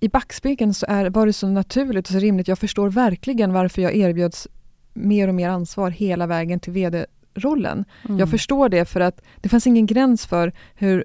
i 0.00 0.08
backspegeln 0.08 0.74
så 0.74 0.86
är, 0.88 1.10
var 1.10 1.26
det 1.26 1.32
så 1.32 1.48
naturligt 1.48 2.06
och 2.06 2.12
så 2.12 2.18
rimligt. 2.18 2.48
Jag 2.48 2.58
förstår 2.58 2.90
verkligen 2.90 3.52
varför 3.52 3.82
jag 3.82 3.94
erbjöds 3.94 4.48
mer 4.92 5.28
och 5.28 5.34
mer 5.34 5.48
ansvar 5.48 5.90
hela 5.90 6.26
vägen 6.26 6.60
till 6.60 6.72
VD-rollen. 6.72 7.84
Mm. 8.04 8.18
Jag 8.18 8.30
förstår 8.30 8.68
det 8.68 8.84
för 8.84 9.00
att 9.00 9.22
det 9.40 9.48
fanns 9.48 9.66
ingen 9.66 9.86
gräns 9.86 10.26
för 10.26 10.52
hur 10.74 11.04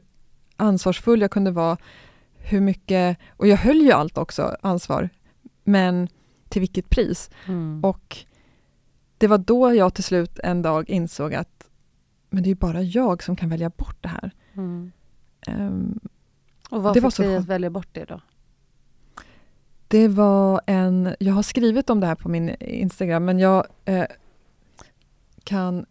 ansvarsfull 0.56 1.22
jag 1.22 1.32
kunde 1.32 1.52
vara, 1.52 1.78
hur 2.38 2.62
mycket, 2.62 3.18
och 3.38 3.48
jag 3.48 3.58
höll 3.58 3.82
ju 3.82 3.92
allt 3.92 4.18
också, 4.18 4.56
ansvar, 4.62 5.10
men 5.64 6.08
till 6.50 6.60
vilket 6.60 6.90
pris? 6.90 7.30
Mm. 7.48 7.84
Och 7.84 8.18
det 9.18 9.28
var 9.28 9.38
då 9.38 9.76
jag 9.76 9.94
till 9.94 10.04
slut 10.04 10.40
en 10.40 10.62
dag 10.62 10.90
insåg 10.90 11.34
att 11.34 11.70
men 12.30 12.44
det 12.44 12.52
är 12.52 12.56
bara 12.56 12.82
jag 12.82 13.24
som 13.24 13.36
kan 13.36 13.50
välja 13.50 13.70
bort 13.70 13.98
det 14.02 14.08
här. 14.08 14.32
Mm. 14.54 14.92
Ehm, 15.48 16.00
Och 16.70 16.84
vad 16.84 16.92
Det 16.94 16.98
fick 16.98 17.04
var 17.04 17.10
så 17.10 17.22
dig 17.24 17.36
att 17.36 17.48
välja 17.48 17.70
bort 17.70 17.88
det 17.92 18.06
då? 18.06 18.22
Det 19.92 20.08
var 20.08 20.62
en, 20.66 21.16
jag 21.20 21.34
har 21.34 21.44
skrivit 21.44 21.90
om 21.90 22.00
det 22.00 22.08
här 22.08 22.16
på 22.16 22.30
min 22.30 22.50
Instagram, 22.60 23.26
men 23.26 23.40
jag 23.40 23.68
eh, 23.86 24.06
kan 25.44 25.86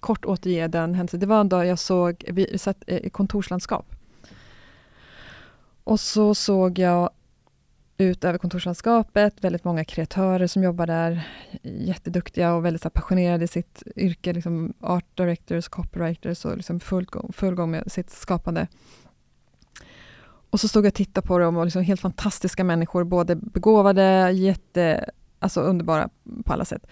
kort 0.00 0.24
återge 0.24 0.68
den 0.68 0.94
händelsen. 0.94 1.20
Det 1.20 1.26
var 1.26 1.40
en 1.40 1.48
dag 1.48 1.66
jag 1.66 1.78
såg, 1.78 2.24
vi 2.28 2.58
satt 2.58 2.88
i 2.88 3.10
kontorslandskap. 3.10 3.86
Och 5.84 6.00
så 6.00 6.34
såg 6.34 6.78
jag 6.78 7.10
ut 7.98 8.24
över 8.24 8.38
kontorslandskapet, 8.38 9.44
väldigt 9.44 9.64
många 9.64 9.84
kreatörer 9.84 10.46
som 10.46 10.62
jobbar 10.62 10.86
där, 10.86 11.28
jätteduktiga 11.62 12.54
och 12.54 12.64
väldigt 12.64 12.92
passionerade 12.92 13.44
i 13.44 13.48
sitt 13.48 13.82
yrke, 13.96 14.32
liksom 14.32 14.72
art 14.80 15.06
directors, 15.14 15.68
copywriters 15.68 16.44
och 16.44 16.56
liksom 16.56 16.80
full, 16.80 17.06
full 17.32 17.54
gång 17.54 17.70
med 17.70 17.92
sitt 17.92 18.10
skapande. 18.10 18.66
Och 20.52 20.60
så 20.60 20.68
stod 20.68 20.84
jag 20.84 20.90
och 20.90 20.94
tittade 20.94 21.26
på 21.26 21.38
dem 21.38 21.56
och 21.56 21.64
liksom 21.64 21.82
helt 21.82 22.00
fantastiska 22.00 22.64
människor, 22.64 23.04
både 23.04 23.36
begåvade, 23.36 24.30
jätte, 24.30 25.10
alltså 25.38 25.60
underbara 25.60 26.08
på 26.44 26.52
alla 26.52 26.64
sätt. 26.64 26.86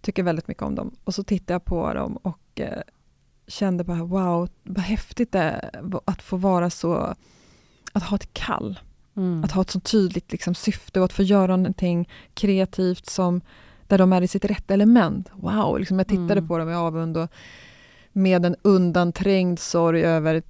Tycker 0.00 0.22
väldigt 0.22 0.48
mycket 0.48 0.62
om 0.62 0.74
dem. 0.74 0.90
Och 1.04 1.14
så 1.14 1.22
tittade 1.22 1.52
jag 1.52 1.64
på 1.64 1.94
dem 1.94 2.16
och 2.16 2.60
eh, 2.60 2.82
kände 3.46 3.84
bara 3.84 4.04
wow, 4.04 4.48
vad 4.62 4.84
häftigt 4.84 5.32
det 5.32 5.38
är 5.38 5.70
att 6.04 6.22
få 6.22 6.36
vara 6.36 6.70
så, 6.70 7.14
att 7.92 8.02
ha 8.02 8.16
ett 8.16 8.34
kall. 8.34 8.78
Mm. 9.16 9.44
Att 9.44 9.52
ha 9.52 9.62
ett 9.62 9.70
så 9.70 9.80
tydligt 9.80 10.32
liksom, 10.32 10.54
syfte 10.54 11.00
och 11.00 11.04
att 11.04 11.12
få 11.12 11.22
göra 11.22 11.56
någonting 11.56 12.08
kreativt 12.34 13.06
som 13.10 13.40
där 13.86 13.98
de 13.98 14.12
är 14.12 14.22
i 14.22 14.28
sitt 14.28 14.44
rätta 14.44 14.74
element. 14.74 15.30
Wow, 15.34 15.78
liksom 15.78 15.98
jag 15.98 16.08
tittade 16.08 16.32
Mm. 16.32 16.48
på 16.48 16.58
dem 16.58 16.68
med 16.68 16.78
avund 16.78 17.16
och 17.16 17.30
med 18.12 18.46
en 18.46 18.56
undanträngd 18.62 19.58
sorg 19.58 20.04
över 20.04 20.40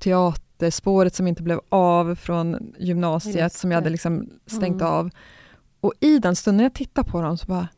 teaterspåret 0.59 1.15
som 1.15 1.27
inte 1.27 1.43
blev 1.43 1.61
av 1.69 2.15
från 2.15 2.75
gymnasiet 2.79 3.53
som 3.53 3.71
jag 3.71 3.77
hade 3.77 3.87
det. 3.87 3.91
liksom 3.91 4.31
stängt 4.47 4.81
Mm. 4.83 4.93
av. 4.93 5.11
Och 5.81 5.93
i 6.01 6.19
den 6.19 6.37
stunden 6.37 6.63
jag 6.65 6.75
tittade 6.75 7.11
på 7.11 7.23
dem 7.23 7.39
så 7.39 7.47
bara, 7.47 7.69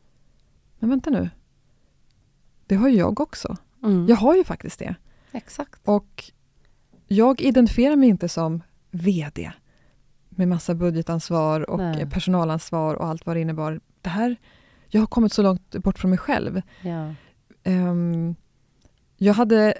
men 0.78 0.90
vänta 0.90 1.10
nu. 1.10 1.30
Det 2.66 2.74
har 2.74 2.88
ju 2.88 2.96
jag 2.96 3.20
också. 3.20 3.56
Mm. 3.82 4.06
Jag 4.08 4.16
har 4.16 4.36
ju 4.36 4.44
faktiskt 4.44 4.78
det. 4.78 4.94
Exakt. 5.32 5.80
Och 5.84 6.24
jag 7.06 7.40
identifierar 7.40 7.96
mig 7.96 8.08
inte 8.08 8.28
som 8.28 8.62
VD 8.90 9.52
med 10.28 10.48
massa 10.48 10.74
budgetansvar 10.74 11.70
och 11.70 11.78
Nej. 11.78 12.10
personalansvar 12.10 12.94
och 12.94 13.06
allt 13.06 13.26
vad 13.26 13.36
det 13.36 13.40
innebar. 13.40 13.80
Det 14.00 14.08
här, 14.10 14.36
jag 14.88 15.00
har 15.00 15.06
kommit 15.06 15.32
så 15.32 15.42
långt 15.42 15.76
bort 15.76 15.98
från 15.98 16.10
mig 16.10 16.18
själv. 16.18 16.62
Ja. 16.82 17.14
Ehm, 17.62 18.34
jag 19.16 19.34
hade, 19.34 19.74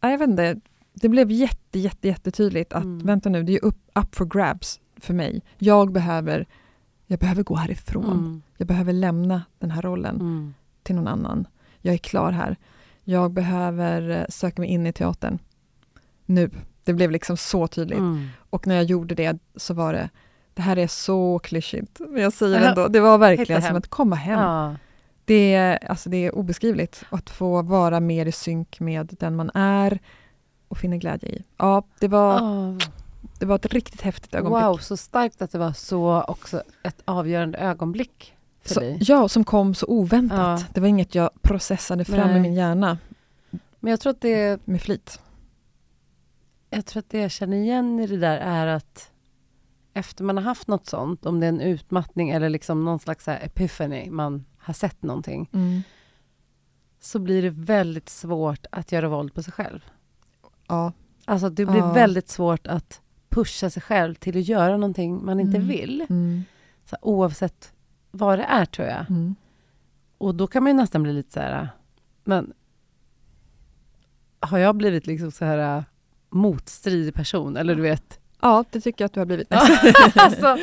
ja, 0.00 0.10
jag 0.10 0.18
vet 0.18 0.28
inte, 0.28 0.60
det 1.00 1.08
blev 1.08 1.30
jätte, 1.30 1.78
jätte, 1.78 2.08
jättetydligt 2.08 2.72
att 2.72 2.84
Mm. 2.84 3.06
vänta 3.06 3.28
nu, 3.28 3.42
det 3.42 3.52
är 3.54 3.64
up, 3.64 3.76
up 3.94 4.14
for 4.14 4.24
grabs 4.26 4.80
för 4.96 5.14
mig. 5.14 5.42
Jag 5.58 5.92
behöver, 5.92 6.46
jag 7.06 7.18
behöver 7.18 7.42
gå 7.42 7.54
härifrån. 7.54 8.04
Mm. 8.12 8.42
Jag 8.56 8.68
behöver 8.68 8.92
lämna 8.92 9.42
den 9.58 9.70
här 9.70 9.82
rollen 9.82 10.16
Mm. 10.16 10.54
till 10.82 10.94
någon 10.94 11.08
annan. 11.08 11.46
Jag 11.80 11.94
är 11.94 11.98
klar 11.98 12.32
här. 12.32 12.56
Jag 13.04 13.30
behöver 13.32 14.10
eh, 14.10 14.24
söka 14.28 14.62
mig 14.62 14.70
in 14.70 14.86
i 14.86 14.92
teatern. 14.92 15.38
Nu. 16.26 16.50
Det 16.84 16.92
blev 16.92 17.10
liksom 17.10 17.36
så 17.36 17.66
tydligt. 17.66 17.98
Mm. 17.98 18.28
Och 18.50 18.66
när 18.66 18.74
jag 18.74 18.84
gjorde 18.84 19.14
det 19.14 19.38
så 19.56 19.74
var 19.74 19.92
det, 19.92 20.10
det 20.54 20.62
här 20.62 20.76
är 20.78 20.86
så 20.86 21.38
klyschigt, 21.38 22.00
men 22.08 22.22
jag 22.22 22.32
säger 22.32 22.60
Ja, 22.60 22.68
ändå, 22.68 22.88
det 22.88 23.00
var 23.00 23.18
verkligen 23.18 23.62
som 23.62 23.76
att 23.76 23.88
komma 23.88 24.16
hem. 24.16 24.40
Ja. 24.40 24.76
Det, 25.24 25.54
är, 25.54 25.90
alltså 25.90 26.10
det 26.10 26.16
är 26.16 26.34
obeskrivligt 26.34 27.04
att 27.10 27.30
få 27.30 27.62
vara 27.62 28.00
mer 28.00 28.26
i 28.26 28.32
synk 28.32 28.80
med 28.80 29.16
den 29.20 29.36
man 29.36 29.50
är 29.54 29.98
och 30.68 30.78
finna 30.78 30.96
glädje 30.96 31.28
i. 31.28 31.42
Ja, 31.56 31.82
det 32.00 32.08
var, 32.08 32.42
Åh, 32.42 32.76
det 33.38 33.46
var 33.46 33.56
ett 33.56 33.66
riktigt 33.66 34.00
häftigt 34.00 34.34
ögonblick. 34.34 34.62
Wow, 34.64 34.76
så 34.76 34.96
starkt 34.96 35.42
att 35.42 35.50
det 35.52 35.58
var 35.58 35.72
så 35.72 36.22
också 36.22 36.62
ett 36.82 37.02
avgörande 37.04 37.58
ögonblick 37.58 38.34
för 38.62 38.74
Så, 38.74 38.80
dig. 38.80 38.98
ja, 39.00 39.28
som 39.28 39.44
kom 39.44 39.74
så 39.74 39.86
oväntat. 39.86 40.60
Ja. 40.60 40.66
Det 40.74 40.80
var 40.80 40.88
inget 40.88 41.14
jag 41.14 41.30
processade 41.42 42.04
fram 42.04 42.28
Nej. 42.28 42.36
i 42.36 42.40
min 42.40 42.54
hjärna 42.54 42.98
Men 43.80 43.90
jag 43.90 44.00
tror 44.00 44.10
att 44.10 44.20
det 44.20 44.66
med 44.66 44.82
flit. 44.82 45.20
jag 46.70 46.86
tror 46.86 47.00
att 47.00 47.10
det 47.10 47.18
jag 47.18 47.30
känner 47.30 47.56
igen 47.56 48.00
i 48.00 48.06
det 48.06 48.16
där 48.16 48.36
är 48.38 48.66
att 48.66 49.10
efter 49.94 50.24
man 50.24 50.36
har 50.36 50.44
haft 50.44 50.68
något 50.68 50.86
sånt, 50.86 51.26
om 51.26 51.40
det 51.40 51.46
är 51.46 51.48
en 51.48 51.60
utmattning 51.60 52.30
eller 52.30 52.48
liksom 52.48 52.84
någon 52.84 52.98
slags 52.98 53.24
så 53.24 53.30
här 53.30 53.40
epiphany, 53.44 54.10
man 54.10 54.44
har 54.58 54.74
sett 54.74 55.02
någonting, 55.02 55.48
Mm. 55.52 55.82
så 57.00 57.18
blir 57.18 57.42
det 57.42 57.50
väldigt 57.50 58.08
svårt 58.08 58.66
att 58.72 58.92
göra 58.92 59.08
våld 59.08 59.34
på 59.34 59.42
sig 59.42 59.52
själv. 59.52 59.80
Ja, 60.68 60.92
Alltså 61.24 61.48
det 61.50 61.66
blir 61.66 61.78
Ja. 61.78 61.92
väldigt 61.92 62.28
svårt 62.28 62.66
att 62.66 63.00
pusha 63.28 63.70
sig 63.70 63.82
själv 63.82 64.14
till 64.14 64.38
att 64.38 64.48
göra 64.48 64.72
någonting 64.76 65.24
man 65.24 65.40
inte 65.40 65.56
Mm. 65.56 65.68
vill. 65.68 66.06
mm. 66.10 66.42
Så 66.84 66.96
här, 66.96 67.04
oavsett 67.08 67.72
vad 68.10 68.38
det 68.38 68.44
är, 68.44 68.64
tror 68.64 68.88
jag. 68.88 69.10
Mm. 69.10 69.34
Och 70.18 70.34
då 70.34 70.46
kan 70.46 70.62
man 70.62 70.72
ju 70.72 70.76
nästan 70.76 71.02
bli 71.02 71.12
lite 71.12 71.32
så 71.32 71.40
här, 71.40 71.68
men 72.24 72.52
har 74.40 74.58
jag 74.58 74.76
blivit 74.76 75.06
liksom 75.06 75.30
så 75.30 75.44
här 75.44 75.84
motstridig 76.30 77.14
person? 77.14 77.56
Eller 77.56 77.74
du 77.74 77.82
vet, 77.82 78.20
ja, 78.40 78.64
det 78.70 78.80
tycker 78.80 79.02
jag 79.04 79.06
att 79.06 79.12
du 79.14 79.20
har 79.20 79.26
blivit. 79.26 79.48
alltså, 80.14 80.56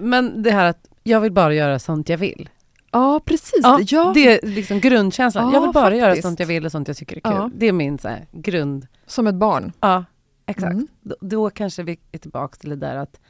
men 0.00 0.42
det 0.42 0.50
här 0.50 0.64
att 0.70 0.88
jag 1.02 1.20
vill 1.20 1.32
bara 1.32 1.54
göra 1.54 1.78
sånt 1.78 2.08
jag 2.08 2.18
vill. 2.18 2.48
Ja, 2.96 3.20
precis. 3.24 3.60
Ja, 3.62 3.80
Ja, 3.88 4.12
Det 4.14 4.44
är 4.44 4.46
liksom 4.46 4.80
grundkänslan. 4.80 5.46
Ja, 5.48 5.54
jag 5.54 5.60
vill 5.60 5.70
bara 5.72 5.96
göra 5.96 6.10
faktiskt. 6.10 6.28
sånt 6.28 6.40
jag 6.40 6.46
vill 6.46 6.66
och 6.66 6.72
sånt 6.72 6.88
jag 6.88 6.96
tycker 6.96 7.16
är 7.16 7.20
kul. 7.20 7.32
Ja. 7.32 7.50
Det 7.54 7.66
är 7.66 7.72
min 7.72 7.98
så 7.98 8.08
här, 8.08 8.26
grund. 8.32 8.86
Som 9.06 9.26
ett 9.26 9.34
barn. 9.34 9.72
Ja, 9.80 10.04
exakt. 10.46 10.72
Mm. 10.72 10.86
Då, 11.00 11.16
då 11.20 11.50
kanske 11.50 11.82
vi 11.82 11.98
är 12.12 12.18
tillbaka 12.18 12.56
till 12.56 12.70
det 12.70 12.76
där 12.76 12.96
att 12.96 13.20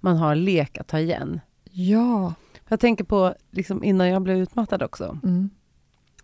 man 0.00 0.16
har 0.16 0.34
lek 0.34 0.78
att 0.78 0.88
ta 0.88 0.98
igen. 0.98 1.40
Ja. 1.70 2.34
Jag 2.68 2.80
tänker 2.80 3.04
på 3.04 3.34
liksom 3.50 3.84
innan 3.84 4.08
jag 4.08 4.22
blev 4.22 4.38
utmattad 4.38 4.82
också. 4.82 5.18
Mm. 5.22 5.50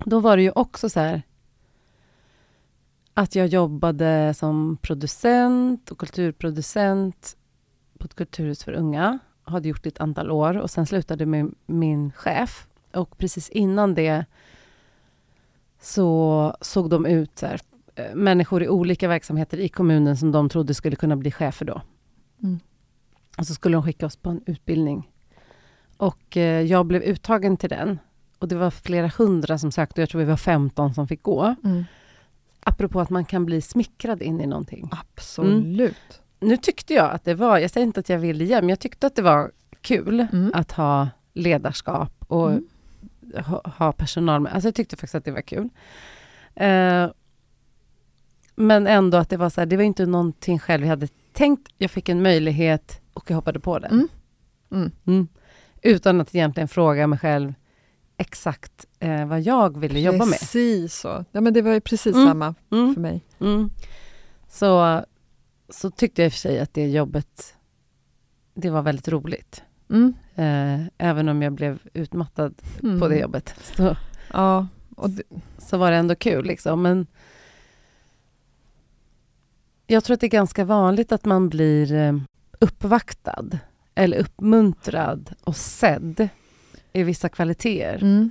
Då 0.04 0.20
var 0.20 0.36
det 0.36 0.42
ju 0.42 0.50
också 0.50 0.88
så 0.88 1.00
här 1.00 1.22
att 3.14 3.34
jag 3.34 3.46
jobbade 3.46 4.34
som 4.34 4.78
producent 4.82 5.90
och 5.90 5.98
kulturproducent 5.98 7.36
på 7.98 8.04
ett 8.04 8.14
kulturhus 8.14 8.64
för 8.64 8.72
unga. 8.72 9.18
Hade 9.44 9.68
gjort 9.68 9.82
det 9.82 9.88
ett 9.88 10.00
antal 10.00 10.30
år 10.30 10.56
och 10.56 10.70
sen 10.70 10.86
slutade 10.86 11.26
med 11.26 11.54
min 11.66 12.12
chef. 12.12 12.65
Och 12.96 13.18
precis 13.18 13.48
innan 13.48 13.94
det 13.94 14.24
så 15.80 16.54
såg 16.60 16.90
de 16.90 17.06
ut 17.06 17.38
så 17.38 17.46
här, 17.46 17.60
eh, 17.94 18.14
människor 18.14 18.62
i 18.62 18.68
olika 18.68 19.08
verksamheter 19.08 19.58
i 19.58 19.68
kommunen 19.68 20.16
som 20.16 20.32
de 20.32 20.48
trodde 20.48 20.74
skulle 20.74 20.96
kunna 20.96 21.16
bli 21.16 21.30
chefer 21.32 21.66
då. 21.66 21.82
Mm. 22.42 22.60
Och 23.38 23.46
så 23.46 23.54
skulle 23.54 23.76
de 23.76 23.82
skicka 23.82 24.06
oss 24.06 24.16
på 24.16 24.30
en 24.30 24.40
utbildning. 24.46 25.10
Och 25.96 26.36
eh, 26.36 26.62
jag 26.62 26.86
blev 26.86 27.02
uttagen 27.02 27.56
till 27.56 27.70
den. 27.70 27.98
Och 28.38 28.48
det 28.48 28.54
var 28.56 28.70
flera 28.70 29.08
hundra 29.18 29.58
som 29.58 29.72
sökte 29.72 30.00
och 30.00 30.02
jag 30.02 30.08
tror 30.08 30.18
vi 30.18 30.24
var 30.24 30.36
15 30.36 30.94
som 30.94 31.08
fick 31.08 31.22
gå. 31.22 31.54
Mm. 31.64 31.84
Apropå 32.60 33.00
att 33.00 33.10
man 33.10 33.24
kan 33.24 33.46
bli 33.46 33.60
smickrad 33.60 34.22
in 34.22 34.40
i 34.40 34.46
någonting. 34.46 34.90
Absolut. 34.92 36.20
Nu 36.40 36.56
tyckte 36.56 36.94
jag 36.94 37.10
att 37.10 37.24
det 37.24 37.34
var, 37.34 37.58
jag 37.58 37.70
säger 37.70 37.86
inte 37.86 38.00
att 38.00 38.08
jag 38.08 38.18
vill 38.18 38.42
igen, 38.42 38.60
men 38.64 38.68
jag 38.68 38.80
tyckte 38.80 39.06
att 39.06 39.14
det 39.14 39.22
var 39.22 39.50
kul 39.80 40.26
Mm. 40.32 40.50
att 40.54 40.72
ha 40.72 41.08
ledarskap 41.32 42.12
och 42.28 42.50
Mm. 42.50 42.64
Ha, 43.34 43.62
ha 43.78 43.92
personal 43.92 44.40
med. 44.40 44.52
Alltså 44.52 44.68
jag 44.68 44.74
tyckte 44.74 44.96
faktiskt 44.96 45.14
att 45.14 45.24
det 45.24 45.30
var 45.30 45.40
kul. 45.40 45.68
Eh, 46.54 47.10
men 48.56 48.86
ändå 48.86 49.16
att 49.18 49.28
det 49.30 49.36
var 49.36 49.50
så 49.50 49.60
här, 49.60 49.66
det 49.66 49.76
var 49.76 49.84
inte 49.84 50.06
någonting 50.06 50.58
själv 50.58 50.82
jag 50.82 50.88
hade 50.90 51.08
tänkt. 51.32 51.72
Jag 51.78 51.90
fick 51.90 52.08
en 52.08 52.22
möjlighet 52.22 53.00
och 53.12 53.30
jag 53.30 53.34
hoppade 53.36 53.60
på 53.60 53.78
den. 53.78 53.92
Mm. 53.92 54.08
Mm. 54.70 54.90
Mm. 55.06 55.28
Utan 55.82 56.20
att 56.20 56.34
egentligen 56.34 56.68
fråga 56.68 57.06
mig 57.06 57.18
själv 57.18 57.54
exakt 58.16 58.86
eh, 58.98 59.26
vad 59.26 59.40
jag 59.40 59.78
ville 59.78 60.00
jobba 60.00 60.24
med. 60.24 60.38
Precis 60.38 60.94
så. 60.94 61.24
Ja, 61.32 61.40
men 61.40 61.52
det 61.54 61.62
var 61.62 61.72
ju 61.72 61.80
precis 61.80 62.14
Mm. 62.14 62.28
samma 62.28 62.54
Mm. 62.72 62.94
för 62.94 63.00
mig. 63.00 63.20
Mm. 63.40 63.70
så, 64.48 65.04
så 65.68 65.90
tyckte 65.90 66.22
jag 66.22 66.26
i 66.26 66.28
och 66.28 66.32
för 66.32 66.38
sig 66.38 66.58
att 66.60 66.74
det 66.74 66.86
jobbet, 66.88 67.54
det 68.54 68.70
var 68.70 68.82
väldigt 68.82 69.08
roligt. 69.08 69.62
Mm. 69.90 70.14
Eh, 70.34 70.86
även 70.98 71.28
om 71.28 71.42
jag 71.42 71.52
blev 71.52 71.78
utmattad 71.94 72.54
Mm. 72.82 73.00
på 73.00 73.08
det 73.08 73.18
jobbet, 73.18 73.54
så, 73.76 73.96
Ja, 74.32 74.66
det, 75.08 75.22
så 75.58 75.76
var 75.76 75.90
det 75.90 75.96
ändå 75.96 76.14
kul. 76.14 76.44
Liksom. 76.46 76.82
Men 76.82 77.06
jag 79.86 80.04
tror 80.04 80.14
att 80.14 80.20
det 80.20 80.26
är 80.26 80.30
ganska 80.30 80.64
vanligt 80.64 81.12
att 81.12 81.24
man 81.24 81.48
blir 81.48 81.92
eh, 81.92 82.16
uppvaktad 82.60 83.44
eller 83.94 84.18
uppmuntrad 84.18 85.34
och 85.44 85.56
sedd 85.56 86.28
i 86.92 87.02
vissa 87.02 87.28
kvaliteter. 87.28 87.98
mm. 88.02 88.30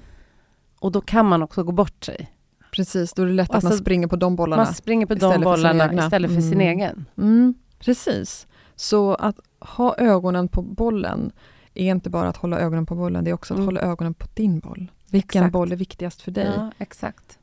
Och 0.79 0.91
då 0.91 1.01
kan 1.01 1.25
man 1.25 1.43
också 1.43 1.63
gå 1.63 1.71
bort 1.71 2.03
sig. 2.03 2.31
precis, 2.71 3.13
då 3.13 3.21
är 3.21 3.25
det 3.25 3.31
lätt 3.33 3.49
att 3.49 3.55
Alltså, 3.55 3.69
man 3.69 3.77
springer 3.77 4.07
på 4.07 4.15
de 4.15 4.35
bollarna. 4.35 4.63
Man 4.63 4.73
springer 4.73 5.05
på 5.05 5.15
de 5.15 5.41
bollarna 5.41 5.93
istället 6.05 6.31
för 6.33 6.41
sin 6.41 6.53
Mm. 6.53 6.67
egen. 6.79 7.05
Mm, 7.17 7.53
precis. 7.79 8.47
Så 8.75 9.15
att 9.15 9.39
ha 9.67 9.95
ögonen 9.97 10.47
på 10.47 10.61
bollen 10.61 11.31
är 11.73 11.91
inte 11.91 12.09
bara 12.09 12.29
att 12.29 12.37
hålla 12.37 12.59
ögonen 12.59 12.85
på 12.85 12.95
bollen, 12.95 13.23
det 13.23 13.29
är 13.29 13.33
också 13.33 13.53
att 13.53 13.57
Mm. 13.57 13.65
hålla 13.67 13.81
ögonen 13.81 14.13
på 14.13 14.27
din 14.33 14.59
boll. 14.59 14.91
Vilken 15.11 15.41
Exakt. 15.41 15.53
boll 15.53 15.71
är 15.71 15.75
viktigast 15.75 16.21
för 16.21 16.31
dig? 16.31 16.53
Ja, 16.55 16.71
exakt. 16.77 17.39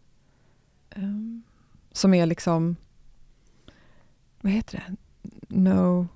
Ehm, 0.91 1.43
som 1.93 2.15
är 2.15 2.27
liksom, 2.27 2.77
vad 4.41 4.53
heter 4.53 4.85
det? 4.87 4.97
No 5.49 6.09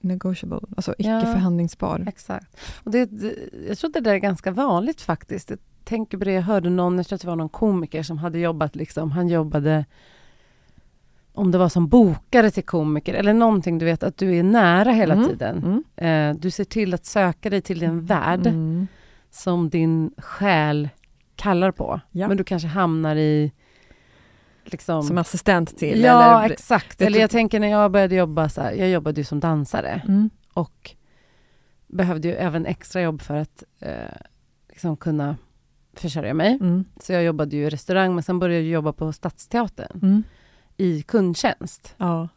negotiable, 0.00 0.60
alltså 0.76 0.94
icke 0.98 1.08
Ja. 1.10 1.20
förhandlingsbar. 1.20 2.04
Exakt. 2.08 2.56
Och 2.84 2.90
det, 2.90 3.06
det, 3.06 3.34
jag 3.68 3.78
tror 3.78 3.88
att 3.88 3.94
det 3.94 4.00
där 4.00 4.14
är 4.14 4.18
ganska 4.18 4.50
vanligt 4.50 5.00
faktiskt. 5.00 5.50
Jag 5.50 5.58
tänker 5.84 6.18
på 6.18 6.24
det, 6.24 6.32
jag 6.32 6.42
hörde 6.42 6.70
någon, 6.70 6.96
jag 6.96 7.06
tror 7.06 7.14
att 7.16 7.20
det 7.22 7.28
var 7.28 7.36
någon 7.36 7.48
komiker 7.48 8.02
som 8.02 8.18
hade 8.18 8.38
jobbat 8.38 8.76
liksom, 8.76 9.10
han 9.10 9.28
jobbade 9.28 9.84
om 11.34 11.50
det 11.50 11.58
var 11.58 11.68
som 11.68 11.88
bokare 11.88 12.50
till 12.50 12.64
komiker 12.64 13.14
eller 13.14 13.32
någonting, 13.32 13.78
du 13.78 13.84
vet 13.86 14.02
att 14.02 14.16
du 14.16 14.36
är 14.36 14.42
nära 14.42 14.90
hela 14.92 15.14
Mm. 15.14 15.28
tiden. 15.28 15.82
Mm. 15.96 16.30
Eh, 16.30 16.40
du 16.40 16.50
ser 16.50 16.64
till 16.64 16.94
att 16.94 17.06
söka 17.06 17.50
dig 17.50 17.60
till 17.60 17.82
en 17.82 18.04
värld 18.06 18.46
Mm. 18.46 18.86
som 19.30 19.68
din 19.70 20.14
själ 20.18 20.88
kallar 21.36 21.70
på. 21.70 22.00
Ja. 22.10 22.28
Men 22.28 22.36
du 22.36 22.44
kanske 22.44 22.68
hamnar 22.68 23.16
i 23.16 23.52
liksom... 24.64 25.02
Som 25.02 25.18
assistent 25.18 25.78
till? 25.78 26.00
ja, 26.00 26.42
eller, 26.44 26.52
exakt. 26.54 27.02
Eller 27.02 27.20
jag 27.20 27.30
tänker 27.30 27.60
när 27.60 27.68
jag 27.68 27.90
började 27.90 28.14
jobba 28.14 28.48
så 28.48 28.60
här, 28.60 28.72
jag 28.72 28.88
jobbade 28.88 29.20
ju 29.20 29.24
som 29.24 29.40
dansare 29.40 30.02
mm. 30.08 30.30
och 30.54 30.90
behövde 31.86 32.28
ju 32.28 32.34
även 32.34 32.66
extra 32.66 33.02
jobb 33.02 33.20
för 33.22 33.34
att 33.36 33.64
eh, 33.80 33.90
liksom 34.68 34.96
kunna 34.96 35.36
försörja 35.96 36.34
mig. 36.34 36.58
Mm. 36.60 36.84
Så 37.00 37.12
jag 37.12 37.22
jobbade 37.24 37.56
ju 37.56 37.66
i 37.66 37.70
restaurang, 37.70 38.14
men 38.14 38.22
sen 38.22 38.38
började 38.38 38.62
jag 38.64 38.72
jobba 38.72 38.92
på 38.92 39.12
Stadsteatern 39.12 39.98
Mm. 40.02 40.22
I 40.76 41.02
kundtjänst. 41.02 41.94
Ja. 41.96 42.28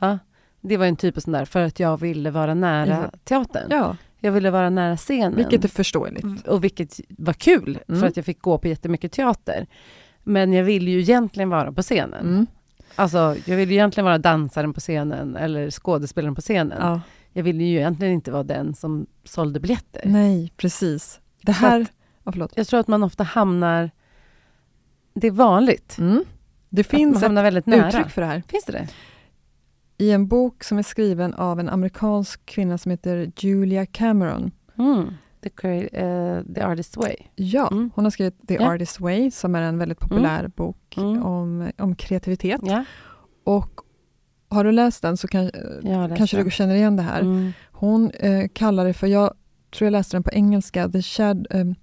Det 0.62 0.78
var 0.78 0.86
en 0.86 0.96
typ 0.96 1.18
av 1.18 1.22
sån 1.22 1.34
där, 1.34 1.46
för 1.46 1.64
att 1.64 1.80
jag 1.80 2.00
ville 2.00 2.32
vara 2.32 2.54
nära 2.54 3.10
Ja. 3.12 3.20
teatern. 3.24 3.68
ja, 3.70 3.98
Jag 4.20 4.32
ville 4.32 4.52
vara 4.52 4.70
nära 4.70 4.98
scenen. 4.98 5.36
vilket 5.36 5.64
är 5.64 5.70
förståeligt. 5.70 6.48
Och 6.48 6.64
vilket 6.64 7.00
var 7.10 7.34
kul, 7.34 7.80
Mm. 7.88 8.00
för 8.02 8.08
att 8.08 8.16
jag 8.18 8.26
fick 8.26 8.42
gå 8.42 8.58
på 8.58 8.68
jättemycket 8.68 9.12
teater. 9.12 9.68
Men 10.24 10.54
jag 10.54 10.64
ville 10.64 10.92
ju 10.92 11.00
egentligen 11.00 11.50
vara 11.50 11.72
på 11.72 11.82
scenen. 11.82 12.28
Mm. 12.28 12.48
Alltså, 12.96 13.36
jag 13.46 13.58
ville 13.58 13.72
ju 13.72 13.78
egentligen 13.78 14.06
vara 14.06 14.18
dansaren 14.18 14.74
på 14.74 14.80
scenen 14.80 15.36
eller 15.36 15.72
skådespelaren 15.72 16.36
på 16.36 16.42
scenen. 16.42 16.78
Ja. 16.82 17.02
Jag 17.34 17.44
ville 17.44 17.64
ju 17.64 17.78
egentligen 17.78 18.14
inte 18.14 18.32
vara 18.32 18.44
den 18.44 18.74
som 18.76 19.06
sålde 19.24 19.60
biljetter. 19.60 20.02
Nej, 20.06 20.52
precis. 20.58 21.20
Det 21.42 21.52
här... 21.52 21.82
att- 21.82 21.92
ja, 22.24 22.32
förlåt. 22.32 22.52
Jag 22.56 22.68
tror 22.68 22.80
att 22.80 22.88
man 22.88 23.04
ofta 23.04 23.24
hamnar... 23.24 23.92
Det 25.14 25.28
är 25.28 25.32
vanligt. 25.32 25.98
Mm. 26.00 26.24
Det 26.76 26.82
att 26.82 26.92
man 26.92 27.00
finns 27.00 27.24
ett 27.58 27.66
nära. 27.66 27.88
uttryck 27.90 28.10
för 28.10 28.22
det 28.22 28.28
här. 28.28 28.44
Finns 28.48 28.64
det 28.66 28.72
det? 28.72 28.88
I 29.98 30.12
en 30.12 30.28
bok 30.28 30.64
som 30.64 30.78
är 30.78 30.84
skriven 30.84 31.34
av 31.34 31.60
en 31.60 31.70
amerikansk 31.70 32.46
kvinna 32.46 32.78
som 32.78 32.92
heter 32.92 33.32
Julia 33.38 33.86
Cameron. 33.86 34.52
Mm. 34.78 35.06
The, 35.44 35.50
eh, 35.86 36.42
the 36.56 36.62
Artist's 36.62 36.98
Way. 37.00 37.16
Ja, 37.36 37.68
Mm. 37.72 37.92
hon 37.96 38.04
har 38.06 38.12
skrivit 38.12 38.48
The 38.48 38.54
Ja. 38.54 38.62
Artist's 38.76 39.02
Way 39.02 39.32
som 39.32 39.56
är 39.56 39.62
en 39.62 39.78
väldigt 39.78 40.00
populär 40.00 40.48
bok 40.48 40.98
Mm. 40.98 41.24
om, 41.26 41.72
om 41.78 41.96
kreativitet. 41.96 42.62
Ja, 42.64 42.86
Och 43.44 43.70
har 44.50 44.64
du 44.64 44.72
läst 44.72 45.02
den 45.02 45.18
så 45.18 45.28
kan, 45.28 45.46
läst 45.46 46.18
kanske 46.18 46.38
den. 46.38 46.46
du 46.46 46.52
känner 46.52 46.76
igen 46.76 46.96
det 46.96 47.04
här. 47.04 47.22
Mm. 47.22 47.52
Hon 47.72 48.12
eh, 48.12 48.48
kallar 48.54 48.86
det 48.86 48.94
för, 48.94 49.08
jag 49.08 49.34
tror 49.74 49.86
jag 49.86 49.92
läste 49.92 50.16
den 50.16 50.24
på 50.24 50.32
engelska, 50.32 50.90
The 50.90 51.02
Shad, 51.02 51.48
um, 51.50 51.76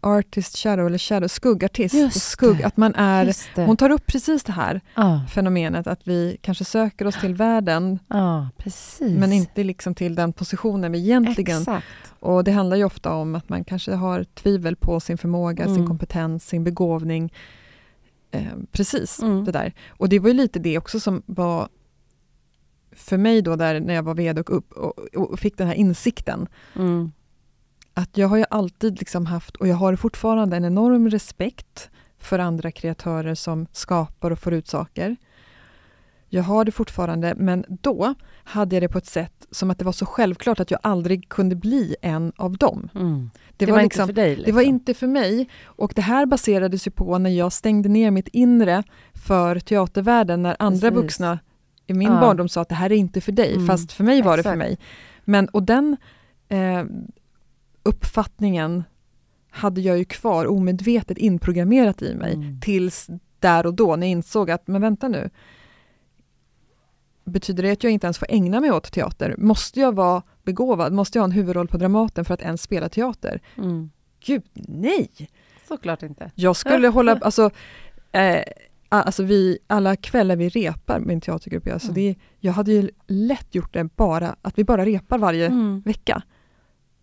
Artist 0.00 0.56
Shadow, 0.56 0.86
eller 0.86 0.98
Shadow, 0.98 1.28
skuggartist. 1.28 1.94
Just 1.94 2.22
Skugg, 2.30 2.62
att 2.62 2.76
man 2.76 2.94
är, 2.94 3.34
hon 3.66 3.76
tar 3.76 3.90
upp 3.90 4.06
precis 4.06 4.44
det 4.44 4.52
här 4.52 4.80
Ja, 4.94 5.20
fenomenet 5.30 5.86
att 5.86 6.00
vi 6.08 6.36
kanske 6.42 6.64
söker 6.64 7.06
oss 7.06 7.20
till 7.20 7.34
världen 7.34 7.98
precis. 8.56 9.18
men 9.18 9.32
inte 9.32 9.64
liksom 9.64 9.94
till 9.94 10.14
den 10.14 10.32
positionen 10.32 10.92
vi 10.92 10.98
egentligen... 10.98 11.58
Exakt. 11.58 11.86
Och 12.20 12.44
det 12.44 12.52
handlar 12.52 12.76
ju 12.76 12.84
ofta 12.84 13.14
om 13.14 13.34
att 13.34 13.48
man 13.48 13.64
kanske 13.64 13.92
har 13.94 14.24
tvivel 14.24 14.76
på 14.76 15.00
sin 15.00 15.18
förmåga, 15.18 15.64
sin 15.64 15.74
Mm. 15.74 15.86
kompetens, 15.86 16.46
sin 16.48 16.64
begåvning. 16.64 17.32
Eh, 18.30 18.42
precis, 18.72 19.22
Mm. 19.22 19.44
det 19.44 19.52
där. 19.52 19.72
Och 19.88 20.08
det 20.08 20.18
var 20.18 20.28
ju 20.28 20.34
lite 20.34 20.58
det 20.58 20.78
också 20.78 21.00
som 21.00 21.22
var 21.26 21.68
för 22.92 23.16
mig 23.18 23.42
då 23.42 23.56
där 23.56 23.80
när 23.80 23.94
jag 23.94 24.02
var 24.02 24.14
VD 24.14 24.40
och, 24.40 24.56
upp, 24.56 24.72
och, 24.72 24.98
och 25.14 25.38
fick 25.40 25.58
den 25.58 25.66
här 25.66 25.74
insikten. 25.74 26.46
Mm. 26.76 27.12
Att 27.98 28.16
jag 28.18 28.28
har 28.28 28.36
ju 28.36 28.44
alltid 28.50 28.98
liksom 28.98 29.26
haft, 29.26 29.56
och 29.56 29.68
jag 29.68 29.76
har 29.76 29.96
fortfarande 29.96 30.56
en 30.56 30.64
enorm 30.64 31.10
respekt 31.10 31.90
för 32.18 32.38
andra 32.38 32.70
kreatörer 32.70 33.34
som 33.34 33.66
skapar 33.72 34.30
och 34.30 34.38
får 34.38 34.52
ut 34.52 34.68
saker. 34.68 35.16
Jag 36.28 36.42
har 36.42 36.64
det 36.64 36.72
fortfarande, 36.72 37.34
men 37.36 37.64
då 37.68 38.14
hade 38.44 38.76
jag 38.76 38.82
det 38.82 38.88
på 38.88 38.98
ett 38.98 39.06
sätt 39.06 39.46
som 39.50 39.70
att 39.70 39.78
det 39.78 39.84
var 39.84 39.92
så 39.92 40.06
självklart 40.06 40.60
att 40.60 40.70
jag 40.70 40.80
aldrig 40.82 41.28
kunde 41.28 41.56
bli 41.56 41.96
en 42.02 42.32
av 42.36 42.56
dem. 42.58 42.88
Mm. 42.94 43.30
Det, 43.56 43.64
Det, 43.66 43.72
var, 43.72 43.78
var 43.78 43.82
liksom, 43.82 44.02
inte 44.02 44.14
för 44.14 44.22
dig? 44.22 44.28
Liksom. 44.36 44.44
det 44.46 44.52
var 44.52 44.62
inte 44.62 44.94
för 44.94 45.06
mig. 45.06 45.48
Och 45.64 45.92
det 45.96 46.02
här 46.02 46.26
baserades 46.26 46.86
ju 46.86 46.90
på 46.90 47.18
när 47.18 47.30
jag 47.30 47.52
stängde 47.52 47.88
ner 47.88 48.10
mitt 48.10 48.28
inre 48.28 48.82
för 49.14 49.60
teatervärlden, 49.60 50.42
när 50.42 50.56
andra 50.58 50.88
Precis. 50.90 51.02
vuxna 51.04 51.38
i 51.86 51.94
min 51.94 52.12
Ja. 52.12 52.20
barndom 52.20 52.48
sa 52.48 52.60
att 52.60 52.68
det 52.68 52.74
här 52.74 52.92
är 52.92 52.96
inte 52.96 53.20
för 53.20 53.32
dig, 53.32 53.54
Mm. 53.54 53.66
fast 53.66 53.92
för 53.92 54.04
mig 54.04 54.22
var 54.22 54.36
det 54.36 54.42
för 54.42 54.50
Exakt. 54.50 54.58
mig. 54.68 54.78
Men, 55.24 55.48
och 55.48 55.62
den 55.62 55.96
eh, 56.48 56.84
uppfattningen 57.88 58.84
hade 59.50 59.80
jag 59.80 59.98
ju 59.98 60.04
kvar 60.04 60.46
omedvetet 60.46 61.18
inprogrammerat 61.18 62.02
i 62.02 62.14
mig 62.14 62.34
Mm. 62.34 62.60
tills 62.60 63.06
där 63.38 63.66
och 63.66 63.74
då 63.74 63.96
när 63.96 64.06
jag 64.06 64.10
insåg 64.12 64.50
att, 64.50 64.66
men 64.68 64.80
vänta 64.82 65.08
nu, 65.08 65.30
betyder 67.24 67.62
det 67.62 67.70
att 67.70 67.84
jag 67.84 67.92
inte 67.92 68.06
ens 68.06 68.18
får 68.18 68.26
ägna 68.30 68.60
mig 68.60 68.70
åt 68.72 68.92
teater? 68.92 69.34
Måste 69.38 69.80
jag 69.80 69.94
vara 69.94 70.22
begåvad? 70.44 70.92
Måste 70.92 71.18
jag 71.18 71.22
ha 71.22 71.24
en 71.24 71.32
huvudroll 71.32 71.68
på 71.68 71.76
Dramaten 71.76 72.24
för 72.24 72.34
att 72.34 72.42
ens 72.42 72.62
spela 72.62 72.88
teater? 72.88 73.40
Mm. 73.58 73.90
Gud, 74.24 74.42
nej! 74.54 75.10
Såklart 75.68 76.02
inte. 76.02 76.30
Jag 76.34 76.56
skulle 76.56 76.88
hålla, 76.88 77.18
alltså, 77.22 77.50
eh, 78.12 78.42
alltså 78.88 79.22
vi, 79.22 79.58
alla 79.66 79.96
kvällar 79.96 80.36
vi 80.36 80.48
repar 80.48 81.00
en 81.10 81.20
teatergrupp, 81.20 81.68
alltså 81.72 81.88
Mm. 81.90 81.94
det, 81.94 82.14
jag 82.40 82.52
hade 82.52 82.72
ju 82.72 82.90
lätt 83.06 83.54
gjort 83.54 83.72
det 83.72 83.84
bara, 83.84 84.36
att 84.42 84.58
vi 84.58 84.64
bara 84.64 84.84
repar 84.84 85.18
varje 85.18 85.46
Mm. 85.46 85.80
vecka. 85.80 86.22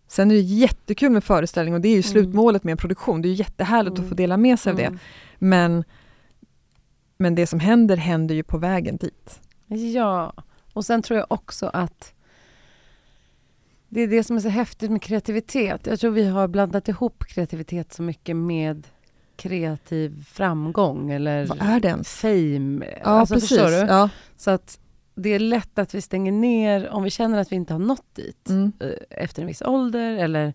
Sen 0.08 0.30
är 0.30 0.34
det 0.34 0.40
jättekul 0.40 1.10
med 1.12 1.24
föreställning 1.24 1.74
och 1.74 1.80
det 1.80 1.88
är 1.88 1.90
ju 1.90 1.96
Mm. 1.96 2.02
slutmålet 2.02 2.64
med 2.64 2.72
en 2.72 2.78
produktion. 2.78 3.22
Det 3.22 3.28
är 3.28 3.30
ju 3.30 3.36
jättehärligt 3.36 3.92
Mm. 3.98 4.04
att 4.04 4.08
få 4.08 4.14
dela 4.14 4.36
med 4.36 4.58
sig 4.58 4.70
av 4.70 4.76
det. 4.76 4.84
Mm. 4.84 4.98
Men, 5.38 5.84
men 7.16 7.34
det 7.34 7.46
som 7.46 7.60
händer, 7.60 7.96
händer 7.96 8.34
ju 8.34 8.42
på 8.42 8.58
vägen 8.58 8.96
dit. 8.96 9.40
Ja, 9.66 10.32
och 10.72 10.84
sen 10.84 11.02
tror 11.02 11.18
jag 11.18 11.26
också 11.32 11.70
att 11.72 12.12
det 13.88 14.00
är 14.00 14.08
det 14.08 14.24
som 14.24 14.36
är 14.36 14.40
så 14.40 14.48
häftigt 14.48 14.90
med 14.90 15.02
kreativitet. 15.02 15.86
Jag 15.86 16.00
tror 16.00 16.10
vi 16.10 16.28
har 16.28 16.48
blandat 16.48 16.88
ihop 16.88 17.24
kreativitet 17.24 17.92
så 17.92 18.02
mycket 18.02 18.36
med 18.36 18.86
kreativ 19.36 20.24
framgång 20.24 21.10
eller 21.10 21.46
Vad 21.46 21.58
är 21.62 21.80
det 21.80 21.88
ens? 21.88 22.08
fame. 22.12 22.86
Ja, 23.04 23.10
alltså, 23.10 23.34
precis. 23.34 23.48
Förstår 23.48 23.70
du? 23.70 23.76
Ja. 23.92 24.08
Så 24.36 24.50
att 24.50 24.78
det 25.16 25.28
är 25.30 25.38
lätt 25.38 25.78
att 25.78 25.94
vi 25.94 26.00
stänger 26.00 26.32
ner 26.32 26.88
om 26.88 27.02
vi 27.02 27.10
känner 27.10 27.38
att 27.38 27.52
vi 27.52 27.56
inte 27.56 27.74
har 27.74 27.78
nått 27.78 28.14
dit 28.14 28.48
Mm. 28.48 28.72
eh, 28.80 28.88
efter 29.22 29.42
en 29.42 29.48
viss 29.48 29.62
ålder 29.62 30.16
eller 30.16 30.54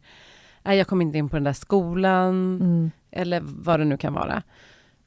nej, 0.64 0.78
jag 0.78 0.88
kom 0.88 1.02
inte 1.02 1.18
in 1.18 1.30
på 1.30 1.36
den 1.36 1.44
där 1.44 1.54
skolan 1.54 2.56
Mm. 2.62 2.92
eller 3.12 3.42
vad 3.44 3.80
det 3.80 3.86
nu 3.86 3.98
kan 3.98 4.14
vara. 4.14 4.44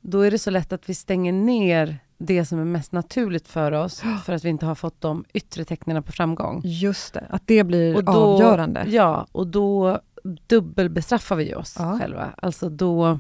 Då 0.01 0.21
är 0.21 0.31
det 0.31 0.39
så 0.39 0.51
lätt 0.51 0.73
att 0.73 0.89
vi 0.89 0.95
stänger 0.95 1.33
ner 1.33 1.99
det 2.19 2.45
som 2.45 2.59
är 2.61 2.65
mest 2.65 2.93
naturligt 2.93 3.49
för 3.49 3.73
oss 3.73 4.03
för 4.25 4.33
att 4.33 4.45
vi 4.45 4.49
inte 4.49 4.67
har 4.67 4.75
fått 4.75 5.01
de 5.01 5.25
yttre 5.35 5.65
tecknen 5.65 6.03
på 6.03 6.13
framgång. 6.13 6.61
Just 6.65 7.15
det, 7.15 7.27
att 7.31 7.43
det 7.47 7.65
blir 7.65 7.97
Och 7.97 8.05
då- 8.05 8.13
avgörande. 8.13 8.85
Ja, 8.89 9.27
och 9.33 9.47
då 9.47 10.01
dubbelbestraffar 10.49 11.37
vi 11.37 11.55
oss 11.55 11.77
Ja. 11.79 11.99
själva. 11.99 12.35
Alltså 12.37 12.69
då 12.69 13.19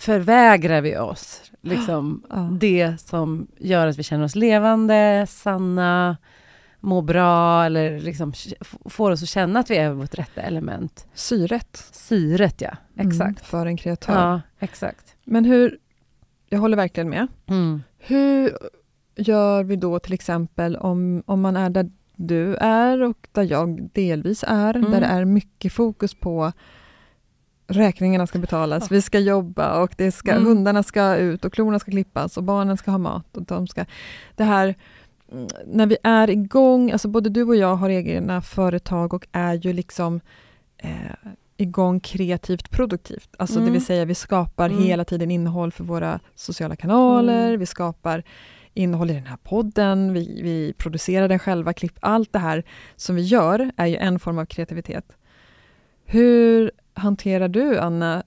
förvägrar 0.00 0.80
vi 0.80 0.98
oss 0.98 1.50
liksom 1.60 2.22
Ja. 2.30 2.36
det 2.60 3.00
som 3.00 3.46
gör 3.58 3.86
att 3.86 3.98
vi 3.98 4.02
känner 4.02 4.24
oss 4.24 4.34
levande, 4.34 5.26
sanna, 5.28 6.16
mår 6.80 7.02
bra 7.02 7.64
eller 7.64 8.00
liksom 8.00 8.32
får 8.84 9.10
oss 9.10 9.22
att 9.22 9.28
känna 9.28 9.60
att 9.60 9.70
vi 9.70 9.76
är 9.76 9.90
vårt 9.90 10.18
rätta 10.18 10.40
element. 10.40 11.06
Syret. 11.14 11.84
Syret, 11.92 12.60
ja. 12.60 12.70
Exakt. 12.96 13.20
Mm, 13.20 13.34
för 13.34 13.66
en 13.66 13.76
kreatör. 13.76 14.12
Ja, 14.14 14.40
exakt. 14.58 15.14
Men 15.24 15.44
hur, 15.44 15.78
jag 16.48 16.58
håller 16.58 16.76
verkligen 16.76 17.08
med. 17.10 17.26
Mm. 17.46 17.82
Hur, 17.98 18.56
gör 19.16 19.62
vi 19.64 19.76
då 19.76 19.98
till 19.98 20.12
exempel 20.12 20.76
om, 20.76 21.22
om 21.26 21.40
man 21.40 21.56
är 21.56 21.70
där 21.70 21.90
du 22.16 22.54
är 22.56 23.02
och 23.02 23.28
där 23.32 23.42
jag 23.42 23.88
delvis 23.92 24.44
är, 24.48 24.76
Mm. 24.76 24.90
där 24.90 25.00
det 25.00 25.06
är 25.06 25.24
mycket 25.24 25.72
fokus 25.72 26.14
på 26.14 26.52
räkningarna 27.70 28.26
ska 28.26 28.38
betalas, 28.38 28.90
vi 28.90 29.02
ska 29.02 29.18
jobba 29.18 29.82
och 29.82 29.94
det 29.96 30.12
ska, 30.12 30.30
Mm. 30.32 30.44
hundarna 30.46 30.82
ska 30.82 31.16
ut 31.16 31.44
och 31.44 31.52
klorna 31.52 31.78
ska 31.78 31.90
klippas 31.90 32.36
och 32.36 32.44
barnen 32.44 32.76
ska 32.76 32.90
ha 32.90 32.98
mat. 32.98 33.36
Och 33.36 33.42
de 33.42 33.66
ska, 33.66 33.84
det 34.36 34.44
här, 34.44 34.74
mm, 35.32 35.46
när 35.66 35.86
vi 35.86 35.96
är 36.02 36.30
igång, 36.30 36.90
alltså 36.92 37.08
både 37.08 37.30
du 37.30 37.42
och 37.42 37.56
jag 37.56 37.76
har 37.76 37.90
egna 37.90 38.42
företag 38.42 39.14
och 39.14 39.26
är 39.32 39.54
ju 39.54 39.72
liksom 39.72 40.20
eh, 40.76 40.90
igång 41.56 42.00
kreativt 42.00 42.70
produktivt. 42.70 43.28
Alltså 43.38 43.54
det 43.56 43.60
Mm. 43.62 43.72
vill 43.72 43.84
säga 43.84 44.04
vi 44.04 44.14
skapar 44.14 44.70
Mm. 44.70 44.82
hela 44.82 45.04
tiden 45.04 45.30
innehåll 45.30 45.72
för 45.72 45.84
våra 45.84 46.20
sociala 46.34 46.76
kanaler, 46.76 47.46
Mm. 47.48 47.60
vi 47.60 47.66
skapar 47.66 48.22
innehåll 48.74 49.10
i 49.10 49.14
den 49.14 49.26
här 49.26 49.36
podden, 49.42 50.12
vi, 50.12 50.40
vi 50.42 50.72
producerar 50.78 51.28
den 51.28 51.38
själva, 51.38 51.72
klipp, 51.72 51.98
allt 52.00 52.32
det 52.32 52.38
här 52.38 52.64
som 52.96 53.16
vi 53.16 53.22
gör 53.22 53.70
är 53.76 53.86
ju 53.86 53.96
en 53.96 54.18
form 54.18 54.38
av 54.38 54.44
kreativitet. 54.44 55.04
Hur 56.04 56.70
hanterar 56.94 57.48
du, 57.48 57.78
Anna, 57.78 58.22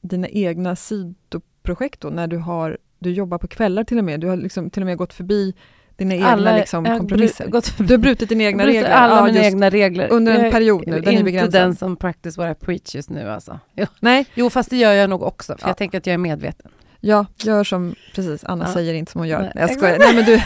dina 0.00 0.28
egna 0.28 0.76
sidoprojekt 0.76 2.00
då, 2.00 2.08
när 2.08 2.26
du, 2.26 2.36
har, 2.36 2.78
du 2.98 3.10
jobbar 3.12 3.38
på 3.38 3.48
kvällar 3.48 3.84
till 3.84 3.98
och 3.98 4.04
med? 4.04 4.20
Du 4.20 4.26
har 4.26 4.36
liksom 4.36 4.70
till 4.70 4.82
och 4.82 4.86
med 4.86 4.96
gått 4.96 5.12
förbi 5.12 5.54
dina 5.96 6.14
egna 6.14 6.56
liksom, 6.56 6.84
jag 6.84 6.92
har 6.92 6.98
kompromisser. 6.98 7.44
förbi- 7.46 7.86
Du 7.86 7.94
har 7.94 7.98
brutit 7.98 8.28
dina 8.28 8.42
egna 8.44 8.62
brutit 8.64 8.82
regler. 8.82 8.96
alla 8.96 9.16
Ja, 9.16 9.24
mina 9.26 9.44
egna 9.44 9.70
regler. 9.70 10.08
under 10.12 10.34
en 10.34 10.42
Jag 10.44 10.52
period 10.52 10.86
nu, 10.86 10.92
den 11.00 11.08
är 11.08 11.12
inte 11.12 11.24
begränsad. 11.24 11.52
den 11.52 11.76
som 11.76 11.96
practice 11.96 12.38
what 12.38 12.56
I 12.56 12.64
preach 12.64 12.94
just 12.94 13.10
nu 13.10 13.30
alltså. 13.30 13.58
Jo, 13.76 13.86
Nej, 14.00 14.26
jo 14.34 14.50
fast 14.50 14.70
det 14.70 14.76
gör 14.76 14.92
jag 14.92 15.10
nog 15.10 15.22
också, 15.22 15.52
för 15.52 15.62
Ja. 15.62 15.68
jag 15.68 15.76
tänker 15.76 15.98
att 15.98 16.06
jag 16.06 16.14
är 16.14 16.18
medveten. 16.18 16.70
ja, 17.00 17.26
gör 17.36 17.64
som 17.64 17.94
precis 18.14 18.44
Anna 18.44 18.64
Ja. 18.64 18.72
säger, 18.72 18.94
inte 18.94 19.12
som 19.12 19.18
hon 19.18 19.28
gör. 19.28 19.40
Nej, 19.40 19.52
jag 19.54 19.70
skojar. 19.70 19.98
Nej, 19.98 20.14
men 20.14 20.24
du, 20.24 20.40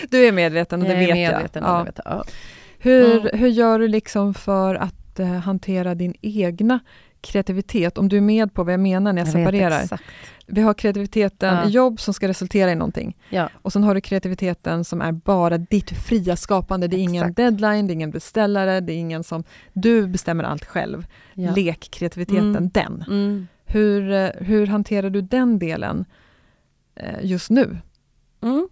du 0.10 0.26
är 0.26 0.32
medveten 0.32 0.82
och 0.82 0.88
det 0.88 0.92
jag 0.94 0.98
vet 1.06 1.14
medveten, 1.14 1.62
jag. 1.66 1.86
Ja. 1.86 1.86
jag. 2.04 2.14
Ja. 2.18 2.24
Hur, 2.78 3.20
Mm. 3.20 3.38
hur 3.38 3.48
gör 3.48 3.78
du 3.78 3.88
liksom 3.88 4.34
för 4.34 4.74
att 4.74 4.99
hantera 5.24 5.94
din 5.94 6.14
egna 6.20 6.80
kreativitet? 7.20 7.98
Om 7.98 8.08
du 8.08 8.16
är 8.16 8.20
med 8.20 8.54
på 8.54 8.64
vad 8.64 8.72
jag 8.72 8.80
menar 8.80 9.12
när 9.12 9.20
jag, 9.20 9.26
Jag 9.28 9.32
separerar. 9.32 10.00
Vi 10.46 10.60
har 10.62 10.74
kreativiteten 10.74 11.54
Ja. 11.54 11.64
i 11.66 11.70
jobb 11.70 12.00
som 12.00 12.14
ska 12.14 12.28
resultera 12.28 12.72
i 12.72 12.74
någonting. 12.74 13.16
Ja. 13.30 13.48
Och 13.62 13.72
sen 13.72 13.84
har 13.84 13.94
du 13.94 14.00
kreativiteten 14.00 14.84
som 14.84 15.00
är 15.02 15.12
bara 15.12 15.58
ditt 15.58 15.90
fria 15.90 16.36
skapande. 16.36 16.88
Det 16.88 16.96
är 16.96 16.98
ingen 17.02 17.22
Exakt. 17.24 17.36
deadline, 17.36 17.86
det 17.86 17.92
är 17.92 17.94
ingen 17.94 18.10
beställare, 18.10 18.80
det 18.80 18.92
är 18.92 18.96
ingen 18.96 19.24
som... 19.24 19.44
Du 19.72 20.06
bestämmer 20.06 20.44
allt 20.44 20.64
själv. 20.64 21.06
Ja. 21.34 21.54
Lekkreativiteten, 21.54 22.56
Mm. 22.56 22.70
den. 22.74 23.04
Mm. 23.08 23.46
Hur, 23.64 24.12
eh, 24.12 24.28
hur 24.38 24.66
hanterar 24.66 25.10
du 25.10 25.20
den 25.22 25.58
delen 25.58 26.04
eh, 26.96 27.14
just 27.22 27.50
nu? 27.50 27.78
Mm. 28.42 28.68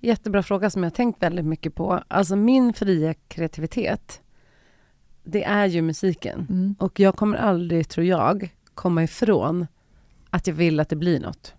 Jättebra 0.00 0.42
fråga 0.42 0.70
som 0.70 0.82
jag 0.82 0.94
tänkt 0.94 1.22
väldigt 1.22 1.44
mycket 1.44 1.74
på. 1.74 2.02
Alltså 2.08 2.36
min 2.36 2.72
fria 2.74 3.14
kreativitet, 3.28 4.20
det 5.24 5.44
är 5.44 5.66
ju 5.66 5.82
musiken. 5.82 6.46
Mm. 6.50 6.74
Och 6.78 7.00
jag 7.00 7.16
kommer 7.16 7.36
aldrig, 7.38 7.88
tror 7.88 8.06
jag, 8.06 8.54
komma 8.74 9.02
ifrån 9.02 9.66
att 10.30 10.46
jag 10.46 10.54
vill 10.54 10.80
att 10.80 10.88
det 10.88 10.96
blir 10.96 11.20
något. 11.20 11.54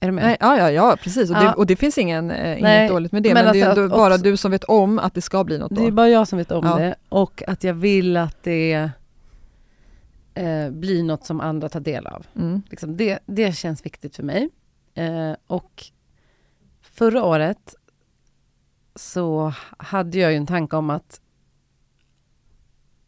Är 0.00 0.06
du 0.06 0.12
med? 0.12 0.24
Nej, 0.24 0.36
ja, 0.40 0.58
ja, 0.58 0.70
ja, 0.70 0.96
precis. 1.02 1.30
Och, 1.30 1.36
Ja. 1.36 1.40
det, 1.42 1.52
och 1.54 1.66
det 1.66 1.76
finns 1.76 1.98
ingen, 1.98 2.30
eh, 2.30 2.50
inget 2.50 2.62
Nej, 2.62 2.88
dåligt 2.88 3.12
med 3.12 3.22
det. 3.22 3.34
men 3.34 3.44
Men, 3.44 3.52
det 3.54 3.60
är 3.60 3.66
alltså 3.68 3.88
bara 3.88 4.14
också- 4.14 4.22
du 4.24 4.36
som 4.36 4.50
vet 4.50 4.64
om 4.64 4.98
att 4.98 5.14
det 5.14 5.22
ska 5.22 5.44
bli 5.44 5.58
något 5.58 5.74
Det 5.74 5.82
är 5.82 5.90
då. 5.90 5.94
bara 5.96 6.08
jag 6.08 6.28
som 6.28 6.38
vet 6.38 6.50
om 6.52 6.66
Ja. 6.66 6.76
det. 6.78 6.94
Och 7.08 7.42
att 7.48 7.64
jag 7.64 7.74
vill 7.74 8.16
att 8.16 8.42
det 8.42 8.90
eh, 10.34 10.70
blir 10.70 11.02
något 11.02 11.24
som 11.24 11.40
andra 11.40 11.68
tar 11.68 11.80
del 11.80 12.06
av. 12.06 12.26
Mm. 12.36 12.62
Liksom 12.70 12.96
det, 12.96 13.18
det 13.26 13.56
känns 13.56 13.84
viktigt 13.86 14.16
för 14.16 14.22
mig. 14.22 14.48
Eh, 14.94 15.32
och 15.46 15.84
förra 16.82 17.24
året 17.24 17.74
så 18.94 19.52
hade 19.78 20.18
jag 20.18 20.30
ju 20.32 20.36
en 20.36 20.46
tanke 20.46 20.76
om 20.76 20.90
att 20.90 21.20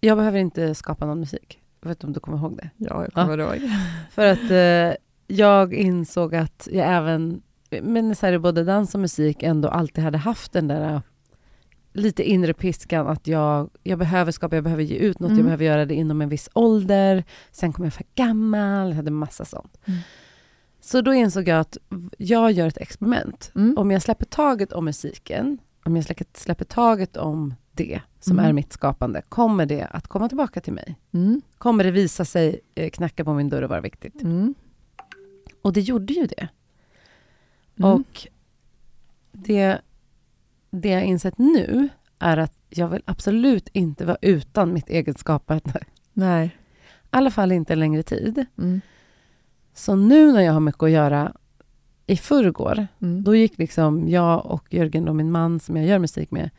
jag 0.00 0.16
behöver 0.18 0.38
inte 0.38 0.74
skapa 0.74 1.06
någon 1.06 1.20
musik. 1.20 1.60
Jag 1.80 1.88
vet 1.88 1.96
inte 1.96 2.06
om 2.06 2.12
du 2.12 2.20
kommer 2.20 2.38
ihåg 2.38 2.56
det? 2.56 2.70
Ja, 2.76 3.02
jag 3.04 3.12
kommer 3.12 3.38
ihåg. 3.38 3.70
För 4.10 4.26
att 4.26 4.50
eh, 4.50 4.96
jag 5.26 5.74
insåg 5.74 6.34
att 6.34 6.68
jag 6.72 6.88
även, 6.88 7.42
men 7.82 8.16
så 8.16 8.26
här, 8.26 8.38
både 8.38 8.64
dans 8.64 8.94
och 8.94 9.00
musik, 9.00 9.42
ändå 9.42 9.68
alltid 9.68 10.04
hade 10.04 10.18
haft 10.18 10.52
den 10.52 10.68
där 10.68 10.94
eh, 10.94 11.00
lite 11.92 12.30
inre 12.30 12.54
piskan 12.54 13.06
att 13.06 13.26
jag, 13.26 13.70
jag 13.82 13.98
behöver 13.98 14.32
skapa, 14.32 14.56
jag 14.56 14.64
behöver 14.64 14.82
ge 14.82 14.96
ut 14.96 15.18
något, 15.20 15.28
Mm. 15.28 15.38
jag 15.38 15.44
behöver 15.44 15.64
göra 15.64 15.84
det 15.84 15.94
inom 15.94 16.20
en 16.20 16.28
viss 16.28 16.48
ålder. 16.54 17.24
Sen 17.50 17.72
kom 17.72 17.84
jag 17.84 17.94
för 17.94 18.04
gammal, 18.14 18.88
jag 18.88 18.96
hade 18.96 19.10
massa 19.10 19.44
sånt. 19.44 19.78
Mm. 19.84 20.00
Så 20.80 21.00
då 21.00 21.14
insåg 21.14 21.48
jag 21.48 21.60
att 21.60 21.76
jag 22.18 22.52
gör 22.52 22.66
ett 22.66 22.76
experiment. 22.78 23.52
Mm. 23.54 23.74
Om 23.78 23.90
jag 23.90 24.02
släpper 24.02 24.24
taget 24.24 24.72
om 24.72 24.84
musiken, 24.84 25.58
om 25.84 25.96
jag 25.96 26.04
släpper, 26.04 26.26
släpper 26.34 26.64
taget 26.64 27.16
om 27.16 27.54
det 27.78 28.00
som 28.20 28.32
Mm. 28.38 28.44
är 28.48 28.52
mitt 28.52 28.72
skapande, 28.72 29.22
kommer 29.28 29.66
det 29.66 29.84
att 29.84 30.08
komma 30.08 30.28
tillbaka 30.28 30.60
till 30.60 30.72
mig? 30.72 30.96
Mm. 31.12 31.42
Kommer 31.58 31.84
det 31.84 31.90
visa 31.90 32.24
sig 32.24 32.60
eh, 32.74 32.90
knacka 32.90 33.24
på 33.24 33.34
min 33.34 33.48
dörr 33.48 33.62
och 33.62 33.70
vara 33.70 33.80
viktigt? 33.80 34.22
Mm. 34.22 34.54
Och 35.62 35.72
det 35.72 35.80
gjorde 35.80 36.12
ju 36.12 36.26
det. 36.26 36.48
Mm. 37.78 37.90
Och 37.92 38.26
det, 39.32 39.78
det 40.70 40.88
jag 40.88 41.04
insett 41.04 41.38
nu 41.38 41.88
är 42.18 42.36
att 42.36 42.54
jag 42.70 42.88
vill 42.88 43.02
absolut 43.04 43.68
inte 43.72 44.04
vara 44.06 44.16
utan 44.22 44.72
mitt 44.72 44.88
eget 44.88 45.18
skapande. 45.18 45.80
Nej. 46.12 46.46
I 46.46 46.50
alla 47.10 47.30
fall 47.30 47.52
inte 47.52 47.72
en 47.72 47.78
längre 47.80 48.02
tid. 48.02 48.46
Mm. 48.58 48.80
Så 49.74 49.94
nu 49.96 50.32
när 50.32 50.40
jag 50.40 50.52
har 50.52 50.60
mycket 50.60 50.82
att 50.82 50.90
göra, 50.90 51.32
i 52.06 52.16
förrgår, 52.16 52.86
Mm. 53.00 53.24
då 53.24 53.34
gick 53.34 53.58
liksom 53.58 54.08
jag 54.08 54.46
och 54.46 54.74
Jörgen, 54.74 55.08
och 55.08 55.16
min 55.16 55.30
man 55.30 55.60
som 55.60 55.76
jag 55.76 55.86
gör 55.86 55.98
musik 55.98 56.30
med, 56.30 56.50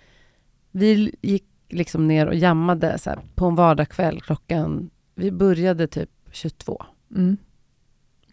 vi 0.72 1.16
gick 1.22 1.46
liksom 1.70 2.08
ner 2.08 2.28
och 2.28 2.36
jammade 2.36 2.98
så 3.00 3.10
här, 3.10 3.20
på 3.36 3.46
en 3.46 3.56
vardagskväll 3.56 4.22
klockan, 4.22 4.90
vi 5.16 5.32
började 5.32 5.88
typ 5.88 6.10
22. 6.32 6.86
Mm. 7.16 7.38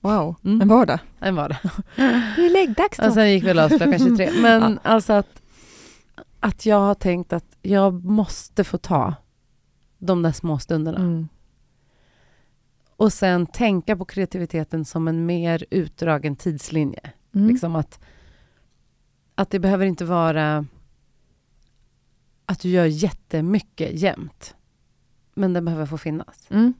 Wow, 0.00 0.36
Mm. 0.44 0.60
en 0.60 0.68
vardag. 0.68 0.98
En 1.20 1.34
vardag. 1.34 1.58
Det 2.36 2.46
är 2.46 2.52
läggdags 2.52 2.98
Och 2.98 3.12
sen 3.12 3.32
gick 3.32 3.44
vi 3.44 3.52
och 3.52 3.68
klockan 3.68 3.98
23. 3.98 4.30
Men 4.42 4.78
alltså 4.82 5.12
att, 5.12 5.42
att 6.40 6.66
jag 6.66 6.80
har 6.80 6.94
tänkt 6.94 7.32
att 7.32 7.56
jag 7.62 8.04
måste 8.04 8.64
få 8.64 8.78
ta 8.78 9.14
de 9.98 10.22
där 10.22 10.32
små 10.32 10.58
stunderna. 10.58 10.98
Mm. 10.98 11.28
Och 12.96 13.12
sen 13.12 13.46
tänka 13.46 13.96
på 13.96 14.04
kreativiteten 14.04 14.84
som 14.84 15.08
en 15.08 15.26
mer 15.26 15.64
utdragen 15.70 16.36
tidslinje. 16.36 17.10
Mm. 17.34 17.48
Liksom 17.48 17.76
att, 17.76 18.00
att 19.34 19.50
det 19.50 19.58
behöver 19.58 19.86
inte 19.86 20.04
vara 20.04 20.66
att 22.46 22.60
du 22.60 22.68
gör 22.68 22.84
jättemycket 22.84 24.00
jämt. 24.00 24.54
Men 25.34 25.52
den 25.52 25.64
behöver 25.64 25.86
få 25.86 25.98
finnas. 25.98 26.46
Mm. 26.50 26.74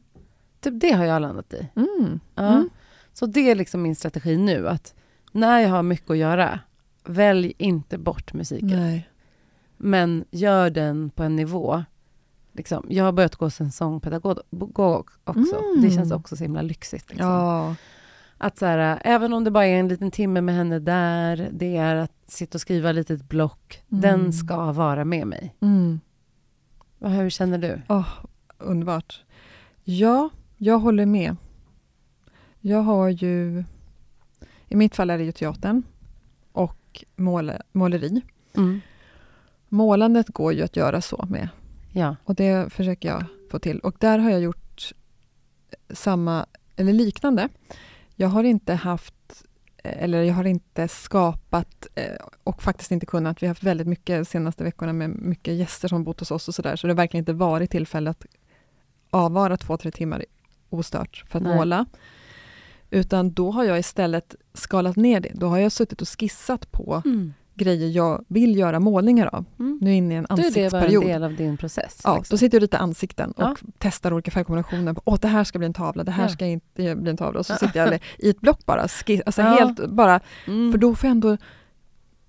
Typ 0.61 0.81
det 0.81 0.93
har 0.93 1.05
jag 1.05 1.23
landat 1.23 1.53
i. 1.53 1.69
Mm. 1.77 2.21
Ja. 2.35 2.53
Mm. 2.53 2.71
Så 3.12 3.27
det 3.27 3.51
är 3.51 3.55
liksom 3.55 3.83
min 3.83 3.97
strategi 3.97 4.37
nu. 4.37 4.69
Att 4.69 4.95
när 5.33 5.61
jag 5.61 5.69
har 5.69 5.83
mycket 5.83 6.11
att 6.11 6.17
göra, 6.17 6.61
välj 7.05 7.53
inte 7.59 7.99
bort 7.99 8.33
musiken. 8.33 8.69
Nej. 8.69 9.09
Men 9.77 10.25
gör 10.31 10.71
den 10.71 11.11
på 11.11 11.23
en 11.23 11.37
nivå. 11.37 11.85
Liksom, 12.53 12.87
jag 12.89 13.05
har 13.05 13.12
börjat 13.12 13.37
gå 13.37 13.51
som 13.51 13.71
sångpedagog 13.71 15.11
också. 15.25 15.57
Mm. 15.57 15.83
Det 15.83 15.91
känns 15.91 16.12
också 16.12 16.37
så 16.37 16.43
himla 16.43 16.62
lyxigt. 16.62 17.09
Liksom. 17.11 17.29
Ja. 17.29 17.75
Att 18.39 18.59
så 18.59 18.66
här, 18.66 19.01
även 19.05 19.32
om 19.32 19.45
det 19.45 19.51
bara 19.51 19.66
är 19.66 19.80
en 19.80 19.89
liten 19.89 20.11
timme 20.11 20.41
med 20.41 20.55
henne 20.55 20.78
där, 20.78 21.51
det 21.53 21.76
är 21.76 21.97
att 21.97 22.12
sitta 22.26 22.57
och 22.57 22.61
skriva 22.61 22.91
ett 22.91 22.97
litet 22.97 23.28
block. 23.28 23.82
Mm. 23.91 24.01
Den 24.01 24.32
ska 24.32 24.72
vara 24.72 25.05
med 25.05 25.26
mig. 25.26 25.55
Mm. 25.61 26.01
Hur 27.01 27.30
känner 27.30 27.59
du? 27.59 27.82
Åh, 27.89 28.09
underbart. 28.59 29.24
Ja, 29.84 30.30
jag 30.57 30.78
håller 30.78 31.07
med. 31.07 31.37
Jag 32.61 32.82
har 32.82 33.09
ju... 33.09 33.64
I 34.68 34.76
mitt 34.76 34.97
fall 34.97 35.11
är 35.11 35.18
det 35.18 35.24
ju 35.24 35.32
teatern 35.32 35.82
och 36.53 37.05
måle, 37.16 37.62
måleri. 37.72 38.22
Mm. 38.57 38.80
Målandet 39.68 40.28
går 40.28 40.53
ju 40.53 40.62
att 40.62 40.76
göra 40.76 41.01
så 41.01 41.26
med. 41.30 41.49
Ja. 41.93 42.16
Och 42.24 42.34
det 42.34 42.72
försöker 42.72 43.09
jag 43.09 43.24
få 43.51 43.59
till. 43.59 43.78
Och 43.78 43.97
där 43.99 44.18
har 44.18 44.30
jag 44.30 44.41
gjort 44.41 44.93
samma, 45.91 46.47
eller 46.76 46.93
liknande. 46.93 47.49
Jag 48.17 48.29
har 48.29 48.45
inte 48.45 48.75
haft, 48.75 49.45
eller 49.83 50.23
jag 50.23 50.35
har 50.35 50.45
inte 50.45 50.89
skapat 50.89 51.87
eh, 51.95 52.27
och 52.45 52.62
faktiskt 52.62 52.91
inte 52.91 53.07
kunnat. 53.07 53.43
Vi 53.43 53.47
har 53.47 53.51
haft 53.51 53.62
väldigt 53.62 53.87
mycket 53.87 54.19
de 54.19 54.25
senaste 54.25 54.64
veckorna 54.64 54.93
med 54.93 55.11
mycket 55.11 55.55
gäster 55.55 55.89
som 55.89 56.05
bott 56.05 56.21
hos 56.21 56.31
oss 56.31 56.49
och 56.49 56.55
sådär. 56.55 56.77
Så 56.77 56.87
det 56.87 56.93
har 56.93 56.97
verkligen 56.97 57.23
inte 57.23 57.33
varit 57.33 57.71
tillfälle 57.71 58.11
att 58.11 58.27
avvara 59.11 59.57
två, 59.57 59.77
tre 59.77 59.91
timmar 59.91 60.25
ostört 60.71 61.25
för 61.29 61.39
att 61.39 61.43
Nej. 61.43 61.57
måla. 61.57 61.87
Utan 62.91 63.33
då 63.33 63.51
har 63.51 63.64
jag 63.64 63.79
istället 63.79 64.35
skalat 64.55 64.97
ner 64.97 65.21
det. 65.21 65.33
Då 65.35 65.49
har 65.49 65.59
jag 65.59 65.73
suttit 65.73 66.03
och 66.03 66.09
skissat 66.09 66.73
på 66.73 67.03
Mm. 67.05 67.33
Grejer 67.57 67.88
jag 67.88 68.24
vill 68.28 68.57
göra 68.57 68.80
målningar 68.80 69.26
av. 69.34 69.44
Mm. 69.59 69.78
Nu 69.82 69.86
är 69.90 69.92
jag 69.92 69.98
inne 69.98 70.14
i 70.14 70.16
en 70.16 70.26
Då 70.28 70.34
är 70.34 70.36
det 70.36 70.42
bara 70.42 70.61
en 70.61 70.64
ansiktsperiod. 70.66 71.04
del 71.04 71.24
av 71.24 71.36
din 71.36 71.57
process. 71.57 72.00
Ja, 72.04 72.16
liksom. 72.16 72.34
då 72.34 72.38
sitter 72.38 72.57
jag 72.57 72.61
lite 72.62 72.78
ansikten 72.78 73.30
och 73.32 73.42
Ja. 73.42 73.57
testar 73.78 74.12
olika 74.12 74.30
färgkombinationer. 74.30 74.94
Åh, 75.04 75.18
det 75.20 75.28
här 75.28 75.44
ska 75.44 75.59
bli 75.59 75.66
en 75.66 75.72
tavla, 75.72 76.04
det 76.04 76.11
här 76.12 76.22
Ja. 76.24 76.28
ska 76.28 76.46
inte 76.46 76.94
bli 76.96 77.11
en 77.11 77.16
tavla. 77.16 77.38
Och 77.40 77.46
så 77.46 77.54
sitter 77.54 77.80
jag 77.86 78.00
i 78.18 78.30
ett 78.30 78.40
block 78.40 78.66
bara, 78.66 78.88
ski- 78.88 79.22
alltså 79.26 79.42
Ja. 79.42 79.48
helt 79.48 79.86
bara, 79.88 80.20
Mm. 80.46 80.72
för 80.72 80.78
då 80.78 80.94
får 80.94 81.07
jag 81.07 81.11
ändå 81.11 81.36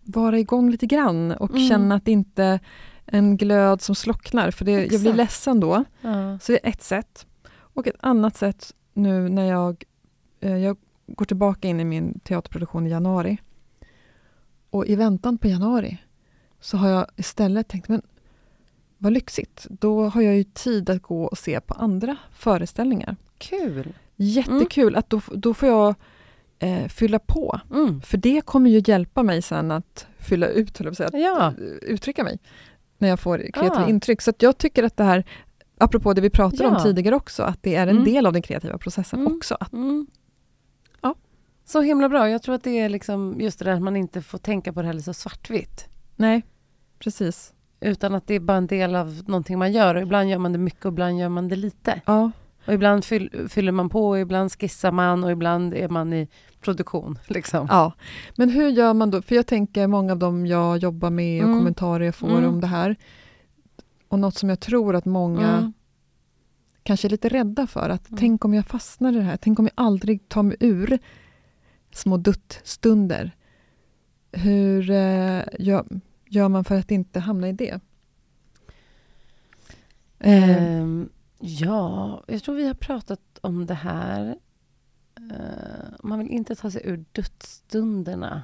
vara 0.03 0.39
igång 0.39 0.69
lite 0.71 0.85
grann 0.85 1.31
och 1.31 1.49
Mm. 1.49 1.69
känna 1.69 1.95
att 1.95 2.05
det 2.05 2.11
inte 2.11 2.43
är 2.43 2.59
en 3.05 3.37
glöd 3.37 3.81
som 3.81 3.95
slocknar, 3.95 4.51
för 4.51 4.65
det, 4.65 4.71
jag 4.91 5.01
blir 5.01 5.13
ledsen 5.13 5.59
då. 5.59 5.83
Så 6.41 6.51
det 6.51 6.65
är 6.65 6.69
ett 6.69 6.83
sätt. 6.83 7.25
Och 7.57 7.87
ett 7.87 7.95
annat 7.99 8.37
sätt 8.37 8.73
nu 8.93 9.29
när 9.29 9.45
jag, 9.45 9.83
eh, 10.41 10.57
jag 10.57 10.77
går 11.07 11.25
tillbaka 11.25 11.67
in 11.67 11.79
i 11.79 11.83
min 11.85 12.19
teaterproduktion 12.19 12.87
i 12.87 12.89
januari. 12.89 13.37
Och 14.69 14.85
i 14.87 14.95
väntan 14.95 15.37
på 15.37 15.47
januari 15.47 15.97
så 16.59 16.77
har 16.77 16.89
jag 16.89 17.05
istället 17.15 17.67
tänkt, 17.67 17.89
men 17.89 18.01
vad 18.97 19.13
lyxigt. 19.13 19.67
Då 19.69 20.03
har 20.09 20.21
jag 20.21 20.35
ju 20.35 20.43
tid 20.43 20.89
att 20.89 21.01
gå 21.01 21.23
och 21.23 21.37
se 21.37 21.59
på 21.59 21.73
andra 21.73 22.17
föreställningar. 22.33 23.15
Kul! 23.37 23.93
Jättekul 24.15 24.95
att 24.95 25.09
då, 25.09 25.21
då 25.31 25.53
får 25.53 25.69
jag 25.69 25.95
eh, 26.59 26.87
fylla 26.87 27.19
på. 27.19 27.59
Mm. 27.73 28.01
För 28.01 28.17
det 28.17 28.41
kommer 28.45 28.69
ju 28.69 28.81
hjälpa 28.85 29.23
mig 29.23 29.41
sen 29.41 29.71
att 29.71 30.07
fylla 30.19 30.47
ut, 30.47 30.81
att 30.81 30.97
säga, 30.97 31.09
Ja. 31.13 31.41
att 31.41 31.59
eh, 31.59 31.65
uttrycka 31.65 32.23
mig. 32.23 32.39
När 32.97 33.09
jag 33.09 33.19
får 33.19 33.37
kreativa 33.53 33.85
Ah. 33.85 33.89
intryck. 33.89 34.21
Så 34.21 34.33
jag 34.39 34.57
tycker 34.57 34.83
att 34.83 34.97
det 34.97 35.03
här, 35.03 35.23
apropå 35.77 36.13
det 36.13 36.21
vi 36.21 36.29
pratade 36.29 36.67
om 36.67 36.73
Ja. 36.73 36.83
tidigare 36.83 37.15
också, 37.15 37.43
att 37.43 37.63
det 37.63 37.75
är 37.75 37.83
en 37.87 37.89
Mm. 37.97 38.03
del 38.03 38.25
av 38.25 38.33
den 38.33 38.41
kreativa 38.41 38.77
processen 38.77 39.19
Mm. 39.19 39.37
också. 39.37 39.57
Att, 39.59 39.73
Mm. 39.73 40.07
Ja. 40.09 40.16
Så 41.67 41.81
himla 41.81 42.09
bra. 42.09 42.29
Jag 42.29 42.43
tror 42.43 42.55
att 42.55 42.63
det 42.63 42.79
är 42.79 42.89
liksom 42.89 43.35
just 43.41 43.59
det 43.59 43.65
där 43.65 43.71
att 43.71 43.81
man 43.81 43.95
inte 43.95 44.21
får 44.21 44.37
tänka 44.37 44.73
på 44.73 44.81
det 44.81 44.87
heller 44.87 45.01
så 45.01 45.13
svartvitt. 45.13 45.85
nej, 46.15 46.41
precis. 46.99 47.53
Utan 47.79 48.15
att 48.15 48.27
det 48.27 48.33
är 48.33 48.39
bara 48.39 48.57
en 48.57 48.67
del 48.67 48.95
av 48.95 49.23
någonting 49.27 49.59
man 49.59 49.71
gör. 49.71 49.95
Och 49.95 50.01
ibland 50.01 50.29
gör 50.29 50.37
man 50.37 50.51
det 50.51 50.57
mycket 50.59 50.85
och 50.85 50.91
ibland 50.91 51.19
gör 51.19 51.29
man 51.29 51.47
det 51.47 51.55
lite. 51.55 52.01
Ja, 52.05 52.31
Och 52.67 52.73
ibland 52.73 53.05
fyll, 53.05 53.45
fyller 53.49 53.71
man 53.71 53.89
på, 53.89 54.07
och 54.09 54.19
ibland 54.19 54.51
skissar 54.51 54.91
man 54.91 55.23
och 55.23 55.31
ibland 55.31 55.73
är 55.73 55.89
man 55.89 56.13
i 56.13 56.27
produktion. 56.61 57.19
Liksom. 57.27 57.67
ja. 57.69 57.93
Men 58.35 58.49
hur 58.49 58.69
gör 58.69 58.93
man 58.93 59.11
då? 59.11 59.21
För 59.21 59.35
jag 59.35 59.47
tänker 59.47 59.87
många 59.87 60.11
av 60.11 60.19
dem 60.19 60.45
jag 60.45 60.77
jobbar 60.77 61.09
med 61.09 61.41
och 61.43 61.47
Mm. 61.49 61.59
kommentarer 61.59 62.05
jag 62.05 62.15
får 62.15 62.29
Mm. 62.37 62.49
om 62.49 62.61
det 62.61 62.67
här. 62.67 62.95
Och 64.07 64.19
något 64.19 64.35
som 64.35 64.49
jag 64.49 64.59
tror 64.59 64.95
att 64.95 65.05
många 65.05 65.57
Mm. 65.57 65.73
kanske 66.83 67.07
är 67.07 67.09
lite 67.09 67.29
rädda 67.29 67.67
för. 67.67 67.89
Att 67.89 68.07
Mm. 68.09 68.17
Tänk 68.19 68.45
om 68.45 68.53
jag 68.53 68.65
fastnar 68.65 69.13
i 69.13 69.15
det 69.15 69.21
här? 69.21 69.37
Tänk 69.37 69.59
om 69.59 69.65
jag 69.65 69.73
aldrig 69.85 70.29
tar 70.29 70.43
mig 70.43 70.57
ur 70.59 70.99
små 71.91 72.17
duttstunder? 72.17 73.35
Hur 74.31 74.89
eh, 74.89 75.43
gör, 75.59 75.85
gör 76.25 76.49
man 76.49 76.63
för 76.63 76.79
att 76.79 76.91
inte 76.91 77.19
hamna 77.19 77.49
i 77.49 77.53
det? 77.53 77.79
Eh, 80.19 80.49
Ehm, 80.79 81.09
ja, 81.39 82.23
jag 82.27 82.43
tror 82.43 82.55
vi 82.55 82.67
har 82.67 82.73
pratat 82.73 83.21
om 83.41 83.65
det 83.65 83.73
här. 83.73 84.37
Eh, 85.31 85.89
man 86.03 86.19
vill 86.19 86.27
inte 86.29 86.55
ta 86.55 86.71
sig 86.71 86.81
ur 86.85 87.05
dödsstunderna. 87.11 88.43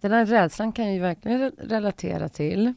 Den 0.00 0.12
här 0.12 0.26
rädslan 0.26 0.72
kan 0.72 0.84
jag 0.84 0.94
ju 0.94 1.00
verkligen 1.00 1.40
re- 1.40 1.68
relatera 1.68 2.28
till. 2.28 2.74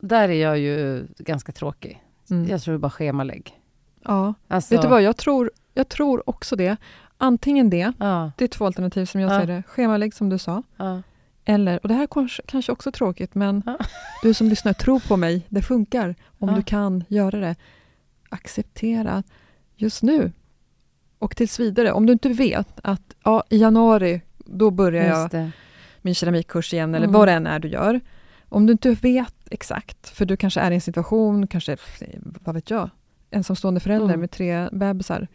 Där 0.00 0.28
är 0.28 0.42
jag 0.42 0.58
ju 0.58 1.06
ganska 1.18 1.52
tråkig. 1.52 2.02
mm. 2.30 2.48
Jag 2.48 2.62
tror 2.62 2.72
det 2.72 2.76
är 2.76 2.78
bara 2.78 2.90
schemalägg. 2.90 3.60
Ja. 4.04 4.34
Alltså, 4.48 4.74
Vet 4.74 4.82
du 4.82 4.88
vad, 4.88 5.02
jag 5.02 5.16
tror, 5.16 5.50
jag 5.74 5.88
tror 5.88 6.30
också 6.30 6.56
det. 6.56 6.76
Antingen 7.18 7.70
det, 7.70 7.92
Ja, 7.98 8.32
det 8.36 8.44
är 8.44 8.48
två 8.48 8.66
alternativ 8.66 9.04
som 9.04 9.20
jag 9.20 9.32
Ja. 9.32 9.40
ser 9.40 9.46
det. 9.46 9.62
Schemalägg 9.66 10.14
som 10.14 10.28
du 10.28 10.38
sa. 10.38 10.62
ja, 10.76 11.02
Eller, 11.44 11.78
och 11.82 11.88
det 11.88 11.94
här 11.94 12.06
kanske, 12.06 12.42
kanske 12.46 12.72
också 12.72 12.90
är 12.90 12.92
tråkigt, 12.92 13.34
men 13.34 13.62
du 14.22 14.34
som 14.34 14.48
lyssnar, 14.48 14.72
tro 14.72 15.00
på 15.00 15.16
mig, 15.16 15.46
det 15.48 15.62
funkar. 15.62 16.14
Om 16.38 16.54
du 16.54 16.62
kan 16.62 17.04
göra 17.08 17.38
det. 17.40 17.56
Acceptera 18.28 19.22
just 19.76 20.02
nu 20.02 20.32
och 21.18 21.36
tills 21.36 21.60
vidare. 21.60 21.92
Om 21.92 22.06
du 22.06 22.12
inte 22.12 22.28
vet 22.28 22.80
att 22.82 23.14
ja, 23.24 23.44
i 23.50 23.56
januari, 23.58 24.20
då 24.38 24.70
börjar 24.70 25.04
jag 25.32 25.50
min 26.02 26.14
keramikkurs 26.14 26.74
igen, 26.74 26.94
eller 26.94 27.06
Mm. 27.06 27.14
vad 27.18 27.28
det 27.28 27.32
än 27.32 27.46
är 27.46 27.58
du 27.58 27.68
gör. 27.68 28.00
Om 28.48 28.66
du 28.66 28.72
inte 28.72 28.90
vet 28.90 29.34
exakt, 29.50 30.08
för 30.08 30.24
du 30.26 30.36
kanske 30.36 30.60
är 30.60 30.70
i 30.70 30.74
en 30.74 30.80
situation, 30.80 31.46
kanske, 31.46 31.76
vad 32.44 32.54
vet 32.54 32.70
jag, 32.70 32.90
ensamstående 33.30 33.80
förälder 33.80 34.06
Mm. 34.08 34.20
med 34.20 34.30
tre 34.30 34.68
bebisar, 34.72 35.28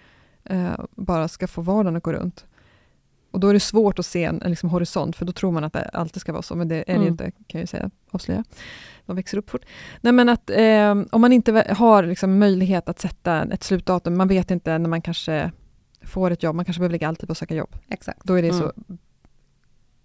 eh, 0.44 0.74
bara 0.92 1.28
ska 1.28 1.48
få 1.48 1.62
vardagen 1.62 1.96
att 1.96 2.04
gå 2.04 2.14
runt. 2.14 2.46
Och 3.32 3.40
då 3.40 3.48
är 3.48 3.54
det 3.54 3.60
svårt 3.60 4.00
att 4.00 4.06
se 4.06 4.24
en, 4.24 4.42
en 4.42 4.50
liksom 4.50 4.70
horisont, 4.70 5.16
för 5.16 5.26
då 5.26 5.32
tror 5.32 5.52
man 5.52 5.64
att 5.64 5.74
det 5.74 5.90
alltid 5.94 6.22
ska 6.22 6.32
vara 6.32 6.42
så, 6.42 6.56
men 6.56 6.68
det 6.68 6.76
är 6.76 6.84
det 6.86 6.94
Mm. 6.94 7.08
inte, 7.08 7.24
kan 7.32 7.42
jag 7.48 7.62
ju 7.62 7.68
säga, 7.68 7.90
avslöja. 8.12 8.44
De 9.06 9.16
växer 9.16 9.38
upp 9.38 9.50
fort. 9.50 9.66
Nej 10.02 10.14
men 10.14 10.30
att 10.30 10.50
eh, 10.50 10.92
om 11.12 11.22
man 11.22 11.34
inte 11.34 11.74
har 11.78 12.04
liksom 12.04 12.40
möjlighet 12.40 12.90
att 12.90 13.00
sätta 13.00 13.44
ett 13.44 13.64
slutdatum, 13.64 14.18
man 14.18 14.28
vet 14.28 14.52
inte 14.52 14.78
när 14.78 14.90
man 14.90 15.02
kanske 15.02 15.52
får 16.02 16.32
ett 16.32 16.44
jobb, 16.44 16.56
man 16.56 16.66
kanske 16.66 16.80
behöver 16.80 16.92
lägga 16.92 17.08
alltid 17.08 17.28
på 17.30 17.32
att 17.32 17.38
söka 17.38 17.56
jobb. 17.56 17.76
Exakt. 17.90 18.24
Då 18.24 18.34
är 18.34 18.42
det 18.42 18.50
Mm. 18.50 18.60
så 18.62 18.72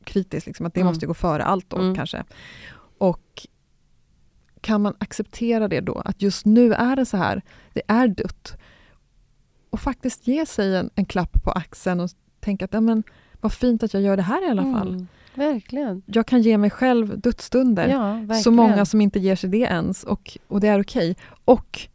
kritiskt, 0.05 0.47
liksom, 0.47 0.67
att 0.67 0.75
det 0.75 0.81
Mm. 0.81 0.91
måste 0.91 1.07
gå 1.07 1.15
före 1.15 1.45
allt 1.45 1.71
då 1.71 1.77
Mm. 1.79 1.95
kanske. 1.95 2.25
Och 2.99 3.47
kan 4.61 4.83
man 4.83 4.95
acceptera 4.99 5.69
det 5.69 5.81
då, 5.81 6.03
att 6.05 6.23
just 6.23 6.47
nu 6.47 6.73
är 6.73 6.97
det 6.97 7.07
så 7.07 7.17
här, 7.17 7.43
det 7.73 7.83
är 7.87 8.09
dött. 8.09 8.57
Och 9.71 9.81
faktiskt 9.81 10.27
ge 10.27 10.47
sig 10.47 10.77
en, 10.77 10.91
en 10.95 11.05
klapp 11.05 11.43
på 11.45 11.51
axeln 11.51 12.01
och 12.01 12.11
tänka 12.41 12.65
att 12.65 12.73
ja, 12.73 12.81
men, 12.81 13.03
vad 13.41 13.53
fint 13.53 13.83
att 13.83 13.95
jag 13.95 14.03
gör 14.03 14.17
det 14.17 14.23
här 14.23 14.49
i 14.49 14.51
alla 14.51 14.63
fall. 14.63 14.89
Mm, 14.89 15.07
verkligen. 15.35 16.03
Jag 16.07 16.27
kan 16.27 16.43
ge 16.43 16.59
mig 16.59 16.71
själv 16.71 17.21
dödsstunder. 17.21 17.89
Ja. 17.89 18.35
Så 18.35 18.51
många 18.51 18.87
som 18.87 19.01
inte 19.01 19.19
ger 19.19 19.37
sig 19.37 19.51
det 19.51 19.59
ens 19.59 20.05
och, 20.05 20.39
och 20.49 20.61
det 20.61 20.69
är 20.69 20.81
okej. 20.81 21.17
Och 21.45 21.89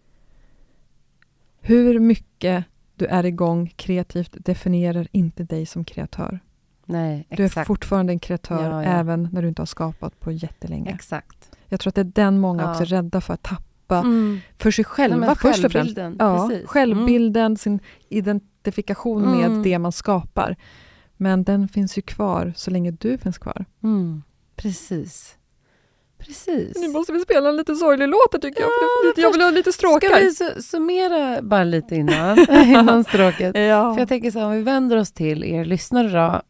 hur 1.62 2.00
mycket 2.00 2.66
du 2.96 3.06
är 3.06 3.26
igång 3.26 3.74
kreativt 3.76 4.36
definierar 4.46 5.08
inte 5.12 5.44
dig 5.44 5.66
som 5.66 5.86
kreatör. 5.86 6.40
Nej, 6.86 7.28
Du 7.30 7.44
är 7.44 7.66
fortfarande 7.66 8.14
en 8.14 8.20
kreatör 8.20 8.64
Ja, 8.64 8.84
ja. 8.84 8.90
även 8.90 9.30
när 9.32 9.42
du 9.42 9.48
inte 9.48 9.62
har 9.62 9.66
skapat 9.68 10.20
på 10.20 10.32
jättelänge. 10.32 10.92
Exakt. 10.92 11.53
Jag 11.74 11.80
tror 11.80 11.92
att 11.92 11.96
det 11.96 12.02
är 12.02 12.26
den 12.26 12.40
många 12.40 12.64
Ja. 12.64 12.72
också 12.72 12.82
är 12.84 12.86
rädda 12.86 13.22
för 13.22 13.34
att 13.34 13.44
tappa 13.44 13.98
Mm. 14.00 14.40
för 14.58 14.72
sig 14.72 14.86
själva 14.86 15.26
Nej, 15.28 15.36
först 15.36 15.66
och 15.66 15.72
främst. 15.72 15.98
Ja, 16.20 16.48
precis. 16.50 16.68
självbilden, 16.70 17.58
sin 17.58 17.80
identifikation 18.10 19.22
med 19.38 19.46
Mm. 19.46 19.64
det 19.64 19.80
man 19.80 19.92
skapar. 19.92 20.56
Men 21.18 21.44
den 21.44 21.68
finns 21.68 21.98
ju 21.98 22.02
kvar 22.02 22.54
så 22.56 22.72
länge 22.72 22.92
du 22.92 23.18
finns 23.18 23.38
kvar. 23.38 23.66
Mm. 23.84 23.96
Mm. 24.02 24.24
Precis. 24.56 25.36
Precis. 26.18 26.78
Nu 26.82 26.88
måste 26.88 27.14
vi 27.14 27.20
spela 27.20 27.50
en 27.50 27.58
lite 27.58 27.76
sorglig 27.76 28.08
låt 28.08 28.42
tycker 28.42 28.62
jag. 28.62 28.70
Lite, 29.10 29.22
jag 29.22 29.32
vill 29.32 29.42
ha 29.42 29.50
lite 29.50 29.72
stråkar. 29.74 30.08
Ska 30.08 30.20
vi 30.20 30.30
su- 30.30 30.62
summera 30.62 31.42
bara 31.42 31.64
lite 31.64 31.96
innan, 31.96 32.38
innan 32.66 33.04
stråket? 33.04 33.58
Ja. 33.58 33.94
För 33.94 34.00
jag 34.02 34.08
tänker 34.10 34.32
så 34.32 34.40
här, 34.40 34.46
om 34.46 34.52
vi 34.52 34.62
vänder 34.62 34.98
oss 34.98 35.12
till 35.12 35.44
er 35.44 35.66
lyssnare 35.66 36.08
då. 36.10 36.42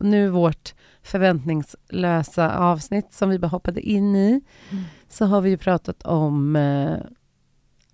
Nu 0.00 0.28
vårt 0.28 0.74
förväntningslösa 1.04 2.58
avsnitt 2.58 3.12
som 3.12 3.28
vi 3.30 3.38
bara 3.38 3.48
hoppade 3.48 3.80
in 3.80 4.16
i. 4.16 4.40
Mm. 4.70 4.84
Så 5.08 5.24
har 5.26 5.40
vi 5.40 5.50
ju 5.50 5.56
pratat 5.56 6.02
om 6.02 6.56
eh, 6.56 6.96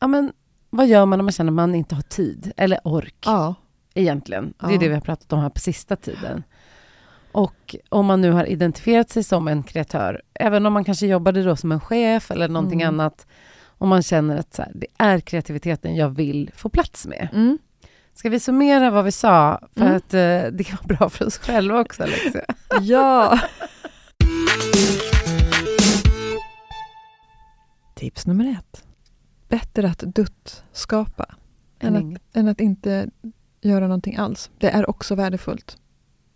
ja, 0.01 0.07
men, 0.07 0.33
vad 0.71 0.87
gör 0.87 1.07
man 1.07 1.21
om 1.21 1.27
man 1.27 1.33
känner 1.33 1.51
att 1.51 1.55
man 1.55 1.75
inte 1.75 1.95
har 1.95 2.03
tid 2.03 2.53
eller 2.57 2.79
ork 2.85 3.15
ja. 3.27 3.55
egentligen. 3.95 4.55
Det 4.61 4.67
är 4.67 4.71
Ja. 4.73 4.79
det 4.79 4.89
vi 4.89 4.95
har 4.95 5.01
pratat 5.01 5.33
om 5.33 5.39
här 5.41 5.49
på 5.49 5.61
sista 5.61 5.97
tiden. 5.97 6.43
Och 7.33 7.77
om 7.89 8.07
man 8.07 8.21
nu 8.21 8.31
har 8.31 8.45
identifierat 8.45 9.11
sig 9.11 9.25
som 9.25 9.49
en 9.49 9.63
kreatör, 9.63 10.23
även 10.35 10.67
om 10.67 10.73
man 10.73 10.85
kanske 10.85 11.07
jobbade 11.07 11.43
då 11.43 11.57
som 11.57 11.73
en 11.73 11.81
chef 11.81 12.31
eller 12.31 12.49
någonting 12.49 12.83
Mm. 12.83 12.95
annat, 13.01 13.27
om 13.79 13.89
man 13.89 14.03
känner 14.03 14.37
att 14.37 14.55
så 14.55 14.63
här, 14.63 14.73
det 14.75 14.87
är 14.99 15.21
kreativiteten 15.21 15.97
jag 15.97 16.09
vill 16.09 16.51
få 16.55 16.69
plats 16.69 17.07
med. 17.07 17.29
Mm. 17.33 17.59
Ska 18.15 18.31
vi 18.31 18.41
summera 18.41 18.91
vad 18.91 19.05
vi 19.05 19.13
sa? 19.13 19.61
För 19.75 19.81
Mm. 19.81 19.97
att 19.97 20.15
eh, 20.15 20.53
det 20.59 20.65
kan 20.67 20.79
vara 20.83 20.97
bra 20.97 21.09
för 21.11 21.27
oss 21.27 21.39
själva 21.39 21.81
också, 21.81 22.03
Alexia. 22.03 22.45
Ja! 22.81 23.39
Tips 27.95 28.27
nummer 28.27 28.57
ett. 28.59 28.85
Bättre 29.49 29.89
att 29.89 29.99
dutt-skapa 29.99 31.27
än 31.79 31.97
Än 31.97 32.15
att, 32.17 32.37
än 32.37 32.49
att 32.49 32.61
inte 32.61 33.11
göra 33.61 33.81
någonting 33.87 34.17
alls. 34.17 34.51
Det 34.59 34.71
är 34.71 34.91
också 34.91 35.15
värdefullt. 35.15 35.79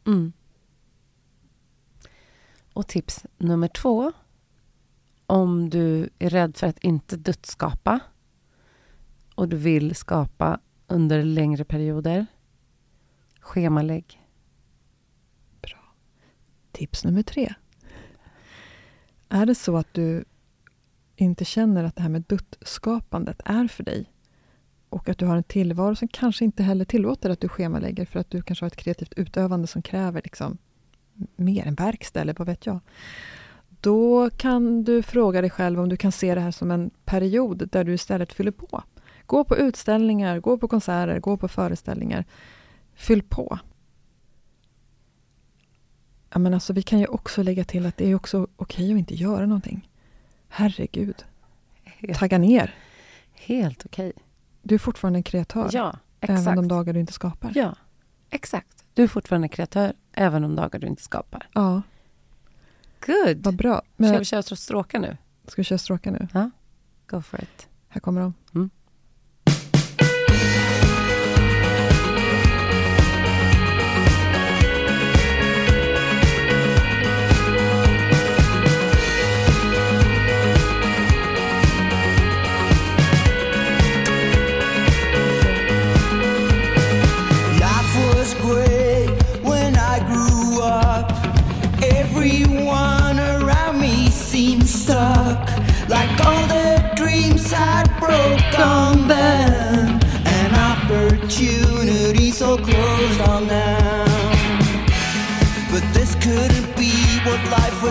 Mm. 0.07 0.33
Och 2.73 2.87
tips 2.89 3.27
nummer 3.39 3.69
två. 3.69 4.13
Om 5.27 5.71
du 5.71 6.09
är 6.19 6.31
rädd 6.31 6.57
för 6.57 6.67
att 6.67 6.79
inte 6.79 7.17
dödsskapa 7.17 8.01
och 9.35 9.49
du 9.49 9.57
vill 9.57 9.95
skapa 9.95 10.59
under 10.87 11.23
längre 11.23 11.65
perioder, 11.65 12.27
schemalägg. 13.41 14.21
Bra. 15.61 15.95
Tips 16.73 17.05
nummer 17.05 17.23
tre. 17.23 17.55
Är 19.29 19.47
det 19.47 19.55
så 19.55 19.77
att 19.77 19.95
du 19.95 20.25
inte 21.17 21.45
känner 21.45 21.85
att 21.85 21.97
det 21.97 22.03
här 22.03 22.09
med 22.09 22.23
dutt-skapandet 22.23 23.41
är 23.45 23.69
för 23.69 23.85
dig 23.85 24.13
och 24.89 25.09
att 25.09 25.19
du 25.19 25.27
har 25.27 25.37
en 25.37 25.43
tillvaro 25.43 25.97
som 25.97 26.09
kanske 26.09 26.45
inte 26.45 26.63
heller 26.63 26.85
tillåter 26.85 27.31
att 27.31 27.41
du 27.41 27.49
schemalägger 27.49 28.07
för 28.07 28.21
att 28.21 28.31
du 28.31 28.43
kanske 28.43 28.65
har 28.65 28.67
ett 28.67 28.77
kreativt 28.77 29.13
utövande 29.13 29.67
som 29.67 29.83
kräver 29.83 30.21
liksom 30.25 30.59
mer 31.37 31.67
än 31.67 31.75
verkstad 31.75 32.21
eller 32.21 32.35
vad 32.39 32.47
vet 32.47 32.67
jag. 32.67 32.81
Då 33.81 34.31
kan 34.31 34.85
du 34.85 35.03
fråga 35.03 35.41
dig 35.41 35.51
själv 35.51 35.81
om 35.81 35.89
du 35.89 35.97
kan 35.97 36.13
se 36.13 36.35
det 36.35 36.41
här 36.41 36.51
som 36.51 36.71
en 36.71 36.91
period 37.05 37.69
där 37.73 37.85
du 37.85 37.95
istället 37.95 38.33
fyller 38.33 38.51
på. 38.51 38.83
Gå 39.27 39.45
på 39.45 39.57
utställningar, 39.57 40.41
gå 40.41 40.59
på 40.59 40.69
konserter, 40.69 41.21
gå 41.21 41.37
på 41.37 41.49
föreställningar. 41.49 42.25
Fyll 42.95 43.23
på. 43.23 43.59
Ja, 46.31 46.39
men 46.39 46.55
alltså, 46.55 46.73
vi 46.73 46.83
kan 46.83 46.99
ju 46.99 47.07
också 47.07 47.43
lägga 47.43 47.65
till 47.65 47.87
att 47.87 47.97
det 47.97 48.11
är 48.11 48.15
också 48.15 48.47
okej 48.57 48.93
att 48.93 48.99
inte 48.99 49.15
göra 49.15 49.47
någonting. 49.47 49.91
Herregud. 50.49 51.25
Tagga 52.15 52.39
ner. 52.39 52.75
Helt 53.33 53.87
okej. 53.87 54.13
Du 54.63 54.75
är 54.75 54.79
fortfarande 54.79 55.19
en 55.19 55.23
kreatör. 55.23 55.69
Ja, 55.73 55.99
exakt. 56.21 56.41
Även 56.41 56.57
de 56.57 56.69
dagar 56.69 56.93
du 56.93 57.01
inte 57.01 57.13
skapar. 57.13 57.53
Ja, 57.55 57.75
exakt. 58.31 58.85
Du 58.95 59.03
är 59.03 59.09
fortfarande 59.09 59.49
kreatör 59.49 59.93
även 60.13 60.43
de 60.43 60.57
dagar 60.57 60.79
du 60.79 60.87
inte 60.87 61.03
skapar. 61.03 61.49
Ja, 61.53 61.83
Good. 63.07 63.45
vad 63.45 63.57
bra. 63.57 63.77
Ska 63.77 63.85
Men, 63.97 64.19
vi 64.19 64.25
köra 64.25 64.43
stråka 64.43 64.99
nu? 64.99 65.17
ska 65.47 65.61
vi 65.61 65.65
köra 65.65 65.79
stråkar 65.79 66.11
nu? 66.11 66.51
Go 67.07 67.23
for 67.23 67.43
it. 67.43 67.69
Här 67.89 68.01
kommer 68.01 68.21
de. 68.21 68.35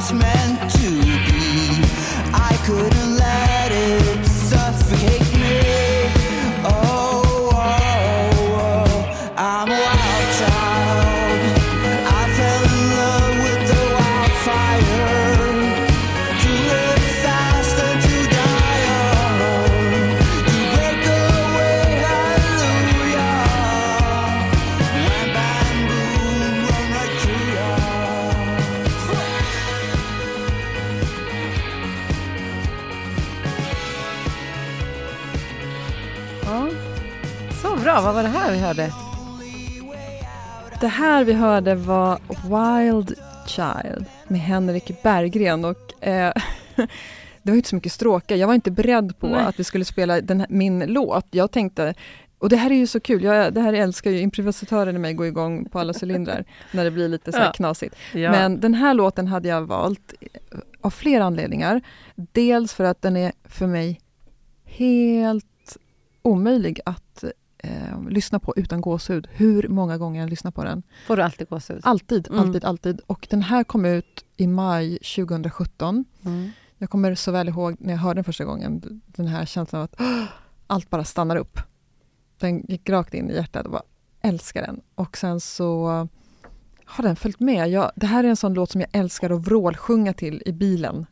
Was 0.04 0.14
meant 0.14 0.72
to 0.72 0.90
be. 0.90 1.84
I 2.34 2.60
couldn't 2.66 3.03
Det 40.84 40.90
här 40.90 41.24
vi 41.24 41.34
hörde 41.34 41.76
var 41.76 42.20
Wild 42.28 43.14
Child 43.48 44.06
med 44.28 44.40
Henrik 44.40 45.04
Berggren. 45.04 45.66
Och, 45.66 46.04
eh, 46.04 46.34
det 47.44 47.52
var 47.52 47.56
inte 47.56 47.70
så 47.70 47.76
mycket 47.76 47.92
stråkar. 47.92 48.36
Jag 48.36 48.48
var 48.48 48.54
inte 48.54 48.72
beredd 48.72 49.20
på 49.20 49.28
Nej. 49.28 49.46
att 49.46 49.60
vi 49.60 49.64
skulle 49.64 49.86
spela 49.86 50.14
här, 50.14 50.46
min 50.50 50.80
låt. 50.80 51.26
Jag 51.32 51.52
tänkte, 51.52 51.94
och 52.40 52.50
det 52.50 52.56
här 52.56 52.72
är 52.72 52.76
ju 52.76 52.88
så 52.88 53.00
kul, 53.00 53.24
jag, 53.24 53.54
det 53.54 53.62
här 53.62 53.74
älskar 53.74 54.12
ju 54.12 54.20
improvisatören 54.20 54.96
i 54.96 55.00
mig 55.00 55.14
går 55.14 55.28
igång 55.28 55.70
på 55.70 55.80
alla 55.80 55.94
cylindrar 56.02 56.46
när 56.72 56.84
det 56.84 56.92
blir 56.92 57.08
lite 57.08 57.32
så 57.32 57.38
här 57.38 57.54
knasigt. 57.54 57.96
Ja. 58.14 58.32
Men 58.32 58.60
den 58.60 58.74
här 58.74 58.94
låten 58.94 59.28
hade 59.28 59.48
jag 59.48 59.62
valt 59.62 60.14
av 60.82 60.90
flera 60.90 61.24
anledningar. 61.24 61.82
Dels 62.16 62.74
för 62.74 62.84
att 62.84 63.02
den 63.02 63.18
är 63.18 63.32
för 63.44 63.68
mig 63.68 64.02
helt 64.66 65.78
omöjlig 66.22 66.80
att 66.86 67.24
eh, 67.64 68.10
lyssna 68.10 68.40
på 68.40 68.54
utan 68.56 68.82
gåshud. 68.82 69.28
Hur 69.32 69.68
många 69.68 69.98
gånger 69.98 70.20
jag 70.22 70.30
lyssnar 70.30 70.52
på 70.52 70.64
den. 70.64 70.84
Får 71.08 71.16
du 71.18 71.24
alltid 71.24 71.50
gåshud? 71.50 71.80
Alltid, 71.84 72.28
Mm. 72.28 72.40
alltid, 72.40 72.66
alltid. 72.66 73.02
Och 73.08 73.28
den 73.30 73.42
här 73.42 73.64
kom 73.64 73.86
ut 73.86 74.26
i 74.38 74.48
maj 74.48 74.98
2017. 74.98 76.06
Mm. 76.26 76.50
Jag 76.78 76.90
kommer 76.90 77.16
så 77.16 77.32
väl 77.32 77.50
ihåg 77.50 77.76
när 77.80 77.94
jag 77.94 78.00
hörde 78.00 78.18
den 78.18 78.24
första 78.24 78.46
gången, 78.46 79.02
den 79.06 79.28
här 79.28 79.46
känslan 79.46 79.82
av 79.82 79.90
att 79.94 80.02
allt 80.68 80.90
bara 80.90 81.04
stannar 81.04 81.36
upp. 81.36 81.60
Den 82.40 82.66
gick 82.68 82.90
rakt 82.90 83.14
in 83.14 83.30
i 83.30 83.34
hjärtat 83.34 83.66
och 83.66 83.72
bara 83.72 83.84
älskar 84.22 84.62
den. 84.62 84.82
Och 84.96 85.18
sen 85.18 85.40
så 85.40 85.88
har 86.86 87.04
den 87.04 87.16
följt 87.16 87.40
med. 87.40 87.70
Jag, 87.70 87.92
det 87.96 88.06
här 88.06 88.24
är 88.24 88.28
en 88.28 88.36
sån 88.36 88.54
låt 88.54 88.72
som 88.72 88.82
jag 88.82 88.90
älskar 88.94 89.30
att 89.30 89.48
vrålsjunga 89.48 90.14
till 90.14 90.44
i 90.46 90.52
bilen. 90.52 91.06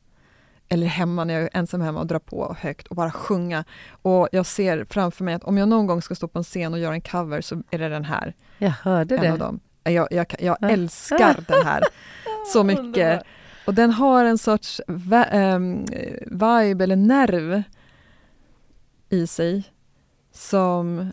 Eller 0.74 0.88
hemma 0.88 1.24
när 1.24 1.34
jag 1.34 1.43
är 1.43 1.49
ensam 1.53 1.82
hemma 1.82 1.99
och 1.99 2.07
drar 2.07 2.19
på 2.19 2.55
högt 2.59 2.88
och 2.88 2.95
bara 2.95 3.11
sjunga. 3.11 3.63
Och 4.01 4.30
jag 4.32 4.45
ser 4.45 4.86
framför 4.89 5.24
mig 5.24 5.34
att 5.34 5.43
om 5.43 5.57
jag 5.57 5.69
någon 5.69 5.88
gång 5.88 6.01
ska 6.01 6.15
stå 6.15 6.28
på 6.28 6.39
en 6.39 6.43
scen 6.43 6.74
och 6.74 6.80
göra 6.80 6.93
en 6.93 7.01
cover 7.01 7.41
så 7.41 7.63
är 7.72 7.78
det 7.80 7.89
den 7.89 8.05
här. 8.05 8.34
Jag 8.57 8.69
hörde 8.69 9.17
En 9.17 9.32
av 9.32 9.38
det. 9.39 9.43
dem. 9.45 9.59
Jag, 9.84 10.07
jag, 10.11 10.36
jag 10.39 10.57
Ja. 10.61 10.69
älskar 10.69 11.43
den 11.47 11.65
här 11.65 11.84
så 12.53 12.63
mycket. 12.63 13.24
Och 13.65 13.74
den 13.74 13.91
har 13.91 14.26
en 14.26 14.38
sorts 14.38 14.82
ehm, 15.32 15.86
vibe 16.26 16.84
eller 16.84 16.95
nerv 16.95 17.63
i 19.09 19.28
sig 19.28 19.63
som 20.34 21.11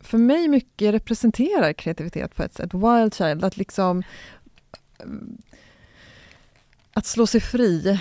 för 0.00 0.18
mig 0.18 0.48
mycket 0.48 0.94
representerar 0.94 1.72
kreativitet 1.72 2.34
på 2.34 2.42
ett 2.42 2.54
sätt. 2.54 2.74
Wild 2.74 3.14
Child, 3.14 3.44
att 3.44 3.56
liksom 3.56 4.02
mm, 4.98 5.38
att 6.92 7.06
slå 7.06 7.26
sig 7.26 7.40
fri 7.40 8.00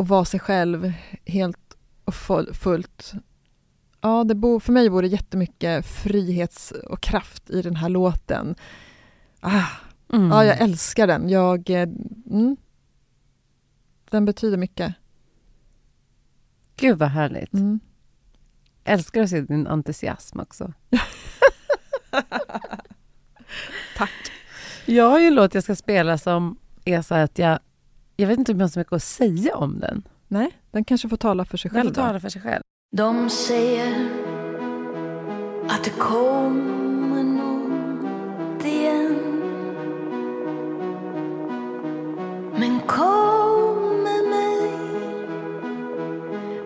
och 0.00 0.08
vara 0.08 0.24
sig 0.24 0.40
själv 0.40 0.92
helt 1.26 1.76
och 2.04 2.14
full- 2.14 2.54
fullt. 2.54 3.12
Ja, 4.00 4.24
det 4.24 4.34
bo, 4.34 4.60
för 4.60 4.72
mig 4.72 4.90
bor 4.90 5.02
det 5.02 5.08
jättemycket 5.08 5.86
frihets 5.86 6.70
och 6.70 7.00
kraft 7.00 7.50
i 7.50 7.62
den 7.62 7.76
här 7.76 7.88
låten. 7.88 8.54
Ah, 9.40 9.64
Mm. 10.12 10.28
Ja, 10.30 10.44
jag 10.44 10.60
älskar 10.60 11.06
den. 11.06 11.28
Jag, 11.28 11.70
eh, 11.70 11.82
mm, 12.30 12.56
den 14.10 14.24
betyder 14.24 14.56
mycket. 14.56 14.94
Gud 16.76 16.98
vad 16.98 17.08
härligt. 17.08 17.52
Mm. 17.52 17.80
Älskar 18.84 19.22
att 19.22 19.30
se 19.30 19.40
din 19.40 19.66
entusiasm 19.66 20.40
också. 20.40 20.72
Tack. 23.96 24.10
Jag 24.86 25.10
har 25.10 25.18
ju 25.20 25.26
en 25.26 25.34
låt 25.34 25.54
jag 25.54 25.64
ska 25.64 25.76
spela 25.76 26.18
som 26.18 26.58
är 26.84 27.02
så 27.02 27.14
att 27.14 27.38
jag... 27.38 27.58
Jag 28.20 28.28
vet 28.28 28.38
inte 28.38 28.52
om 28.52 28.58
jag 28.60 28.64
har 28.64 28.70
så 28.70 28.78
mycket 28.78 28.92
att 28.92 29.02
säga 29.02 29.56
om 29.56 29.78
den. 29.78 30.02
Nej, 30.28 30.50
den 30.70 30.84
kanske 30.84 31.08
får 31.08 31.16
tala 31.16 31.44
för 31.44 31.56
sig 31.56 31.70
Den 31.70 31.80
själv. 31.80 31.94
får 31.94 32.02
då. 32.02 32.06
tala 32.06 32.20
för 32.20 32.28
sig 32.28 32.42
själv. 32.42 32.62
De 32.96 33.30
säger 33.30 34.08
att 35.68 35.84
det 35.84 35.90
kommer 35.90 37.22
något 37.22 38.64
igen 38.64 39.16
Men 42.58 42.80
kom 42.80 44.02
med 44.04 44.24
mig 44.30 44.70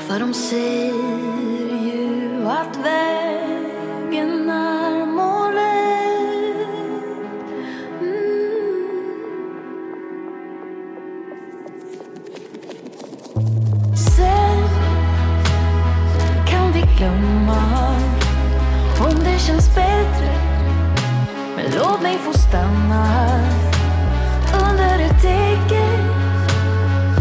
För 0.00 0.20
de 0.20 0.34
säger 0.34 0.83
känns 19.46 19.74
bättre. 19.74 20.30
Men 21.56 21.64
låt 21.74 22.02
mig 22.02 22.18
få 22.18 22.38
stanna 22.38 23.04
här 23.04 23.40
under 24.52 24.98
ett 24.98 25.22
täcke. 25.22 25.84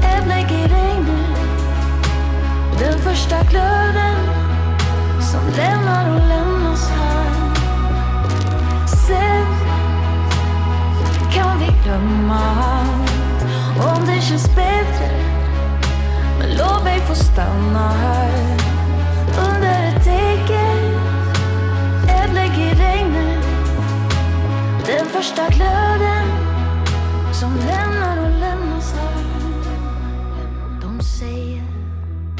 Ett 0.04 0.24
bläck 0.26 0.52
i 0.52 0.64
regnet. 0.64 1.38
Den 2.80 3.00
första 3.00 3.44
glöden 3.44 4.18
som 5.32 5.42
lämnar 5.58 6.16
och 6.16 6.28
lämnas 6.28 6.90
här. 6.90 7.54
Sen 9.08 9.46
kan 11.34 11.60
vi 11.60 11.68
glömma 11.84 12.40
allt. 12.40 13.12
om 13.98 14.06
det 14.06 14.22
känns 14.22 14.56
bättre. 14.56 15.10
Men 16.40 16.58
låt 16.58 16.84
mig 16.84 17.00
få 17.00 17.16
stanna 17.16 17.90
här 17.90 18.73
Den 24.98 25.06
första 25.06 25.48
glöden 25.48 26.28
som 27.34 27.56
lämnar 27.56 28.18
och 28.18 28.40
lämnas 28.40 28.94
här. 28.94 29.24
De 30.82 31.02
säger 31.04 31.64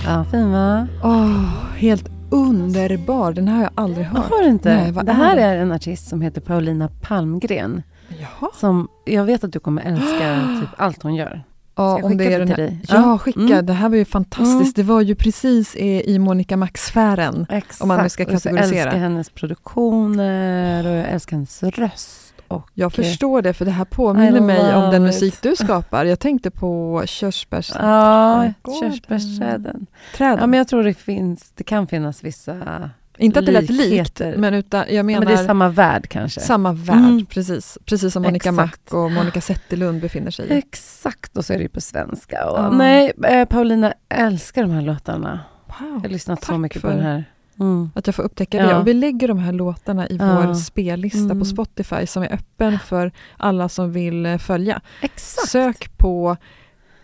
Ja, 0.06 0.26
fin 0.32 0.52
va? 0.52 0.88
Åh, 1.04 1.46
helt 1.78 2.10
underbar. 2.30 3.32
Den 3.34 3.48
här 3.48 3.56
har 3.56 3.64
jag 3.64 3.72
aldrig 3.76 4.06
hört. 4.06 4.30
Har 4.32 4.42
du 4.44 4.48
inte? 4.50 4.76
Nej, 4.76 4.92
vad 4.92 5.06
det 5.06 5.12
är 5.12 5.16
här 5.16 5.36
det? 5.36 5.42
är 5.42 5.58
en 5.58 5.72
artist 5.72 6.10
som 6.10 6.22
heter 6.22 6.42
Paulina 6.42 6.90
Palmgren. 7.02 7.84
Jaha. 8.08 8.50
Som 8.60 8.88
jag 9.06 9.24
vet 9.26 9.44
att 9.44 9.54
du 9.54 9.60
kommer 9.60 9.82
älska 9.82 10.40
typ 10.62 10.70
allt 10.78 11.04
hon 11.04 11.16
gör. 11.16 11.44
Ja, 11.76 11.98
jag 12.00 12.06
om 12.06 12.18
det 12.18 12.34
är 12.34 12.40
den 12.40 12.48
till 12.48 12.56
här. 12.58 12.64
dig? 12.64 12.80
Ja, 12.88 12.96
Ja. 12.96 13.18
skicka. 13.18 13.40
Mm. 13.40 13.66
Det 13.66 13.74
här 13.74 13.90
var 13.90 13.96
ju 13.96 14.06
fantastiskt. 14.06 14.76
Det 14.76 14.84
var 14.84 15.02
ju 15.02 15.16
precis 15.16 15.76
i, 15.76 16.20
Monica 16.20 16.58
Max-sfären. 16.58 17.46
Exakt. 17.50 17.82
Om 17.82 17.88
man 17.88 18.04
nu 18.04 18.10
ska 18.10 18.26
kategorisera. 18.26 18.64
älskar 18.64 19.00
hennes 19.00 19.30
produktioner 19.30 20.88
och 20.88 20.94
jag 20.98 21.10
älskar 21.10 21.38
hennes 21.38 21.64
röst. 21.64 22.10
Och 22.48 22.70
Jag 22.74 22.94
förstår 22.94 23.42
det, 23.42 23.54
för 23.54 23.66
det 23.66 23.72
här 23.72 23.86
påminner 23.86 24.42
mig 24.42 24.76
om 24.76 24.84
den 24.92 25.02
it. 25.02 25.02
musik 25.02 25.36
du 25.42 25.56
skapar. 25.60 26.06
Jag 26.06 26.20
tänkte 26.20 26.52
på 26.52 27.04
körsbärs... 27.06 27.72
Ja, 27.80 28.54
körsbärsträden. 28.82 29.86
Träden. 30.18 30.38
Ja, 30.40 30.48
men 30.48 30.58
jag 30.58 30.68
tror 30.68 30.84
det 30.84 30.94
finns, 30.94 31.52
det 31.56 31.64
kan 31.64 31.88
finnas 31.88 32.24
vissa... 32.24 32.90
Inte 33.18 33.40
att 33.40 33.46
det 33.46 33.52
lät 33.52 33.70
likt, 33.70 34.22
men, 34.38 34.54
utan, 34.54 34.80
jag 34.88 34.94
Ja, 34.94 35.04
menar 35.04 35.20
men 35.20 35.28
det 35.28 35.42
är 35.42 35.46
samma 35.46 35.70
värld 35.70 36.08
kanske. 36.10 36.40
samma 36.42 36.74
värld. 36.74 36.98
Mm. 36.98 37.26
Precis, 37.26 37.78
precis 37.86 38.14
som 38.14 38.24
Monica 38.24 38.52
Mac 38.52 38.64
Exakt. 38.64 38.94
och 38.94 39.12
Monica 39.12 39.42
Zetterlund 39.42 40.02
befinner 40.02 40.32
sig 40.32 40.48
i. 40.50 40.58
Exakt, 40.58 41.38
och 41.38 41.46
så 41.46 41.54
är 41.54 41.58
det 41.58 41.64
ju 41.64 41.70
på 41.70 41.82
svenska. 41.82 42.50
Och, 42.50 42.58
Ja. 42.60 42.70
Nej, 42.72 43.12
eh, 43.24 43.46
Paulina 43.46 43.94
älskar 44.10 44.62
de 44.62 44.72
här 44.72 44.82
låtarna. 44.82 45.40
Jag 45.68 45.74
har 45.86 45.92
Wow. 46.00 46.06
lyssnat 46.12 46.44
så 46.46 46.58
mycket 46.58 46.82
på 46.82 46.88
den 46.88 47.00
här. 47.00 47.26
Mm. 47.60 47.90
Att 47.96 48.08
jag 48.08 48.16
får 48.16 48.24
upptäcka 48.24 48.58
Ja. 48.58 48.68
det. 48.68 48.78
Och 48.80 48.88
vi 48.88 48.94
lägger 48.94 49.28
de 49.28 49.38
här 49.40 49.52
låtarna 49.54 50.08
i 50.08 50.16
Ja. 50.16 50.42
vår 50.46 50.54
spellista 50.54 51.20
Mm. 51.20 51.40
på 51.40 51.46
Spotify 51.46 52.06
som 52.06 52.24
är 52.24 52.34
öppen 52.34 52.80
för 52.80 53.12
alla 53.38 53.70
som 53.70 53.92
vill 53.92 54.26
eh, 54.26 54.38
följa. 54.38 54.82
Exakt. 55.02 55.48
Sök 55.50 55.98
på 55.98 56.38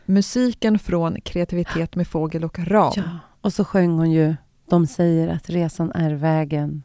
musiken 0.06 0.80
från 0.80 1.22
kreativitet 1.22 1.96
med 1.96 2.08
fågel 2.08 2.44
och 2.44 2.60
ram. 2.60 2.94
Ja, 2.96 3.04
och 3.42 3.54
så 3.54 3.66
sjöng 3.66 3.92
hon 3.98 4.12
ju 4.12 4.36
De 4.70 4.88
säger 4.88 5.28
att 5.28 5.50
resan 5.50 5.92
är 5.92 6.14
vägen. 6.14 6.84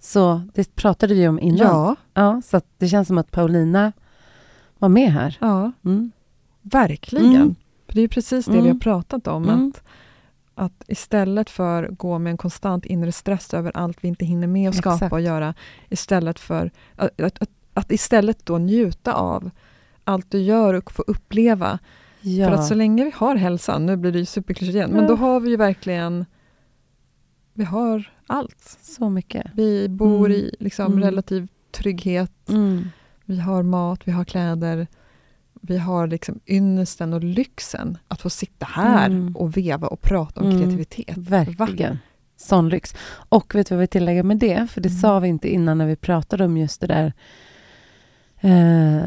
Så 0.00 0.42
det 0.54 0.74
pratade 0.74 1.14
vi 1.14 1.28
om 1.28 1.40
innan. 1.40 1.58
ja, 1.58 1.96
Ja, 2.14 2.42
så 2.44 2.60
det 2.78 2.88
känns 2.88 3.08
som 3.08 3.18
att 3.18 3.30
Paulina 3.30 3.92
var 4.78 4.88
med 4.88 5.12
här. 5.12 5.36
ja, 5.40 5.72
Mm. 5.84 6.10
verkligen. 6.62 7.34
Mm. 7.34 7.54
För 7.86 7.94
det 7.94 8.00
är 8.00 8.08
precis 8.08 8.46
det 8.46 8.52
vi 8.52 8.58
Mm. 8.58 8.72
har 8.72 8.78
pratat 8.80 9.26
om. 9.26 9.44
Mm. 9.48 9.68
Att, 9.68 9.82
att 10.58 10.84
istället 10.86 11.50
för 11.50 11.88
gå 11.88 12.18
med 12.18 12.30
en 12.30 12.36
konstant 12.36 12.86
inre 12.86 13.12
stress 13.12 13.54
över 13.54 13.72
allt 13.76 13.98
vi 14.04 14.08
inte 14.08 14.24
hinner 14.24 14.46
med 14.46 14.68
att 14.68 14.76
skapa 14.76 14.94
Exakt. 14.94 15.12
och 15.12 15.20
göra, 15.20 15.54
istället 15.88 16.38
för 16.40 16.70
att, 16.96 17.20
att, 17.20 17.42
att, 17.42 17.50
att 17.74 17.92
istället 17.92 18.46
då 18.46 18.58
njuta 18.58 19.12
av 19.14 19.50
allt 20.04 20.30
du 20.30 20.38
gör 20.38 20.74
och 20.74 20.92
få 20.92 21.02
uppleva. 21.06 21.78
Ja. 22.20 22.48
För 22.48 22.54
att 22.54 22.66
så 22.66 22.74
länge 22.74 23.04
vi 23.04 23.12
har 23.16 23.36
hälsan, 23.36 23.86
nu 23.86 23.96
blir 23.96 24.12
det 24.12 24.18
ju 24.18 24.24
superklyschigt 24.24 24.74
igen, 24.76 24.90
men 24.90 25.06
då 25.06 25.16
har 25.16 25.40
vi 25.40 25.50
ju 25.50 25.56
verkligen 25.56 26.24
vi 27.54 27.64
har 27.64 28.12
allt. 28.26 28.78
så 28.82 29.08
mycket. 29.10 29.46
Vi 29.54 29.88
bor 29.88 30.26
Mm. 30.26 30.32
i 30.32 30.56
liksom 30.58 30.86
Mm. 30.92 31.04
relativ 31.04 31.48
trygghet, 31.72 32.48
Mm. 32.48 32.88
vi 33.24 33.38
har 33.40 33.62
mat, 33.62 34.00
vi 34.04 34.12
har 34.12 34.24
kläder, 34.24 34.86
vi 35.60 35.78
har 35.78 36.06
liksom 36.06 36.40
ynnesten 36.46 37.12
och 37.12 37.24
lyxen 37.24 37.98
att 38.08 38.20
få 38.20 38.30
sitta 38.30 38.66
här 38.70 39.06
Mm. 39.06 39.36
och 39.36 39.56
veva 39.56 39.86
och 39.88 40.00
prata 40.02 40.40
om 40.40 40.46
Mm. 40.46 40.58
kreativitet. 40.62 41.16
Verkligen. 41.16 41.98
Sån 42.36 42.68
lyx. 42.68 42.94
Och 43.10 43.54
vet 43.54 43.68
du 43.68 43.74
vad 43.74 43.80
vi 43.80 43.86
tillägger 43.86 44.22
med 44.22 44.36
det? 44.36 44.66
För 44.70 44.80
det 44.80 44.88
Mm. 44.88 45.00
sa 45.00 45.18
vi 45.20 45.28
inte 45.28 45.48
innan 45.54 45.78
när 45.78 45.86
vi 45.86 45.96
pratade 45.96 46.44
om 46.44 46.56
just 46.56 46.80
det 46.80 46.86
där 46.86 47.12
eh, 48.40 49.00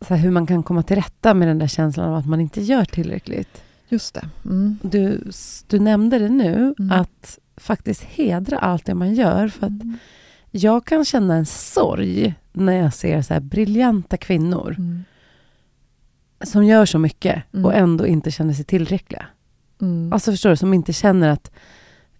så 0.00 0.14
hur 0.14 0.30
man 0.30 0.46
kan 0.46 0.62
komma 0.62 0.82
till 0.82 0.96
rätta 0.96 1.34
med 1.34 1.48
den 1.48 1.58
där 1.58 1.66
känslan 1.66 2.08
av 2.08 2.14
att 2.14 2.26
man 2.26 2.40
inte 2.40 2.60
gör 2.62 2.84
tillräckligt. 2.84 3.62
Just 3.88 4.14
det. 4.14 4.28
Mm. 4.44 4.78
Du, 4.82 5.30
du 5.66 5.78
nämnde 5.78 6.18
det 6.18 6.28
nu, 6.28 6.74
Mm. 6.78 6.90
att 7.00 7.38
faktiskt 7.56 8.02
hedra 8.04 8.58
allt 8.58 8.84
det 8.86 8.94
man 8.94 9.14
gör. 9.14 9.48
För 9.48 9.66
att 9.66 9.72
jag 10.50 10.84
kan 10.84 11.04
känna 11.04 11.34
en 11.34 11.46
sorg 11.46 12.34
när 12.52 12.72
jag 12.72 12.94
ser 12.94 13.22
så 13.22 13.34
här 13.34 13.40
briljanta 13.40 14.16
kvinnor 14.16 14.74
Mm. 14.78 15.04
Som 16.44 16.64
gör 16.64 16.86
så 16.86 16.98
mycket 16.98 17.42
Mm. 17.54 17.64
och 17.66 17.74
ändå 17.74 18.06
inte 18.06 18.30
känner 18.30 18.54
sig 18.54 18.64
tillräckliga. 18.64 19.26
Mm. 19.80 20.12
Alltså 20.12 20.30
förstår 20.30 20.50
du, 20.50 20.56
som 20.56 20.74
inte 20.74 20.92
känner 20.92 21.28
att 21.28 21.50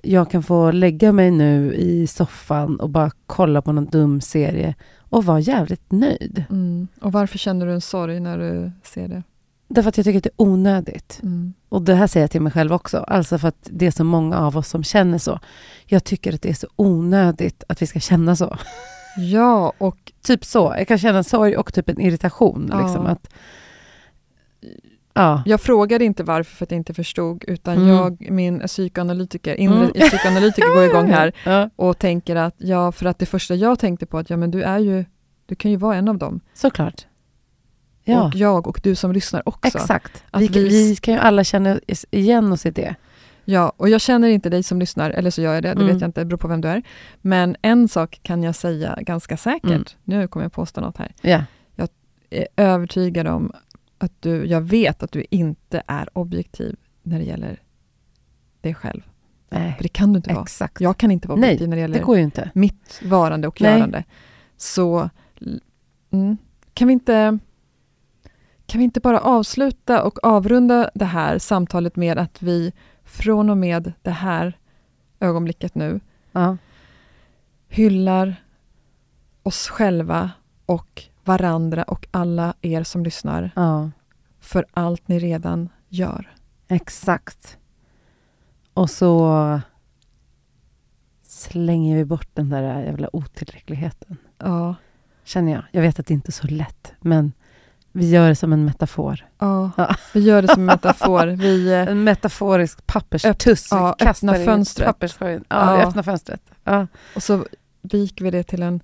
jag 0.03 0.31
kan 0.31 0.43
få 0.43 0.71
lägga 0.71 1.13
mig 1.13 1.31
nu 1.31 1.75
i 1.75 2.07
soffan 2.07 2.81
och 2.81 2.91
bara 2.91 3.11
kolla 3.27 3.63
på 3.63 3.73
någon 3.73 3.87
dum 3.87 4.21
serie 4.21 4.75
och 4.99 5.25
vara 5.25 5.41
jävligt 5.41 5.93
nöjd. 5.93 6.45
Mm. 6.51 6.89
Och 7.01 7.13
varför 7.13 7.39
känner 7.39 7.67
du 7.67 7.73
en 7.73 7.81
sorg 7.81 8.21
när 8.21 8.39
du 8.39 8.71
ser 8.85 9.09
det? 9.09 9.23
Därför 9.69 9.89
att 9.89 9.97
jag 9.97 10.05
tycker 10.05 10.19
att 10.19 10.25
det 10.25 10.31
är 10.31 10.43
onödigt. 10.43 11.21
Mm. 11.23 11.53
Och 11.69 11.83
det 11.83 11.95
här 11.95 12.07
säger 12.07 12.25
jag 12.25 12.31
till 12.31 12.41
mig 12.43 12.53
själv 12.53 12.73
också. 12.73 12.99
Alltså 12.99 13.39
för 13.39 13.49
att 13.49 13.69
det 13.71 13.87
är 13.87 13.91
så 13.91 14.05
många 14.05 14.39
av 14.39 14.57
oss 14.57 14.69
som 14.69 14.85
känner 14.85 15.19
så. 15.19 15.39
Jag 15.87 16.05
tycker 16.05 16.35
att 16.35 16.43
det 16.43 16.51
är 16.51 16.55
så 16.55 16.67
onödigt 16.77 17.65
att 17.69 17.83
vi 17.83 17.87
ska 17.87 18.01
känna 18.01 18.37
så. 18.37 18.57
Ja, 19.17 19.73
och 19.79 20.13
Typ 20.23 20.45
så. 20.45 20.75
Jag 20.79 20.89
kan 20.89 20.99
känna 20.99 21.23
sorg 21.23 21.57
och 21.57 21.75
typ 21.75 21.89
en 21.89 22.01
irritation. 22.01 22.69
Ja. 22.73 22.83
Liksom, 22.83 23.07
att, 23.07 23.29
ja. 25.15 25.43
jag 25.47 25.61
frågade 25.61 26.05
inte 26.05 26.25
varför 26.25 26.57
för 26.57 26.65
att 26.65 26.71
jag 26.71 26.79
inte 26.79 26.95
förstod, 26.95 27.45
utan 27.49 27.77
Mm. 27.77 27.89
jag, 27.89 28.31
min 28.31 28.61
psykoanalytiker, 28.67 29.55
inre 29.55 29.77
Mm. 29.85 29.93
psykoanalytiker 30.09 30.75
går 30.75 30.85
igång 30.85 31.11
här 31.11 31.33
ja. 31.45 31.71
och 31.77 31.99
tänker 31.99 32.37
att, 32.37 32.55
ja, 32.59 32.93
för 32.93 33.07
att 33.07 33.19
det 33.19 33.27
första 33.27 33.55
jag 33.55 33.79
tänkte 33.79 34.07
på 34.07 34.19
att, 34.19 34.31
ja 34.31 34.37
men 34.37 34.51
du 34.51 34.63
är 34.63 34.79
ju, 34.79 35.05
du 35.47 35.55
kan 35.55 35.71
ju 35.71 35.77
vara 35.77 35.97
en 35.97 36.09
av 36.09 36.19
dem. 36.19 36.41
Såklart. 36.55 37.07
Ja, 38.05 38.27
Och 38.27 38.35
jag 38.35 38.67
och 38.69 38.81
du 38.83 38.95
som 38.95 39.13
lyssnar 39.13 39.49
också. 39.49 39.79
exakt. 39.79 40.25
Att 40.31 40.43
Vi, 40.43 40.47
vi- 40.49 40.69
vi 40.69 40.97
kan 40.97 41.15
ju 41.15 41.21
alla 41.21 41.45
känna 41.45 41.81
igen 42.11 42.53
oss 42.53 42.67
i 42.67 42.71
det. 42.71 42.95
Ja, 43.45 43.73
och 43.77 43.89
jag 43.89 44.01
känner 44.01 44.29
inte 44.29 44.51
dig 44.51 44.63
som 44.63 44.79
lyssnar, 44.81 45.11
eller 45.11 45.31
så 45.31 45.43
gör 45.43 45.55
jag 45.55 45.63
det, 45.63 45.69
det 45.69 45.73
Mm. 45.83 45.87
vet 45.87 46.01
jag 46.01 46.09
inte, 46.09 46.21
det 46.21 46.25
beror 46.25 46.39
på 46.39 46.49
vem 46.49 46.61
du 46.61 46.69
är. 46.69 46.83
Men 47.21 47.57
en 47.63 47.89
sak 47.89 48.21
kan 48.23 48.43
jag 48.43 48.55
säga 48.55 48.99
ganska 49.01 49.37
säkert, 49.37 49.65
Mm. 49.71 49.85
nu 50.05 50.29
kommer 50.29 50.45
jag 50.45 50.53
påstå 50.53 50.81
något 50.81 50.97
här. 50.97 51.15
Ja. 51.21 51.45
Jag 51.77 51.89
är 52.31 52.47
övertygad 52.57 53.27
om 53.27 53.53
att 54.03 54.23
du, 54.23 54.47
jag 54.47 54.61
vet 54.61 55.03
att 55.03 55.13
du 55.13 55.25
inte 55.31 55.83
är 55.87 56.19
objektiv 56.19 56.77
när 57.03 57.19
det 57.19 57.25
gäller 57.25 57.63
dig 58.61 58.75
själv. 58.75 59.03
Nej, 59.51 59.75
För 59.77 59.83
det 59.83 59.89
kan 59.89 60.13
du 60.13 60.17
inte 60.17 60.33
vara. 60.35 60.43
exakt. 60.43 60.81
Jag 60.81 60.97
kan 60.97 61.11
inte 61.11 61.29
vara 61.29 61.39
Nej, 61.41 61.49
objektiv 61.51 61.69
när 61.69 61.77
det 61.77 61.83
det 61.83 61.93
gäller 61.93 62.05
går 62.07 62.17
ju 62.17 62.23
inte. 62.23 62.51
mitt 62.55 63.01
varande 63.05 63.49
och 63.49 63.61
Nej. 63.61 63.73
görande. 63.73 64.05
Så 64.57 65.11
mm, 66.11 66.37
kan, 66.75 66.89
vi 66.89 66.93
inte, 66.93 67.39
kan 68.67 68.79
vi 68.79 68.85
inte 68.85 69.01
bara 69.01 69.21
avsluta 69.21 70.03
och 70.05 70.25
avrunda 70.25 70.91
det 70.95 71.05
här 71.05 71.39
samtalet 71.39 71.97
med 71.97 72.19
att 72.19 72.43
vi 72.43 72.73
från 73.05 73.51
och 73.51 73.57
med 73.59 73.93
det 74.03 74.11
här 74.11 74.59
ögonblicket 75.21 75.75
nu 75.75 76.01
Ja. 76.33 76.57
hyllar 77.69 78.45
oss 79.43 79.69
själva 79.69 80.31
och 80.67 81.03
varandra 81.25 81.83
och 81.83 82.07
alla 82.11 82.55
er 82.61 82.83
som 82.83 83.05
lyssnar 83.05 83.51
ja, 83.57 83.91
för 84.41 84.67
allt 84.73 85.09
ni 85.09 85.19
redan 85.19 85.69
gör. 85.89 86.31
exakt. 86.69 87.59
Och 88.75 88.91
så 88.91 89.61
slänger 91.27 91.97
vi 91.97 92.05
bort 92.05 92.29
den 92.35 92.49
där 92.51 92.83
jävla 92.83 93.09
otillräckligheten. 93.17 94.17
Ja, 94.39 94.75
Känner 95.25 95.53
jag. 95.53 95.63
Jag 95.71 95.83
vet 95.83 95.99
att 96.01 96.07
det 96.07 96.15
inte 96.15 96.29
är 96.29 96.33
så 96.33 96.47
lätt, 96.47 96.93
men 97.01 97.33
vi 97.93 98.11
gör 98.11 98.29
det 98.29 98.37
som 98.37 98.53
en 98.53 98.65
metafor. 98.65 99.27
ja. 99.39 99.71
Ja. 99.77 99.95
vi 100.15 100.21
gör 100.21 100.43
det 100.43 100.49
som 100.49 100.61
en 100.63 100.67
metafor. 100.67 101.27
Vi, 101.27 101.75
En 101.89 102.05
metaforisk 102.05 102.87
papperstuss. 102.87 103.69
ja, 103.71 103.97
öppna 104.01 104.35
fönstret. 104.35 104.97
Ja, 105.21 105.39
Ja. 105.49 105.83
öppnar 105.89 106.03
fönstret. 106.03 106.43
Ja. 106.65 106.87
och 107.17 107.23
så 107.23 107.47
viker 107.83 108.25
vi 108.25 108.31
det 108.31 108.43
till 108.43 108.63
en 108.63 108.81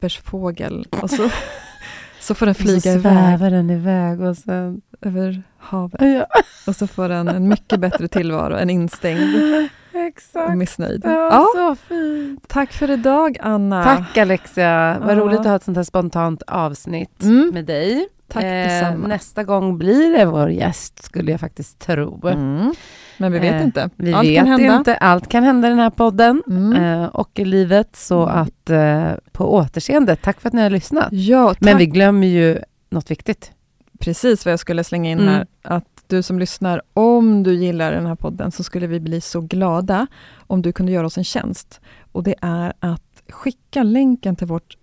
pappersfågel 0.00 0.86
och 1.02 1.10
så, 1.10 1.30
så 2.20 2.34
får 2.34 2.46
den 2.46 2.50
Och 2.50 2.56
så 2.56 2.62
flyga 2.62 2.92
iväg 2.92 3.02
svävar 3.02 3.50
den 3.50 3.70
iväg 3.70 4.20
och 4.20 4.36
sen... 4.36 4.80
över 5.02 5.42
havet. 5.58 6.00
Ja, 6.00 6.26
Och 6.66 6.76
så 6.76 6.86
får 6.86 7.08
den 7.08 7.28
en 7.28 7.48
mycket 7.48 7.80
bättre 7.80 8.08
tillvaro 8.08 8.54
än 8.56 8.70
instängd 8.70 9.34
och 9.94 10.00
exakt. 10.00 10.54
missnöjd. 10.56 11.00
Ja, 11.04 11.10
Ja, 11.10 11.46
så 11.54 11.74
fint. 11.88 12.48
tack 12.48 12.72
för 12.72 12.90
idag 12.90 13.36
Anna. 13.40 13.84
Tack 13.84 14.16
Alexia. 14.18 14.96
Vad 15.00 15.10
Ja. 15.10 15.20
roligt 15.20 15.40
att 15.40 15.46
ha 15.46 15.56
ett 15.56 15.64
sånt 15.64 15.76
här 15.76 15.84
spontant 15.84 16.42
avsnitt 16.46 17.22
Mm. 17.22 17.50
med 17.54 17.64
dig. 17.64 18.08
Tack 18.28 18.44
Eh, 18.44 18.50
detsamma. 18.68 19.08
nästa 19.08 19.44
gång 19.44 19.78
blir 19.78 20.18
det 20.18 20.24
vår 20.24 20.50
gäst, 20.50 21.04
skulle 21.04 21.30
jag 21.30 21.40
faktiskt 21.40 21.78
tro. 21.78 22.28
Mm. 22.28 22.74
Men 23.18 23.32
vi 23.32 23.38
vet 23.38 23.54
Eh, 23.54 23.62
inte. 23.64 23.90
Vi 23.96 24.12
Allt 24.12 24.28
vet 24.28 24.36
kan 24.38 24.46
hända. 24.46 24.76
inte. 24.76 24.96
Allt 24.96 25.28
kan 25.28 25.44
hända 25.44 25.68
i 25.68 25.70
den 25.70 25.78
här 25.78 25.90
podden 25.90 26.42
Mm. 26.46 26.72
eh, 27.02 27.04
och 27.08 27.38
i 27.38 27.44
livet. 27.44 27.96
Så 27.96 28.22
Mm. 28.22 28.36
att 28.42 28.70
eh, 28.70 29.10
på 29.32 29.54
återseende, 29.54 30.16
tack 30.16 30.40
för 30.40 30.48
att 30.48 30.52
ni 30.54 30.62
har 30.62 30.70
lyssnat. 30.70 31.08
Ja, 31.12 31.48
tack. 31.48 31.60
Men 31.60 31.78
vi 31.78 31.86
glömmer 31.86 32.26
ju 32.26 32.58
något 32.90 33.10
viktigt. 33.10 33.52
precis 33.98 34.44
vad 34.44 34.52
jag 34.52 34.60
skulle 34.60 34.84
slänga 34.84 35.10
in 35.10 35.18
Mm. 35.20 35.34
här. 35.34 35.46
Att 35.62 35.84
du 36.06 36.22
som 36.22 36.38
lyssnar, 36.38 36.82
om 36.94 37.42
du 37.42 37.54
gillar 37.54 37.92
den 37.92 38.06
här 38.06 38.14
podden, 38.14 38.52
så 38.52 38.62
skulle 38.62 38.86
vi 38.86 39.00
bli 39.00 39.20
så 39.20 39.40
glada 39.40 40.06
om 40.46 40.62
du 40.62 40.72
kunde 40.72 40.92
göra 40.92 41.06
oss 41.06 41.18
en 41.18 41.24
tjänst. 41.24 41.80
Och 42.12 42.22
det 42.22 42.34
är 42.42 42.72
att 42.80 43.22
skicka 43.28 43.82
länken 43.82 44.36
till 44.36 44.46
vårt 44.46 44.76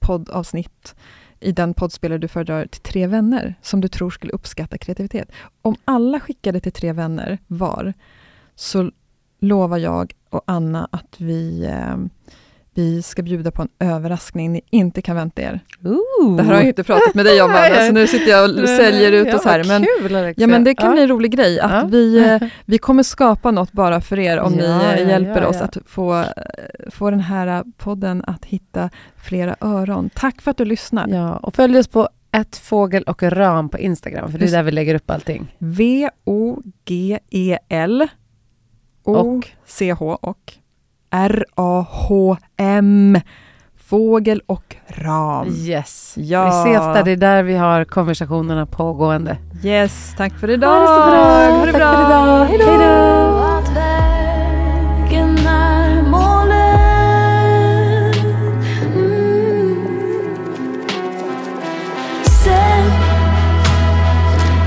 poddavsnitt 0.00 0.94
i 1.40 1.52
den 1.52 1.74
poddspelare 1.74 2.18
du 2.18 2.28
föredrar 2.28 2.66
till 2.66 2.80
tre 2.80 3.06
vänner 3.06 3.54
som 3.62 3.80
du 3.80 3.88
tror 3.88 4.10
skulle 4.10 4.32
uppskatta 4.32 4.78
kreativitet. 4.78 5.32
Om 5.62 5.76
alla 5.84 6.20
skickade 6.20 6.60
till 6.60 6.72
tre 6.72 6.92
vänner 6.92 7.38
var, 7.46 7.94
så 8.54 8.90
lovar 9.40 9.78
jag 9.78 10.12
och 10.30 10.42
Anna 10.46 10.88
att 10.92 11.20
vi, 11.20 11.64
eh, 11.64 11.96
vi 12.76 13.02
ska 13.02 13.22
bjuda 13.22 13.50
på 13.50 13.62
en 13.62 13.68
överraskning 13.78 14.52
ni 14.52 14.60
inte 14.70 15.02
kan 15.02 15.16
vänta 15.16 15.42
er. 15.42 15.60
Ooh. 15.84 16.36
Det 16.36 16.42
här 16.42 16.48
har 16.50 16.54
jag 16.56 16.62
ju 16.62 16.68
inte 16.68 16.84
pratat 16.84 17.14
med 17.14 17.24
dig 17.26 17.42
om, 17.42 17.50
Anna, 17.50 17.86
så 17.86 17.92
nu 17.92 18.06
sitter 18.06 18.30
jag 18.30 18.50
och 18.62 18.68
säljer 18.68 19.12
ut 19.12 19.34
och 19.34 19.40
så 19.40 19.48
här. 19.48 19.58
Ja, 19.58 19.64
Men, 19.66 19.86
kul, 20.00 20.34
ja, 20.36 20.46
men 20.46 20.64
det 20.64 20.74
kan 20.74 20.86
Ja. 20.86 20.92
bli 20.92 21.02
en 21.02 21.08
rolig 21.08 21.30
grej, 21.30 21.60
att 21.60 21.70
Ja. 21.70 21.84
vi, 21.90 22.18
eh, 22.18 22.42
vi 22.64 22.78
kommer 22.78 23.02
skapa 23.02 23.50
något 23.50 23.72
bara 23.72 24.00
för 24.00 24.18
er 24.18 24.38
om 24.38 24.52
ni 24.52 24.64
Ja, 24.64 24.92
eh, 24.92 25.00
ja, 25.02 25.08
hjälper 25.08 25.42
ja, 25.42 25.48
oss 25.48 25.56
ja. 25.58 25.64
att 25.64 25.76
få, 25.86 26.18
eh, 26.20 26.24
få 26.90 27.10
den 27.10 27.20
här 27.20 27.64
podden 27.76 28.24
att 28.26 28.44
hitta 28.44 28.90
flera 29.16 29.56
öron. 29.60 30.10
Tack 30.14 30.40
för 30.42 30.50
att 30.50 30.56
du 30.56 30.64
lyssnar. 30.64 31.08
Ja, 31.08 31.36
och 31.36 31.54
följ 31.54 31.78
oss 31.78 31.88
på 31.88 32.08
ett 32.32 32.56
fågel 32.56 33.02
och 33.02 33.22
ram 33.22 33.68
på 33.68 33.78
Instagram, 33.78 34.32
för 34.32 34.38
det 34.38 34.44
är 34.46 34.50
där 34.50 34.62
vi 34.62 34.70
lägger 34.70 34.94
upp 34.94 35.10
allting. 35.10 35.54
V-O-G-E-L 36.86 38.08
Och? 39.02 39.26
O-C-H 39.26 40.18
och 40.20 40.52
R-A-H-M 41.16 43.20
Fågel 43.88 44.42
och 44.46 44.76
ram. 44.88 45.48
Yes. 45.48 46.14
Ja. 46.16 46.44
Vi 46.44 46.50
ses 46.50 46.82
där, 46.94 47.02
det 47.04 47.10
är 47.10 47.16
där 47.16 47.42
vi 47.42 47.56
har 47.56 47.84
konversationerna 47.84 48.66
pågående. 48.66 49.36
Yes, 49.62 50.14
tack 50.16 50.32
för 50.40 50.50
idag. 50.50 50.68
Ha 50.68 50.80
det 50.80 50.86
så 50.86 50.94
bra. 51.10 51.24
Ha 51.58 51.66
det 51.66 51.72
Tack 51.72 51.80
bra. 51.80 51.92
för 51.92 52.00
idag. 52.02 52.44
Hej 52.44 52.58
då. 52.58 52.64
Och 53.36 53.58
att 53.58 53.68
vägen 53.76 55.38
är 55.46 56.02
målet 56.02 56.56
mm. 58.94 59.76
Sen 62.24 62.84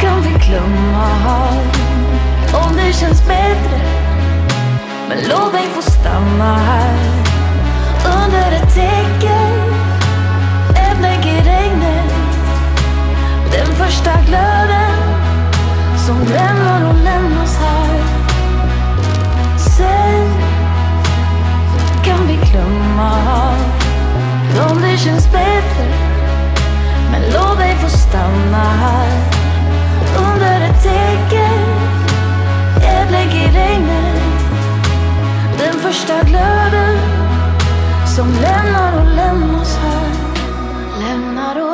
kan 0.02 0.22
vi 0.22 0.30
glömma 0.48 1.06
allt 1.28 1.78
om 2.70 2.76
det 2.76 2.94
känns 2.94 3.28
bättre 3.28 3.89
men 5.10 5.18
låt 5.30 5.54
mig 5.54 5.68
få 5.76 5.82
stanna 5.82 6.58
här. 6.58 6.98
Under 8.06 8.52
ett 8.52 8.74
täcke 8.74 9.40
Ett 10.76 11.02
lägg 11.02 11.26
i 11.26 11.38
regnet. 11.38 12.14
Den 13.52 13.76
första 13.76 14.12
glöden 14.28 14.98
som 16.08 16.18
lämnar 16.34 16.90
och 16.90 17.04
lämnas 17.04 17.58
här. 17.58 18.00
Sen 19.58 20.34
kan 22.04 22.28
vi 22.28 22.34
glömma 22.52 23.12
om 24.70 24.82
det 24.82 24.98
känns 24.98 25.32
bättre. 25.32 25.88
Men 27.12 27.22
låt 27.34 27.58
mig 27.58 27.76
få 27.76 27.90
stanna 27.90 28.64
här. 28.64 29.10
Under 30.18 30.62
ett 30.62 30.84
täcke 30.84 31.50
Ett 32.76 33.12
lägg 33.12 33.34
i 33.34 33.58
regnet. 33.58 33.99
Den 35.60 35.74
första 35.74 36.24
glöden 36.24 36.98
som 38.16 38.28
lämnar 38.32 39.00
och 39.00 39.16
lämnas 39.16 39.78
här. 39.78 40.12
Lämnar 41.00 41.62
och 41.62 41.69